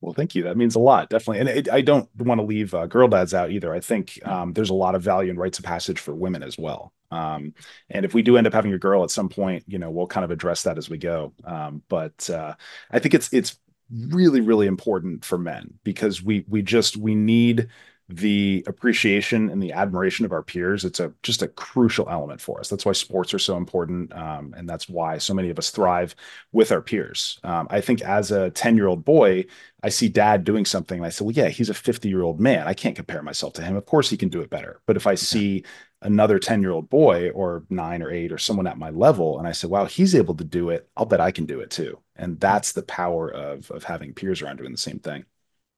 Well, 0.00 0.14
thank 0.14 0.34
you. 0.34 0.44
That 0.44 0.56
means 0.56 0.74
a 0.76 0.78
lot, 0.78 1.10
definitely. 1.10 1.40
And 1.40 1.48
it, 1.50 1.68
I 1.70 1.82
don't 1.82 2.08
want 2.16 2.40
to 2.40 2.46
leave 2.46 2.72
uh, 2.72 2.86
girl 2.86 3.06
dads 3.06 3.34
out 3.34 3.50
either. 3.50 3.74
I 3.74 3.80
think 3.80 4.18
um, 4.26 4.54
there's 4.54 4.70
a 4.70 4.74
lot 4.74 4.94
of 4.94 5.02
value 5.02 5.30
in 5.30 5.36
rites 5.36 5.58
of 5.58 5.64
passage 5.64 5.98
for 5.98 6.14
women 6.14 6.42
as 6.42 6.56
well. 6.56 6.94
Um, 7.10 7.52
and 7.90 8.04
if 8.06 8.14
we 8.14 8.22
do 8.22 8.36
end 8.38 8.46
up 8.46 8.54
having 8.54 8.72
a 8.72 8.78
girl 8.78 9.04
at 9.04 9.10
some 9.10 9.28
point, 9.28 9.64
you 9.66 9.78
know, 9.78 9.90
we'll 9.90 10.06
kind 10.06 10.24
of 10.24 10.30
address 10.30 10.62
that 10.62 10.78
as 10.78 10.88
we 10.88 10.96
go. 10.96 11.34
Um, 11.44 11.82
but 11.88 12.30
uh, 12.30 12.54
I 12.90 12.98
think 12.98 13.14
it's 13.14 13.30
it's 13.32 13.58
really 13.92 14.40
really 14.40 14.68
important 14.68 15.24
for 15.24 15.36
men 15.36 15.74
because 15.84 16.22
we 16.22 16.44
we 16.48 16.62
just 16.62 16.96
we 16.96 17.14
need 17.14 17.68
the 18.16 18.64
appreciation 18.66 19.48
and 19.50 19.62
the 19.62 19.72
admiration 19.72 20.24
of 20.24 20.32
our 20.32 20.42
peers 20.42 20.84
it's 20.84 20.98
a 21.00 21.12
just 21.22 21.42
a 21.42 21.48
crucial 21.48 22.08
element 22.08 22.40
for 22.40 22.58
us. 22.58 22.68
That's 22.68 22.84
why 22.84 22.92
sports 22.92 23.32
are 23.32 23.38
so 23.38 23.56
important 23.56 24.12
um, 24.12 24.52
and 24.56 24.68
that's 24.68 24.88
why 24.88 25.18
so 25.18 25.32
many 25.32 25.48
of 25.50 25.58
us 25.58 25.70
thrive 25.70 26.14
with 26.52 26.72
our 26.72 26.82
peers. 26.82 27.38
Um, 27.44 27.68
i 27.70 27.80
think 27.80 28.02
as 28.02 28.30
a 28.30 28.50
10 28.50 28.76
year 28.76 28.86
old 28.88 29.04
boy 29.04 29.44
i 29.82 29.88
see 29.88 30.08
dad 30.08 30.44
doing 30.44 30.64
something 30.64 30.98
and 30.98 31.06
i 31.06 31.10
say 31.10 31.24
well 31.24 31.34
yeah 31.34 31.48
he's 31.48 31.70
a 31.70 31.74
50 31.74 32.08
year 32.08 32.22
old 32.22 32.40
man. 32.40 32.66
I 32.66 32.74
can't 32.74 32.96
compare 32.96 33.22
myself 33.22 33.52
to 33.54 33.62
him. 33.62 33.76
Of 33.76 33.86
course 33.86 34.10
he 34.10 34.16
can 34.16 34.28
do 34.28 34.40
it 34.40 34.50
better. 34.50 34.80
But 34.86 34.96
if 34.96 35.06
i 35.06 35.14
see 35.14 35.64
another 36.02 36.38
10 36.38 36.62
year 36.62 36.70
old 36.72 36.88
boy 36.90 37.30
or 37.30 37.64
nine 37.70 38.02
or 38.02 38.10
eight 38.10 38.32
or 38.32 38.38
someone 38.38 38.66
at 38.66 38.78
my 38.78 38.90
level 38.90 39.38
and 39.38 39.46
i 39.46 39.52
say 39.52 39.68
wow 39.68 39.84
he's 39.84 40.14
able 40.14 40.34
to 40.34 40.44
do 40.44 40.70
it. 40.70 40.88
I'll 40.96 41.06
bet 41.06 41.20
i 41.20 41.30
can 41.30 41.46
do 41.46 41.60
it 41.60 41.70
too. 41.70 42.00
And 42.16 42.38
that's 42.40 42.72
the 42.72 42.82
power 42.82 43.30
of 43.32 43.70
of 43.70 43.84
having 43.84 44.14
peers 44.14 44.42
around 44.42 44.56
doing 44.56 44.72
the 44.72 44.78
same 44.78 44.98
thing. 44.98 45.24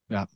Yeah 0.09 0.27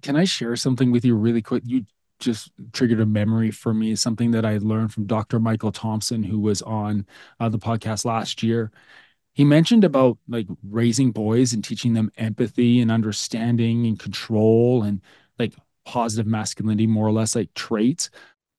can 0.00 0.16
I 0.16 0.24
share 0.24 0.56
something 0.56 0.90
with 0.90 1.04
you 1.04 1.14
really 1.14 1.42
quick? 1.42 1.62
You 1.66 1.84
just 2.18 2.52
triggered 2.72 3.00
a 3.00 3.06
memory 3.06 3.50
for 3.50 3.74
me, 3.74 3.94
something 3.96 4.30
that 4.30 4.44
I 4.44 4.58
learned 4.58 4.92
from 4.92 5.06
Dr. 5.06 5.38
Michael 5.40 5.72
Thompson, 5.72 6.22
who 6.22 6.40
was 6.40 6.62
on 6.62 7.06
uh, 7.40 7.48
the 7.48 7.58
podcast 7.58 8.04
last 8.04 8.42
year. 8.42 8.70
He 9.34 9.44
mentioned 9.44 9.84
about 9.84 10.18
like 10.28 10.46
raising 10.62 11.10
boys 11.10 11.52
and 11.52 11.64
teaching 11.64 11.94
them 11.94 12.10
empathy 12.16 12.80
and 12.80 12.90
understanding 12.90 13.86
and 13.86 13.98
control 13.98 14.82
and 14.82 15.00
like 15.38 15.54
positive 15.84 16.26
masculinity, 16.26 16.86
more 16.86 17.06
or 17.06 17.12
less 17.12 17.34
like 17.34 17.52
traits. 17.54 18.10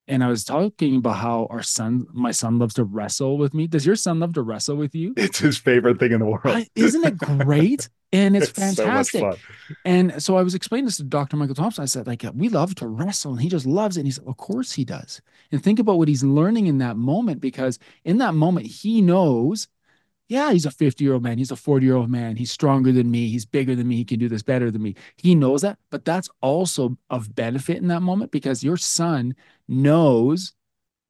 And 0.08 0.24
I 0.24 0.28
was 0.28 0.44
talking 0.44 0.98
about 0.98 1.18
how 1.18 1.48
our 1.50 1.64
son, 1.64 2.08
my 2.12 2.32
son 2.32 2.60
loves 2.60 2.74
to 2.74 2.84
wrestle 2.84 3.38
with 3.38 3.54
me. 3.54 3.68
Does 3.68 3.86
your 3.86 3.96
son 3.96 4.20
love 4.20 4.34
to 4.34 4.42
wrestle 4.42 4.76
with 4.76 4.94
you? 4.94 5.14
It's 5.16 5.40
his 5.40 5.58
favorite 5.58 6.00
thing 6.00 6.12
in 6.12 6.20
the 6.20 6.26
world. 6.26 6.66
Isn't 6.76 7.06
it 7.06 7.18
great? 7.18 7.88
and 8.14 8.38
it's, 8.38 8.50
it's 8.50 8.60
fantastic. 8.60 9.22
So 9.22 9.38
and 9.84 10.22
so 10.22 10.38
I 10.38 10.44
was 10.44 10.56
explaining 10.56 10.86
this 10.86 10.98
to 10.98 11.04
Dr. 11.04 11.36
Michael 11.36 11.56
Thompson. 11.56 11.82
I 11.82 11.86
said, 11.86 12.08
like, 12.08 12.24
we 12.34 12.48
love 12.48 12.76
to 12.76 12.88
wrestle, 12.88 13.34
and 13.34 13.42
he 13.42 13.50
just 13.50 13.66
loves 13.66 13.98
it. 13.98 14.02
And 14.02 14.08
he 14.08 14.12
said, 14.12 14.26
of 14.28 14.38
course 14.38 14.72
he 14.72 14.86
does. 14.86 15.22
And 15.52 15.62
think 15.62 15.80
about 15.80 15.98
what 15.98 16.08
he's 16.08 16.24
learning 16.24 16.68
in 16.68 16.78
that 16.78 16.96
moment, 16.96 17.42
because 17.42 17.80
in 18.06 18.20
that 18.20 18.36
moment, 18.36 18.68
he 18.68 19.02
knows, 19.02 19.68
yeah, 20.30 20.52
he's 20.52 20.66
a 20.66 20.72
50 20.72 21.04
year 21.04 21.14
old 21.14 21.24
man. 21.24 21.38
He's 21.38 21.52
a 21.52 21.56
40 21.56 21.86
year 21.86 21.96
old 21.96 22.10
man. 22.10 22.36
He's 22.36 22.52
stronger 22.52 22.92
than 22.92 23.10
me. 23.10 23.30
He's 23.30 23.46
bigger 23.46 23.76
than 23.76 23.88
me. 23.88 23.98
He 23.98 24.06
can 24.06 24.20
do 24.20 24.30
this 24.30 24.44
better 24.44 24.72
than 24.72 24.82
me. 24.82 24.96
He 25.18 25.36
knows 25.36 25.62
that. 25.64 25.80
But 25.90 26.06
that's 26.06 26.30
also 26.42 26.98
of 27.10 27.36
benefit 27.36 27.78
in 27.78 27.88
that 27.88 28.02
moment 28.02 28.32
because 28.32 28.64
your 28.64 28.78
son 28.78 29.36
knows, 29.68 30.54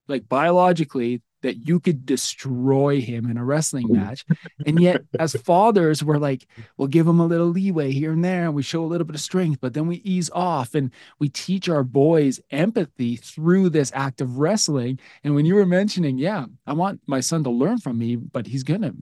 like 0.08 0.28
biologically, 0.28 1.22
that 1.44 1.68
you 1.68 1.80
could 1.80 2.06
destroy 2.06 3.00
him 3.00 3.30
in 3.30 3.38
a 3.38 3.46
wrestling 3.46 3.92
match. 3.92 4.26
And 4.66 4.82
yet, 4.82 5.04
as 5.20 5.34
fathers, 5.34 6.04
we're 6.04 6.18
like, 6.18 6.48
we'll 6.78 6.88
give 6.88 7.08
him 7.08 7.20
a 7.20 7.26
little 7.26 7.48
leeway 7.48 7.92
here 7.92 8.12
and 8.12 8.26
there, 8.26 8.46
and 8.46 8.56
we 8.56 8.64
show 8.64 8.84
a 8.84 8.88
little 8.88 9.06
bit 9.06 9.16
of 9.16 9.22
strength, 9.22 9.60
but 9.62 9.74
then 9.74 9.86
we 9.86 9.98
ease 9.98 10.30
off 10.34 10.74
and 10.74 10.92
we 11.20 11.30
teach 11.30 11.70
our 11.70 11.84
boys 11.84 12.40
empathy 12.50 13.18
through 13.18 13.70
this 13.70 13.92
act 13.94 14.22
of 14.22 14.40
wrestling. 14.40 15.00
And 15.24 15.36
when 15.36 15.46
you 15.46 15.56
were 15.56 15.66
mentioning, 15.66 16.18
yeah, 16.18 16.46
I 16.66 16.74
want 16.74 17.02
my 17.06 17.20
son 17.20 17.44
to 17.44 17.50
learn 17.52 17.78
from 17.78 17.98
me, 17.98 18.16
but 18.16 18.48
he's 18.48 18.64
going 18.64 18.82
to 18.82 18.96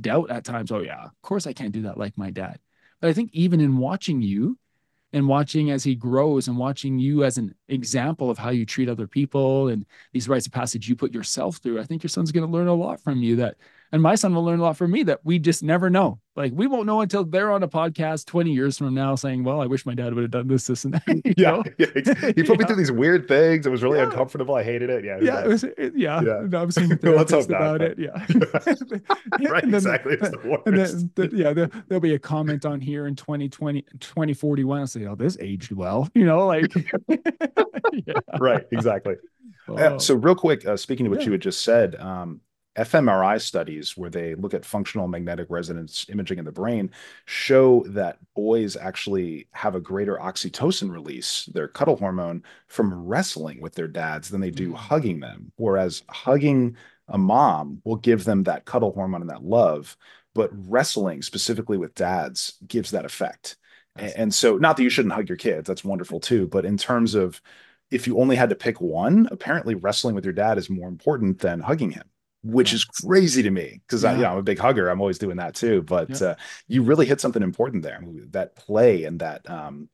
doubt 0.00 0.30
at 0.30 0.44
times, 0.44 0.72
oh, 0.72 0.80
yeah, 0.80 1.04
of 1.04 1.22
course 1.22 1.46
I 1.46 1.52
can't 1.52 1.72
do 1.72 1.82
that 1.82 1.98
like 1.98 2.16
my 2.16 2.30
dad. 2.30 2.58
But 3.00 3.10
I 3.10 3.12
think 3.12 3.30
even 3.32 3.60
in 3.60 3.78
watching 3.78 4.22
you, 4.22 4.58
and 5.12 5.26
watching 5.26 5.70
as 5.70 5.84
he 5.84 5.94
grows 5.94 6.48
and 6.48 6.58
watching 6.58 6.98
you 6.98 7.24
as 7.24 7.38
an 7.38 7.54
example 7.68 8.30
of 8.30 8.38
how 8.38 8.50
you 8.50 8.66
treat 8.66 8.88
other 8.88 9.06
people 9.06 9.68
and 9.68 9.86
these 10.12 10.28
rites 10.28 10.46
of 10.46 10.52
passage 10.52 10.88
you 10.88 10.96
put 10.96 11.14
yourself 11.14 11.56
through, 11.56 11.80
I 11.80 11.84
think 11.84 12.02
your 12.02 12.10
son's 12.10 12.32
going 12.32 12.46
to 12.46 12.52
learn 12.52 12.68
a 12.68 12.74
lot 12.74 13.00
from 13.00 13.22
you 13.22 13.36
that, 13.36 13.56
and 13.92 14.02
my 14.02 14.14
son 14.14 14.34
will 14.34 14.44
learn 14.44 14.60
a 14.60 14.62
lot 14.62 14.76
from 14.76 14.90
me 14.90 15.02
that 15.04 15.20
we 15.24 15.38
just 15.38 15.62
never 15.62 15.88
know. 15.88 16.20
Like 16.36 16.52
we 16.54 16.66
won't 16.66 16.86
know 16.86 17.00
until 17.00 17.24
they're 17.24 17.50
on 17.50 17.62
a 17.62 17.68
podcast 17.68 18.26
20 18.26 18.52
years 18.52 18.78
from 18.78 18.94
now 18.94 19.16
saying, 19.16 19.42
well, 19.42 19.60
I 19.60 19.66
wish 19.66 19.84
my 19.84 19.94
dad 19.94 20.14
would 20.14 20.22
have 20.22 20.30
done 20.30 20.46
this, 20.46 20.66
this, 20.66 20.84
and 20.84 20.94
that. 20.94 21.02
yeah, 21.36 21.62
yeah, 21.78 22.32
He 22.36 22.42
put 22.44 22.58
me 22.58 22.64
through 22.64 22.76
these 22.76 22.92
weird 22.92 23.26
things. 23.26 23.66
It 23.66 23.70
was 23.70 23.82
really 23.82 23.98
yeah. 23.98 24.04
uncomfortable. 24.04 24.54
I 24.54 24.62
hated 24.62 24.88
it. 24.90 25.04
Yeah. 25.04 25.18
Yeah. 25.20 25.44
It 25.44 25.48
was, 25.48 25.64
it, 25.64 25.92
yeah. 25.96 26.20
yeah. 26.20 26.42
No, 26.46 26.60
I 26.60 26.64
was 26.64 26.76
Let's 26.78 27.32
hope 27.32 27.46
about 27.46 27.82
it. 27.82 27.98
Yeah. 27.98 28.10
right. 29.50 29.64
Then, 29.64 29.74
exactly. 29.74 30.14
It's 30.14 30.30
the 30.30 30.40
worst. 30.44 30.66
And 30.66 30.78
then, 30.78 31.10
the, 31.16 31.36
yeah. 31.36 31.52
There, 31.52 31.70
will 31.88 32.00
be 32.00 32.14
a 32.14 32.18
comment 32.18 32.64
on 32.64 32.80
here 32.80 33.06
in 33.06 33.16
2020, 33.16 33.82
2041. 33.98 34.78
I'll 34.78 34.86
say, 34.86 35.06
oh, 35.06 35.16
this 35.16 35.36
aged 35.40 35.72
well, 35.72 36.08
you 36.14 36.24
know, 36.24 36.46
like. 36.46 36.72
yeah. 37.08 38.20
Right. 38.38 38.64
Exactly. 38.70 39.16
Oh. 39.66 39.98
so 39.98 40.14
real 40.14 40.34
quick, 40.34 40.66
uh, 40.66 40.76
speaking 40.76 41.04
to 41.04 41.10
what 41.10 41.26
you 41.26 41.32
had 41.32 41.42
just 41.42 41.62
said, 41.62 41.96
um, 41.96 42.40
fMRI 42.78 43.40
studies, 43.40 43.96
where 43.96 44.10
they 44.10 44.34
look 44.36 44.54
at 44.54 44.64
functional 44.64 45.08
magnetic 45.08 45.48
resonance 45.50 46.06
imaging 46.08 46.38
in 46.38 46.44
the 46.44 46.52
brain, 46.52 46.90
show 47.24 47.84
that 47.88 48.18
boys 48.34 48.76
actually 48.76 49.48
have 49.52 49.74
a 49.74 49.80
greater 49.80 50.16
oxytocin 50.16 50.90
release, 50.90 51.46
their 51.46 51.68
cuddle 51.68 51.96
hormone, 51.96 52.42
from 52.68 53.06
wrestling 53.06 53.60
with 53.60 53.74
their 53.74 53.88
dads 53.88 54.28
than 54.30 54.40
they 54.40 54.50
do 54.50 54.70
mm. 54.70 54.76
hugging 54.76 55.20
them. 55.20 55.52
Whereas 55.56 56.04
hugging 56.08 56.76
a 57.08 57.18
mom 57.18 57.82
will 57.84 57.96
give 57.96 58.24
them 58.24 58.44
that 58.44 58.64
cuddle 58.64 58.92
hormone 58.92 59.22
and 59.22 59.30
that 59.30 59.44
love, 59.44 59.96
but 60.34 60.50
wrestling 60.52 61.22
specifically 61.22 61.78
with 61.78 61.94
dads 61.94 62.58
gives 62.68 62.92
that 62.92 63.04
effect. 63.04 63.56
And, 63.96 64.12
and 64.16 64.34
so, 64.34 64.56
not 64.56 64.76
that 64.76 64.84
you 64.84 64.90
shouldn't 64.90 65.14
hug 65.14 65.28
your 65.28 65.36
kids, 65.36 65.66
that's 65.66 65.84
wonderful 65.84 66.20
too, 66.20 66.46
but 66.46 66.64
in 66.64 66.76
terms 66.76 67.14
of 67.14 67.42
if 67.90 68.06
you 68.06 68.18
only 68.20 68.36
had 68.36 68.50
to 68.50 68.54
pick 68.54 68.80
one, 68.80 69.26
apparently 69.30 69.74
wrestling 69.74 70.14
with 70.14 70.24
your 70.24 70.34
dad 70.34 70.58
is 70.58 70.70
more 70.70 70.88
important 70.88 71.40
than 71.40 71.60
hugging 71.60 71.90
him 71.90 72.04
which 72.42 72.72
is 72.72 72.84
crazy 72.84 73.42
to 73.42 73.50
me 73.50 73.80
because 73.86 74.04
yeah. 74.04 74.10
I, 74.10 74.14
you 74.14 74.22
know, 74.22 74.32
I'm 74.32 74.38
a 74.38 74.42
big 74.42 74.58
hugger. 74.58 74.88
I'm 74.88 75.00
always 75.00 75.18
doing 75.18 75.36
that 75.38 75.54
too. 75.54 75.82
But 75.82 76.20
yeah. 76.20 76.28
uh, 76.28 76.34
you 76.66 76.82
really 76.82 77.06
hit 77.06 77.20
something 77.20 77.42
important 77.42 77.82
there. 77.82 78.02
That 78.30 78.54
play 78.54 79.04
and 79.04 79.20
that, 79.20 79.48
um, 79.50 79.88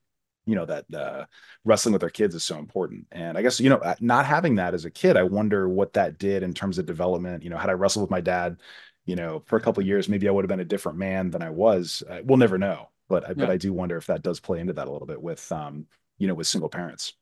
you 0.45 0.55
know, 0.55 0.65
that 0.65 0.85
uh, 0.93 1.25
wrestling 1.63 1.93
with 1.93 2.03
our 2.03 2.09
kids 2.09 2.35
is 2.35 2.43
so 2.43 2.59
important. 2.59 3.07
And 3.11 3.37
I 3.37 3.41
guess 3.41 3.59
you 3.59 3.69
know, 3.69 3.77
uh, 3.77 3.95
not 3.99 4.25
having 4.25 4.55
that 4.55 4.73
as 4.73 4.85
a 4.85 4.91
kid, 4.91 5.17
I 5.17 5.23
wonder 5.23 5.67
what 5.67 5.93
that 5.93 6.19
did 6.19 6.43
in 6.43 6.53
terms 6.53 6.77
of 6.77 6.85
development. 6.85 7.43
You 7.43 7.49
know, 7.49 7.57
had 7.57 7.69
I 7.69 7.73
wrestled 7.73 8.03
with 8.03 8.11
my 8.11 8.21
dad, 8.21 8.57
you 9.05 9.15
know, 9.15 9.41
for 9.47 9.57
a 9.57 9.61
couple 9.61 9.83
years, 9.83 10.07
maybe 10.07 10.27
I 10.27 10.31
would 10.31 10.43
have 10.43 10.49
been 10.49 10.59
a 10.59 10.65
different 10.65 10.99
man 10.99 11.31
than 11.31 11.41
I 11.41 11.49
was. 11.49 12.03
Uh, 12.07 12.19
we'll 12.23 12.37
never 12.37 12.57
know. 12.57 12.89
But 13.09 13.23
yeah. 13.27 13.33
but 13.37 13.49
I 13.49 13.57
do 13.57 13.73
wonder 13.73 13.97
if 13.97 14.05
that 14.07 14.21
does 14.21 14.39
play 14.39 14.59
into 14.59 14.73
that 14.73 14.87
a 14.87 14.91
little 14.91 15.07
bit 15.07 15.21
with, 15.21 15.51
um, 15.51 15.87
you 16.17 16.27
know, 16.27 16.35
with 16.35 16.47
single 16.47 16.69
parents. 16.69 17.13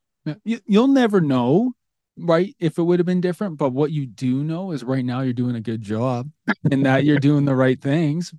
You, 0.45 0.59
you'll 0.65 0.87
never 0.87 1.19
know 1.19 1.73
right 2.17 2.55
if 2.59 2.77
it 2.77 2.83
would 2.83 2.99
have 2.99 3.05
been 3.05 3.21
different 3.21 3.57
but 3.57 3.71
what 3.71 3.91
you 3.91 4.05
do 4.05 4.43
know 4.43 4.71
is 4.71 4.83
right 4.83 5.03
now 5.03 5.21
you're 5.21 5.33
doing 5.33 5.55
a 5.55 5.61
good 5.61 5.81
job 5.81 6.29
and 6.71 6.85
that 6.85 7.03
you're 7.03 7.17
doing 7.19 7.45
the 7.45 7.55
right 7.55 7.81
things 7.81 8.33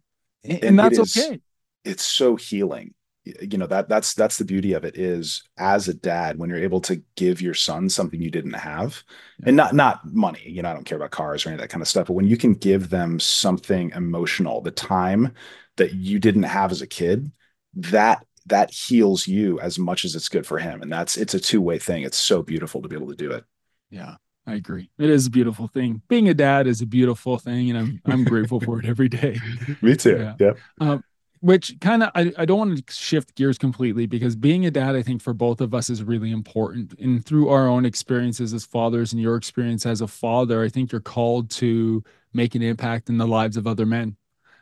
and, 0.44 0.64
and 0.64 0.78
that's 0.78 0.98
it 0.98 1.02
is, 1.02 1.18
okay. 1.18 1.40
it's 1.84 2.04
so 2.04 2.36
healing. 2.36 2.94
You 3.24 3.56
know 3.56 3.66
that 3.68 3.88
that's 3.88 4.12
that's 4.12 4.36
the 4.36 4.44
beauty 4.44 4.74
of 4.74 4.84
it 4.84 4.98
is 4.98 5.44
as 5.56 5.88
a 5.88 5.94
dad 5.94 6.38
when 6.38 6.50
you're 6.50 6.58
able 6.58 6.82
to 6.82 7.02
give 7.16 7.40
your 7.40 7.54
son 7.54 7.88
something 7.88 8.20
you 8.20 8.30
didn't 8.30 8.52
have 8.52 9.02
yeah. 9.38 9.48
and 9.48 9.56
not 9.56 9.72
not 9.74 10.04
money 10.04 10.42
you 10.44 10.60
know 10.60 10.68
i 10.68 10.74
don't 10.74 10.84
care 10.84 10.98
about 10.98 11.10
cars 11.10 11.46
or 11.46 11.48
any 11.48 11.54
of 11.54 11.60
that 11.62 11.70
kind 11.70 11.80
of 11.80 11.88
stuff 11.88 12.08
but 12.08 12.12
when 12.12 12.26
you 12.26 12.36
can 12.36 12.52
give 12.52 12.90
them 12.90 13.18
something 13.18 13.90
emotional 13.92 14.60
the 14.60 14.70
time 14.70 15.32
that 15.78 15.94
you 15.94 16.18
didn't 16.18 16.42
have 16.42 16.70
as 16.70 16.82
a 16.82 16.86
kid 16.86 17.32
that 17.72 18.26
that 18.44 18.70
heals 18.70 19.26
you 19.26 19.58
as 19.58 19.78
much 19.78 20.04
as 20.04 20.14
it's 20.14 20.28
good 20.28 20.46
for 20.46 20.58
him 20.58 20.82
and 20.82 20.92
that's 20.92 21.16
it's 21.16 21.32
a 21.32 21.40
two-way 21.40 21.78
thing 21.78 22.02
it's 22.02 22.18
so 22.18 22.42
beautiful 22.42 22.82
to 22.82 22.90
be 22.90 22.96
able 22.96 23.08
to 23.08 23.16
do 23.16 23.30
it 23.30 23.42
yeah, 23.94 24.16
I 24.46 24.54
agree. 24.54 24.90
It 24.98 25.08
is 25.08 25.26
a 25.26 25.30
beautiful 25.30 25.68
thing. 25.68 26.02
Being 26.08 26.28
a 26.28 26.34
dad 26.34 26.66
is 26.66 26.80
a 26.80 26.86
beautiful 26.86 27.38
thing, 27.38 27.70
and 27.70 27.78
I'm 27.78 28.00
I'm 28.04 28.24
grateful 28.34 28.60
for 28.60 28.80
it 28.80 28.86
every 28.86 29.08
day. 29.08 29.38
Me 29.80 29.96
too. 29.96 30.18
Yeah. 30.18 30.34
yeah. 30.40 30.52
Um, 30.80 31.04
which 31.40 31.78
kind 31.80 32.02
of 32.02 32.10
I, 32.14 32.32
I 32.38 32.44
don't 32.46 32.58
want 32.58 32.86
to 32.86 32.94
shift 32.94 33.34
gears 33.34 33.58
completely 33.58 34.06
because 34.06 34.34
being 34.34 34.64
a 34.64 34.70
dad, 34.70 34.96
I 34.96 35.02
think 35.02 35.20
for 35.20 35.34
both 35.34 35.60
of 35.60 35.74
us 35.74 35.90
is 35.90 36.02
really 36.02 36.30
important. 36.30 36.98
And 36.98 37.24
through 37.24 37.50
our 37.50 37.68
own 37.68 37.84
experiences 37.84 38.54
as 38.54 38.64
fathers 38.64 39.12
and 39.12 39.20
your 39.20 39.36
experience 39.36 39.84
as 39.84 40.00
a 40.00 40.08
father, 40.08 40.62
I 40.62 40.70
think 40.70 40.90
you're 40.90 41.02
called 41.02 41.50
to 41.50 42.02
make 42.32 42.54
an 42.54 42.62
impact 42.62 43.10
in 43.10 43.18
the 43.18 43.26
lives 43.26 43.58
of 43.58 43.66
other 43.66 43.84
men. 43.84 44.16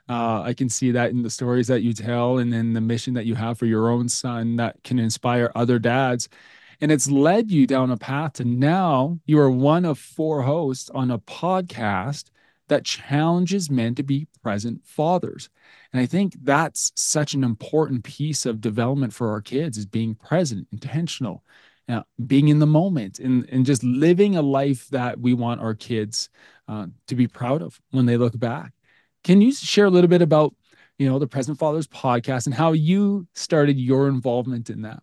Uh, 0.08 0.42
I 0.42 0.54
can 0.54 0.68
see 0.68 0.90
that 0.90 1.10
in 1.10 1.22
the 1.22 1.30
stories 1.30 1.68
that 1.68 1.82
you 1.82 1.92
tell 1.92 2.38
and 2.38 2.52
then 2.52 2.72
the 2.72 2.80
mission 2.80 3.14
that 3.14 3.26
you 3.26 3.36
have 3.36 3.58
for 3.58 3.66
your 3.66 3.88
own 3.88 4.08
son 4.08 4.56
that 4.56 4.82
can 4.82 4.98
inspire 4.98 5.52
other 5.54 5.78
dads. 5.78 6.28
And 6.82 6.90
it's 6.90 7.08
led 7.08 7.52
you 7.52 7.64
down 7.68 7.92
a 7.92 7.96
path 7.96 8.34
to 8.34 8.44
now 8.44 9.20
you 9.24 9.38
are 9.38 9.50
one 9.50 9.84
of 9.84 10.00
four 10.00 10.42
hosts 10.42 10.90
on 10.90 11.12
a 11.12 11.18
podcast 11.20 12.24
that 12.68 12.84
challenges 12.84 13.70
men 13.70 13.94
to 13.94 14.02
be 14.02 14.26
present 14.42 14.84
fathers. 14.84 15.48
And 15.92 16.02
I 16.02 16.06
think 16.06 16.34
that's 16.42 16.90
such 16.96 17.34
an 17.34 17.44
important 17.44 18.02
piece 18.02 18.46
of 18.46 18.60
development 18.60 19.14
for 19.14 19.30
our 19.30 19.40
kids 19.40 19.78
is 19.78 19.86
being 19.86 20.16
present, 20.16 20.66
intentional, 20.72 21.44
uh, 21.88 22.02
being 22.26 22.48
in 22.48 22.58
the 22.58 22.66
moment, 22.66 23.20
and, 23.20 23.48
and 23.50 23.64
just 23.64 23.84
living 23.84 24.34
a 24.34 24.42
life 24.42 24.88
that 24.88 25.20
we 25.20 25.34
want 25.34 25.60
our 25.60 25.74
kids 25.74 26.30
uh, 26.66 26.88
to 27.06 27.14
be 27.14 27.28
proud 27.28 27.62
of 27.62 27.80
when 27.92 28.06
they 28.06 28.16
look 28.16 28.36
back. 28.36 28.72
Can 29.22 29.40
you 29.40 29.52
share 29.52 29.86
a 29.86 29.90
little 29.90 30.08
bit 30.08 30.22
about, 30.22 30.52
you 30.98 31.08
know, 31.08 31.20
the 31.20 31.28
Present 31.28 31.60
Fathers 31.60 31.86
podcast 31.86 32.46
and 32.46 32.54
how 32.54 32.72
you 32.72 33.28
started 33.34 33.78
your 33.78 34.08
involvement 34.08 34.68
in 34.68 34.82
that? 34.82 35.00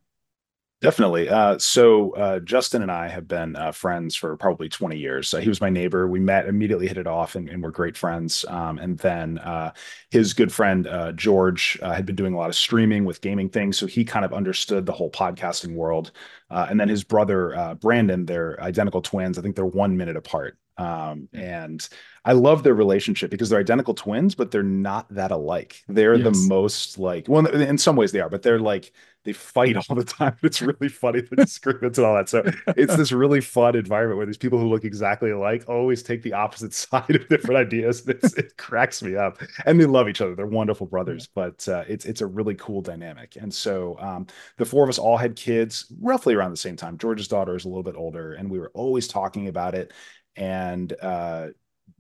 Definitely. 0.82 1.28
Uh, 1.28 1.58
so 1.60 2.12
uh, 2.12 2.40
Justin 2.40 2.82
and 2.82 2.92
I 2.92 3.10
have 3.10 3.28
been 3.28 3.58
uh, 3.58 3.74
friends 3.74 4.16
for 4.16 4.38
probably 4.38 4.70
20 4.70 4.98
years. 4.98 5.32
he 5.32 5.50
was 5.50 5.60
my 5.60 5.70
neighbor. 5.70 6.08
We 6.08 6.22
met, 6.22 6.48
immediately 6.48 6.88
hit 6.88 6.98
it 6.98 7.06
off, 7.06 7.36
and, 7.36 7.50
and 7.50 7.62
we're 7.62 7.72
great 7.72 7.98
friends. 7.98 8.46
Um, 8.48 8.78
and 8.78 8.98
then 8.98 9.40
uh, 9.40 9.74
his 10.10 10.34
good 10.34 10.54
friend 10.54 10.88
uh, 10.88 11.12
George 11.12 11.78
uh, 11.82 11.92
had 11.92 12.06
been 12.06 12.16
doing 12.16 12.34
a 12.34 12.38
lot 12.38 12.50
of 12.50 12.56
streaming 12.56 13.04
with 13.04 13.20
gaming 13.20 13.50
things, 13.50 13.78
so 13.78 13.88
he 13.88 14.06
kind 14.06 14.24
of 14.24 14.32
understood 14.32 14.86
the 14.86 14.94
whole 14.94 15.12
podcasting 15.12 15.76
world. 15.76 16.12
and 16.50 16.80
then 16.80 16.88
his 16.88 17.04
brother 17.04 17.78
Brandon, 17.82 18.26
they're 18.26 18.62
identical 18.64 19.02
twins. 19.02 19.38
I 19.38 19.42
think 19.42 19.58
they're 19.58 19.66
one 19.66 19.98
minute 19.98 20.16
apart. 20.16 20.58
Um, 20.78 21.28
and 21.34 21.88
I 22.24 22.32
love 22.32 22.64
their 22.64 22.74
relationship 22.74 23.30
because 23.30 23.50
they're 23.50 23.60
identical 23.60 23.94
twins, 23.94 24.34
but 24.34 24.50
they're 24.50 24.64
not 24.64 25.14
that 25.14 25.32
alike. 25.32 25.84
They're 25.90 26.16
yes. 26.16 26.24
the 26.24 26.48
most 26.48 26.98
like, 26.98 27.28
well, 27.28 27.46
in 27.48 27.78
some 27.78 27.98
ways 27.98 28.14
they 28.14 28.22
are, 28.22 28.30
but 28.30 28.44
they're 28.44 28.60
like 28.60 28.94
they 29.30 29.34
fight 29.34 29.78
all 29.78 29.96
the 29.96 30.04
time. 30.04 30.36
It's 30.44 30.62
really 30.62 30.90
funny 30.90 31.22
the 31.22 31.36
disagreements 31.36 32.00
and 32.00 32.08
all 32.08 32.16
that. 32.16 32.30
So 32.30 32.44
it's 32.76 32.96
this 32.96 33.12
really 33.12 33.42
fun 33.42 33.76
environment 33.76 34.18
where 34.18 34.26
these 34.26 34.38
people 34.38 34.58
who 34.58 34.68
look 34.68 34.84
exactly 34.84 35.30
alike 35.30 35.66
always 35.68 36.02
take 36.02 36.24
the 36.24 36.34
opposite 36.34 36.74
side 36.86 37.16
of 37.16 37.28
different 37.28 37.58
ideas. 37.58 38.08
it 38.08 38.58
cracks 38.58 39.04
me 39.04 39.16
up, 39.16 39.40
and 39.66 39.80
they 39.80 39.86
love 39.86 40.10
each 40.10 40.22
other. 40.22 40.34
They're 40.34 40.48
wonderful 40.48 40.88
brothers, 40.88 41.28
but 41.28 41.68
uh, 41.68 41.84
it's 41.88 42.06
it's 42.06 42.22
a 42.22 42.26
really 42.26 42.56
cool 42.56 42.82
dynamic. 42.82 43.36
And 43.36 43.54
so 43.54 43.98
um, 44.00 44.26
the 44.58 44.66
four 44.66 44.84
of 44.84 44.90
us 44.90 44.98
all 44.98 45.18
had 45.18 45.36
kids 45.36 45.86
roughly 46.02 46.34
around 46.34 46.52
the 46.52 46.58
same 46.58 46.76
time. 46.76 46.98
George's 46.98 47.28
daughter 47.28 47.56
is 47.56 47.66
a 47.66 47.70
little 47.70 47.84
bit 47.84 47.96
older, 47.96 48.34
and 48.34 48.50
we 48.50 48.60
were 48.60 48.72
always 48.74 49.08
talking 49.08 49.48
about 49.48 49.76
it. 49.76 49.94
And 50.36 50.94
uh, 51.02 51.50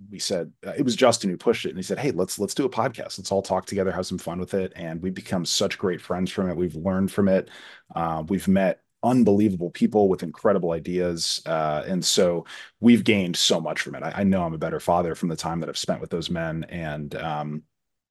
we 0.09 0.19
said 0.19 0.51
uh, 0.65 0.73
it 0.77 0.83
was 0.83 0.95
Justin 0.95 1.29
who 1.29 1.37
pushed 1.37 1.65
it, 1.65 1.69
and 1.69 1.77
he 1.77 1.83
said, 1.83 1.99
"Hey, 1.99 2.11
let's 2.11 2.39
let's 2.39 2.53
do 2.53 2.65
a 2.65 2.69
podcast. 2.69 3.17
Let's 3.17 3.31
all 3.31 3.41
talk 3.41 3.65
together, 3.65 3.91
have 3.91 4.05
some 4.05 4.17
fun 4.17 4.39
with 4.39 4.53
it." 4.53 4.73
And 4.75 5.01
we've 5.01 5.13
become 5.13 5.45
such 5.45 5.77
great 5.77 6.01
friends 6.01 6.31
from 6.31 6.49
it. 6.49 6.57
We've 6.57 6.75
learned 6.75 7.11
from 7.11 7.27
it. 7.27 7.49
Uh, 7.95 8.23
we've 8.27 8.47
met 8.47 8.81
unbelievable 9.01 9.69
people 9.71 10.09
with 10.09 10.23
incredible 10.23 10.71
ideas, 10.71 11.41
uh, 11.45 11.83
and 11.87 12.03
so 12.03 12.45
we've 12.79 13.03
gained 13.03 13.35
so 13.35 13.61
much 13.61 13.81
from 13.81 13.95
it. 13.95 14.03
I, 14.03 14.13
I, 14.17 14.23
know 14.23 14.43
I'm 14.43 14.53
a 14.53 14.57
better 14.57 14.79
father 14.79 15.15
from 15.15 15.29
the 15.29 15.37
time 15.37 15.61
that 15.61 15.69
I've 15.69 15.77
spent 15.77 16.01
with 16.01 16.09
those 16.09 16.29
men, 16.29 16.65
and 16.65 17.15
um, 17.15 17.63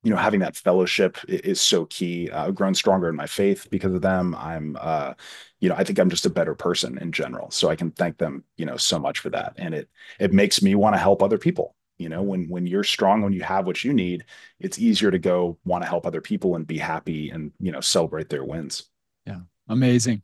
you 0.02 0.10
know, 0.10 0.16
having 0.16 0.40
that 0.40 0.56
fellowship 0.56 1.18
is 1.28 1.60
so 1.60 1.84
key. 1.86 2.30
I've 2.30 2.54
grown 2.54 2.74
stronger 2.74 3.08
in 3.08 3.16
my 3.16 3.26
faith 3.26 3.66
because 3.70 3.92
of 3.92 4.00
them. 4.00 4.34
I'm, 4.36 4.76
uh, 4.80 5.14
you 5.60 5.68
know, 5.68 5.74
I 5.74 5.82
think 5.82 5.98
I'm 5.98 6.10
just 6.10 6.26
a 6.26 6.30
better 6.30 6.54
person 6.54 6.98
in 6.98 7.10
general. 7.10 7.50
So 7.50 7.68
I 7.68 7.76
can 7.76 7.90
thank 7.90 8.18
them, 8.18 8.44
you 8.56 8.64
know, 8.64 8.76
so 8.76 8.98
much 8.98 9.18
for 9.18 9.30
that. 9.30 9.54
And 9.56 9.74
it 9.74 9.88
it 10.20 10.32
makes 10.32 10.62
me 10.62 10.74
want 10.74 10.94
to 10.94 11.00
help 11.00 11.22
other 11.22 11.38
people 11.38 11.74
you 11.98 12.08
know 12.08 12.22
when 12.22 12.48
when 12.48 12.66
you're 12.66 12.84
strong 12.84 13.22
when 13.22 13.32
you 13.32 13.42
have 13.42 13.66
what 13.66 13.84
you 13.84 13.92
need 13.92 14.24
it's 14.60 14.78
easier 14.78 15.10
to 15.10 15.18
go 15.18 15.58
want 15.64 15.82
to 15.82 15.88
help 15.88 16.06
other 16.06 16.20
people 16.20 16.54
and 16.54 16.66
be 16.66 16.78
happy 16.78 17.30
and 17.30 17.52
you 17.60 17.72
know 17.72 17.80
celebrate 17.80 18.28
their 18.28 18.44
wins 18.44 18.84
yeah 19.26 19.40
amazing 19.68 20.22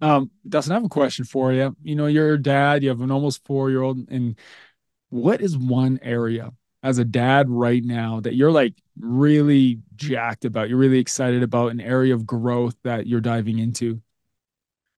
um 0.00 0.30
dustin 0.48 0.72
i 0.72 0.74
have 0.74 0.84
a 0.84 0.88
question 0.88 1.24
for 1.24 1.52
you 1.52 1.74
you 1.82 1.94
know 1.94 2.06
you're 2.06 2.34
a 2.34 2.42
dad 2.42 2.82
you 2.82 2.88
have 2.88 3.00
an 3.00 3.10
almost 3.10 3.44
four 3.46 3.70
year 3.70 3.82
old 3.82 3.98
and 4.10 4.38
what 5.10 5.40
is 5.40 5.56
one 5.56 5.98
area 6.02 6.52
as 6.82 6.98
a 6.98 7.04
dad 7.04 7.48
right 7.48 7.84
now 7.84 8.20
that 8.20 8.34
you're 8.34 8.52
like 8.52 8.74
really 8.98 9.80
jacked 9.96 10.44
about 10.44 10.68
you're 10.68 10.78
really 10.78 10.98
excited 10.98 11.42
about 11.42 11.70
an 11.72 11.80
area 11.80 12.14
of 12.14 12.26
growth 12.26 12.76
that 12.84 13.06
you're 13.06 13.20
diving 13.20 13.58
into 13.58 14.00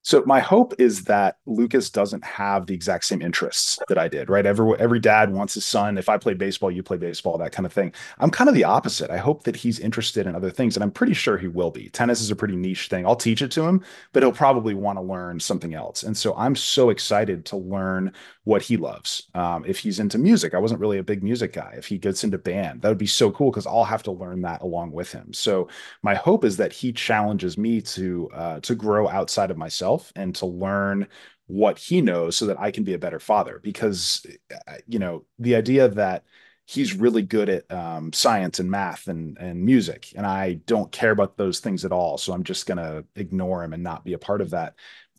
so 0.04 0.22
my 0.26 0.38
hope 0.38 0.74
is 0.78 1.04
that 1.04 1.38
Lucas 1.46 1.88
doesn't 1.88 2.22
have 2.22 2.66
the 2.66 2.74
exact 2.74 3.06
same 3.06 3.22
interests 3.22 3.78
that 3.88 3.96
I 3.96 4.06
did, 4.06 4.28
right? 4.28 4.44
Every 4.44 4.78
every 4.78 5.00
dad 5.00 5.32
wants 5.32 5.54
his 5.54 5.64
son. 5.64 5.96
If 5.96 6.10
I 6.10 6.18
play 6.18 6.34
baseball, 6.34 6.70
you 6.70 6.82
play 6.82 6.98
baseball, 6.98 7.38
that 7.38 7.52
kind 7.52 7.64
of 7.64 7.72
thing. 7.72 7.90
I'm 8.18 8.30
kind 8.30 8.48
of 8.48 8.54
the 8.54 8.64
opposite. 8.64 9.10
I 9.10 9.16
hope 9.16 9.44
that 9.44 9.56
he's 9.56 9.78
interested 9.78 10.26
in 10.26 10.34
other 10.34 10.50
things, 10.50 10.76
and 10.76 10.84
I'm 10.84 10.90
pretty 10.90 11.14
sure 11.14 11.38
he 11.38 11.48
will 11.48 11.70
be. 11.70 11.88
Tennis 11.88 12.20
is 12.20 12.30
a 12.30 12.36
pretty 12.36 12.54
niche 12.54 12.88
thing. 12.88 13.06
I'll 13.06 13.16
teach 13.16 13.40
it 13.40 13.50
to 13.52 13.62
him, 13.62 13.82
but 14.12 14.22
he'll 14.22 14.30
probably 14.30 14.74
want 14.74 14.98
to 14.98 15.02
learn 15.02 15.40
something 15.40 15.72
else. 15.72 16.02
And 16.02 16.14
so 16.14 16.34
I'm 16.36 16.54
so 16.54 16.90
excited 16.90 17.46
to 17.46 17.56
learn 17.56 18.12
what 18.44 18.60
he 18.60 18.76
loves. 18.76 19.28
Um, 19.34 19.64
if 19.66 19.78
he's 19.78 20.00
into 20.00 20.18
music, 20.18 20.52
I 20.52 20.58
wasn't 20.58 20.80
really 20.80 20.98
a 20.98 21.02
big 21.02 21.22
music 21.22 21.54
guy. 21.54 21.76
If 21.78 21.86
he 21.86 21.96
gets 21.96 22.24
into 22.24 22.36
band, 22.36 22.82
that 22.82 22.90
would 22.90 22.98
be 22.98 23.06
so 23.06 23.30
cool 23.30 23.50
because 23.50 23.66
I'll 23.66 23.84
have 23.84 24.02
to 24.02 24.12
learn 24.12 24.42
that 24.42 24.60
along 24.60 24.92
with 24.92 25.10
him. 25.12 25.32
So 25.32 25.68
my 26.02 26.14
hope 26.14 26.44
is 26.44 26.58
that 26.58 26.74
he 26.74 26.92
challenges 26.92 27.56
me 27.56 27.80
to 27.80 28.30
uh, 28.34 28.60
to 28.60 28.74
grow 28.74 29.08
outside 29.08 29.50
of 29.50 29.56
myself 29.56 29.93
myself 29.94 30.12
and 30.16 30.34
to 30.36 30.46
learn 30.46 31.06
what 31.46 31.78
he 31.78 32.00
knows 32.00 32.36
so 32.36 32.46
that 32.46 32.58
I 32.58 32.70
can 32.70 32.84
be 32.84 32.94
a 32.94 32.98
better 32.98 33.20
father. 33.20 33.60
Because, 33.62 34.26
uh, 34.52 34.74
you 34.86 34.98
know, 34.98 35.24
the 35.38 35.56
idea 35.56 35.88
that 35.88 36.24
he's 36.66 36.96
really 36.96 37.22
good 37.22 37.50
at 37.50 37.70
um, 37.70 38.12
science 38.12 38.58
and 38.58 38.70
math 38.70 39.08
and, 39.08 39.36
and 39.38 39.62
music, 39.62 40.12
and 40.16 40.26
I 40.26 40.54
don't 40.66 40.90
care 40.90 41.10
about 41.10 41.36
those 41.36 41.60
things 41.60 41.84
at 41.84 41.92
all. 41.92 42.16
So 42.16 42.32
I'm 42.32 42.44
just 42.44 42.66
going 42.66 42.78
to 42.78 43.04
ignore 43.16 43.62
him 43.62 43.74
and 43.74 43.82
not 43.82 44.04
be 44.04 44.14
a 44.14 44.18
part 44.18 44.40
of 44.40 44.50
that. 44.50 44.74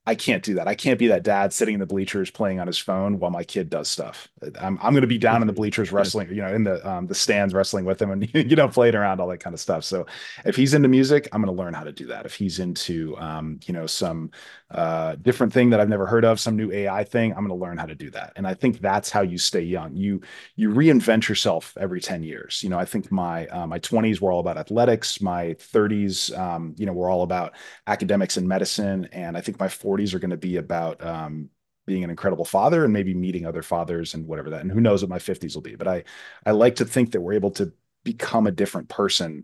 I 0.08 0.14
can't 0.14 0.44
do 0.44 0.54
that. 0.56 0.68
I 0.68 0.76
can't 0.76 1.00
be 1.00 1.08
that 1.08 1.24
dad 1.24 1.52
sitting 1.52 1.74
in 1.74 1.80
the 1.80 1.86
bleachers 1.88 2.30
playing 2.30 2.60
on 2.60 2.68
his 2.68 2.78
phone 2.78 3.20
while 3.20 3.32
my 3.32 3.44
kid 3.44 3.70
does 3.70 3.88
stuff. 3.88 4.28
I'm 4.60 4.78
I'm 4.82 4.94
going 4.94 5.02
to 5.02 5.08
be 5.08 5.18
down 5.18 5.42
in 5.42 5.48
the 5.48 5.54
bleachers 5.54 5.92
wrestling, 5.92 6.30
you 6.30 6.42
know, 6.42 6.54
in 6.54 6.64
the 6.64 6.88
um, 6.88 7.08
the 7.08 7.16
stands 7.16 7.54
wrestling 7.54 7.86
with 7.86 8.02
him 8.02 8.12
and 8.12 8.30
you 8.34 8.56
know 8.56 8.68
playing 8.68 8.96
around 8.96 9.20
all 9.20 9.28
that 9.30 9.40
kind 9.40 9.54
of 9.54 9.60
stuff. 9.60 9.84
So 9.84 10.06
if 10.46 10.56
he's 10.56 10.74
into 10.76 10.88
music, 10.88 11.28
I'm 11.32 11.42
going 11.42 11.56
to 11.56 11.60
learn 11.60 11.74
how 11.74 11.84
to 11.84 11.92
do 11.92 12.06
that. 12.08 12.26
If 12.26 12.36
he's 12.36 12.60
into 12.60 13.18
um, 13.18 13.60
you 13.66 13.74
know 13.74 13.88
some 13.88 14.30
uh, 14.72 15.16
different 15.22 15.54
thing 15.54 15.70
that 15.72 15.80
I've 15.80 15.90
never 15.90 16.06
heard 16.06 16.26
of, 16.26 16.40
some 16.40 16.56
new 16.56 16.72
AI 16.72 17.04
thing, 17.04 17.32
I'm 17.32 17.46
going 17.46 17.58
to 17.60 17.66
learn 17.66 17.78
how 17.78 17.86
to 17.86 17.96
do 17.96 18.10
that. 18.12 18.34
And 18.36 18.48
I 18.48 18.54
think 18.54 18.82
that's 18.82 19.10
how 19.10 19.22
you 19.22 19.38
stay 19.38 19.62
young. 19.62 19.96
You 19.96 20.22
you 20.56 20.70
reinvent 20.70 21.28
yourself 21.28 21.76
every 21.80 22.02
10 22.02 22.24
years. 22.24 22.62
You 22.62 22.70
know, 22.70 22.78
I 22.78 22.86
think 22.86 23.12
my 23.12 23.48
uh, 23.48 23.66
my 23.66 23.80
20s 23.80 24.22
were 24.22 24.32
all 24.32 24.40
about 24.40 24.58
athletics. 24.58 25.20
My 25.20 25.56
30s, 25.56 26.38
um, 26.38 26.76
you 26.78 26.86
know, 26.86 26.94
were 26.94 27.10
all 27.10 27.24
about 27.24 27.54
academics 27.88 28.38
and 28.38 28.48
medicine. 28.48 29.08
And 29.12 29.36
I 29.36 29.42
think 29.42 29.60
my 29.60 29.68
40s 29.68 29.95
40s 29.96 30.14
are 30.14 30.20
going 30.20 30.32
to 30.32 30.38
be 30.38 30.58
about 30.58 31.04
um, 31.04 31.50
being 31.86 32.04
an 32.04 32.10
incredible 32.10 32.46
father 32.46 32.84
and 32.84 32.94
maybe 32.94 33.14
meeting 33.14 33.46
other 33.46 33.62
fathers 33.62 34.14
and 34.14 34.28
whatever 34.28 34.50
that 34.50 34.62
and 34.62 34.72
who 34.72 34.82
knows 34.82 35.02
what 35.02 35.10
my 35.10 35.20
50s 35.20 35.56
will 35.56 35.62
be 35.62 35.76
but 35.76 35.88
i 35.88 36.04
i 36.46 36.52
like 36.52 36.76
to 36.76 36.86
think 36.86 37.12
that 37.12 37.22
we're 37.22 37.34
able 37.34 37.52
to 37.52 37.72
become 38.04 38.48
a 38.48 38.52
different 38.52 38.88
person 38.90 39.44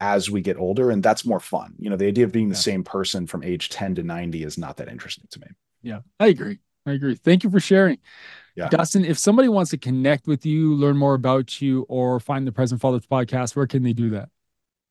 as 0.00 0.30
we 0.30 0.40
get 0.40 0.56
older 0.56 0.90
and 0.90 1.02
that's 1.02 1.26
more 1.26 1.40
fun. 1.40 1.74
You 1.78 1.90
know 1.90 1.96
the 1.96 2.06
idea 2.06 2.24
of 2.24 2.32
being 2.32 2.48
the 2.48 2.54
same 2.54 2.82
person 2.82 3.26
from 3.26 3.44
age 3.44 3.68
10 3.68 3.96
to 3.96 4.02
90 4.02 4.42
is 4.44 4.56
not 4.56 4.78
that 4.78 4.88
interesting 4.88 5.26
to 5.30 5.40
me. 5.40 5.46
Yeah 5.82 6.00
i 6.18 6.28
agree. 6.28 6.58
I 6.86 6.92
agree. 6.92 7.14
Thank 7.14 7.44
you 7.44 7.50
for 7.50 7.60
sharing. 7.60 7.98
Yeah. 8.56 8.68
dustin 8.68 9.04
if 9.04 9.16
somebody 9.16 9.48
wants 9.48 9.70
to 9.70 9.78
connect 9.78 10.26
with 10.26 10.44
you 10.44 10.74
learn 10.74 10.96
more 10.96 11.14
about 11.14 11.62
you 11.62 11.86
or 11.88 12.18
find 12.18 12.46
the 12.46 12.52
present 12.52 12.80
fathers 12.80 13.06
podcast 13.06 13.54
where 13.54 13.66
can 13.66 13.82
they 13.82 13.92
do 13.92 14.10
that 14.10 14.28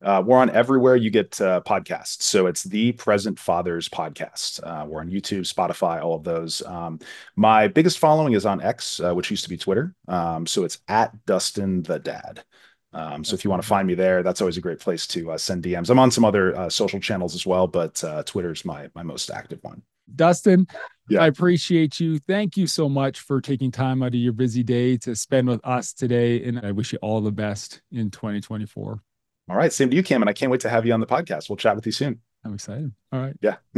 uh, 0.02 0.24
we're 0.26 0.38
on 0.38 0.50
everywhere 0.52 0.96
you 0.96 1.10
get 1.10 1.40
uh, 1.42 1.62
podcasts. 1.66 2.22
So 2.22 2.48
it's 2.48 2.64
the 2.64 2.94
Present 2.94 3.38
Fathers 3.38 3.90
podcast. 3.90 4.62
Uh, 4.64 4.86
we're 4.86 5.02
on 5.02 5.10
YouTube, 5.10 5.52
Spotify, 5.52 6.02
all 6.02 6.16
of 6.16 6.24
those. 6.24 6.62
Um, 6.66 7.00
my 7.36 7.68
biggest 7.68 8.00
following 8.00 8.34
is 8.34 8.46
on 8.46 8.62
X, 8.62 9.00
uh, 9.00 9.14
which 9.14 9.30
used 9.30 9.44
to 9.44 9.50
be 9.50 9.58
Twitter. 9.58 9.94
Um, 10.08 10.46
so 10.46 10.64
it's 10.64 10.80
at 10.88 11.26
Dustin 11.26 11.84
the 11.84 12.00
Dad. 12.00 12.44
Um, 12.92 13.24
so 13.24 13.36
if 13.36 13.44
you 13.44 13.50
want 13.50 13.62
to 13.62 13.68
find 13.68 13.88
me 13.88 13.94
there, 13.94 14.24
that's 14.24 14.42
always 14.42 14.58
a 14.58 14.62
great 14.62 14.80
place 14.80 15.06
to 15.08 15.32
uh, 15.32 15.38
send 15.38 15.64
DMs. 15.64 15.90
I'm 15.90 16.00
on 16.00 16.12
some 16.12 16.26
other 16.26 16.56
uh, 16.56 16.70
social 16.70 17.00
channels 17.00 17.36
as 17.36 17.46
well, 17.46 17.68
but 17.68 18.04
Twitter 18.26 18.52
is 18.52 18.66
my 18.66 18.90
my 18.96 19.04
most 19.04 19.30
active 19.30 19.60
one. 19.62 19.84
Dustin, 20.16 20.66
yeah. 21.08 21.22
I 21.22 21.28
appreciate 21.28 22.00
you. 22.00 22.18
Thank 22.20 22.58
you 22.58 22.66
so 22.66 22.90
much 22.90 23.20
for 23.20 23.42
taking 23.42 23.70
time 23.70 24.02
out 24.02 24.08
of 24.08 24.16
your 24.16 24.34
busy 24.34 24.64
day 24.64 24.98
to 24.98 25.16
spend 25.16 25.48
with 25.48 25.64
us 25.64 25.94
today. 25.94 26.44
And 26.44 26.60
I 26.60 26.72
wish 26.72 26.94
you 26.94 27.00
all 27.04 27.22
the 27.22 27.32
best 27.32 27.82
in 27.92 28.10
2024. 28.10 29.04
All 29.50 29.56
right. 29.58 29.74
Same 29.74 29.90
to 29.90 29.96
you, 29.96 30.04
Cam. 30.04 30.22
And 30.22 30.30
I 30.30 30.34
can't 30.34 30.52
wait 30.52 30.62
to 30.62 30.70
have 30.70 30.86
you 30.86 30.94
on 30.94 31.00
the 31.00 31.08
podcast. 31.08 31.50
We'll 31.50 31.58
chat 31.58 31.76
with 31.76 31.86
you 31.86 31.92
soon. 31.92 32.20
I'm 32.46 32.54
excited. 32.54 32.92
All 33.12 33.20
right. 33.20 33.36
Yeah. 33.42 33.58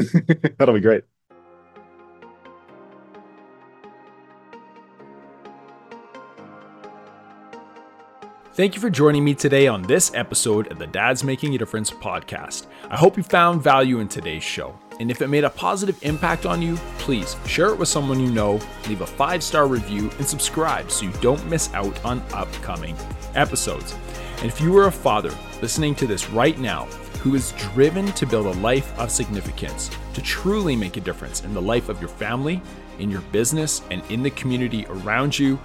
That'll 0.57 0.75
be 0.75 0.81
great. 0.81 1.03
Thank 8.53 8.75
you 8.75 8.81
for 8.81 8.89
joining 8.89 9.23
me 9.23 9.33
today 9.33 9.67
on 9.67 9.81
this 9.81 10.13
episode 10.13 10.69
of 10.73 10.77
the 10.77 10.85
Dad's 10.85 11.23
Making 11.23 11.55
a 11.55 11.57
Difference 11.57 11.89
podcast. 11.89 12.67
I 12.89 12.97
hope 12.97 13.15
you 13.15 13.23
found 13.23 13.63
value 13.63 14.01
in 14.01 14.09
today's 14.09 14.43
show. 14.43 14.77
And 14.99 15.09
if 15.09 15.21
it 15.21 15.29
made 15.29 15.45
a 15.45 15.49
positive 15.49 15.97
impact 16.01 16.45
on 16.45 16.61
you, 16.61 16.75
please 16.99 17.37
share 17.47 17.69
it 17.69 17.79
with 17.79 17.87
someone 17.87 18.19
you 18.19 18.29
know, 18.29 18.59
leave 18.89 18.99
a 18.99 19.07
five 19.07 19.41
star 19.41 19.67
review, 19.67 20.11
and 20.17 20.27
subscribe 20.27 20.91
so 20.91 21.05
you 21.05 21.13
don't 21.21 21.43
miss 21.49 21.73
out 21.73 22.03
on 22.03 22.21
upcoming 22.33 22.97
episodes. 23.35 23.95
And 24.41 24.49
if 24.49 24.59
you 24.59 24.77
are 24.77 24.87
a 24.87 24.91
father 24.91 25.31
listening 25.61 25.95
to 25.95 26.07
this 26.07 26.29
right 26.29 26.59
now 26.59 26.85
who 27.21 27.35
is 27.35 27.53
driven 27.53 28.07
to 28.13 28.25
build 28.25 28.47
a 28.47 28.59
life 28.59 28.97
of 28.99 29.11
significance, 29.11 29.89
to 30.13 30.21
truly 30.21 30.75
make 30.75 30.97
a 30.97 31.01
difference 31.01 31.43
in 31.43 31.53
the 31.53 31.61
life 31.61 31.87
of 31.87 32.01
your 32.01 32.09
family, 32.09 32.61
in 32.99 33.09
your 33.09 33.21
business, 33.31 33.81
and 33.91 34.01
in 34.09 34.23
the 34.23 34.31
community 34.31 34.85
around 34.89 35.37
you, 35.37 35.59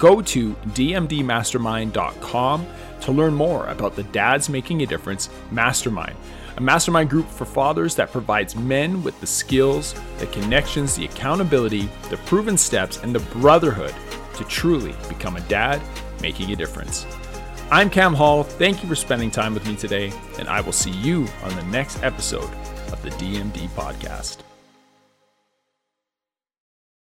Go 0.00 0.20
to 0.22 0.54
dmdmastermind.com 0.54 2.66
to 3.02 3.12
learn 3.12 3.34
more 3.34 3.66
about 3.66 3.94
the 3.94 4.02
Dads 4.04 4.48
Making 4.48 4.82
a 4.82 4.86
Difference 4.86 5.28
Mastermind, 5.50 6.16
a 6.56 6.60
mastermind 6.62 7.10
group 7.10 7.28
for 7.28 7.44
fathers 7.44 7.94
that 7.96 8.10
provides 8.10 8.56
men 8.56 9.02
with 9.02 9.20
the 9.20 9.26
skills, 9.26 9.94
the 10.16 10.26
connections, 10.28 10.96
the 10.96 11.04
accountability, 11.04 11.90
the 12.08 12.16
proven 12.24 12.56
steps, 12.56 12.96
and 13.02 13.14
the 13.14 13.20
brotherhood 13.34 13.94
to 14.36 14.44
truly 14.44 14.94
become 15.06 15.36
a 15.36 15.42
dad 15.42 15.82
making 16.22 16.50
a 16.50 16.56
difference. 16.56 17.04
I'm 17.72 17.88
Cam 17.88 18.14
Hall. 18.14 18.42
Thank 18.42 18.82
you 18.82 18.88
for 18.88 18.96
spending 18.96 19.30
time 19.30 19.54
with 19.54 19.64
me 19.64 19.76
today, 19.76 20.12
and 20.40 20.48
I 20.48 20.60
will 20.60 20.72
see 20.72 20.90
you 20.90 21.28
on 21.44 21.54
the 21.54 21.62
next 21.64 22.02
episode 22.02 22.52
of 22.92 23.00
the 23.00 23.10
DMD 23.10 23.68
podcast. 23.76 24.38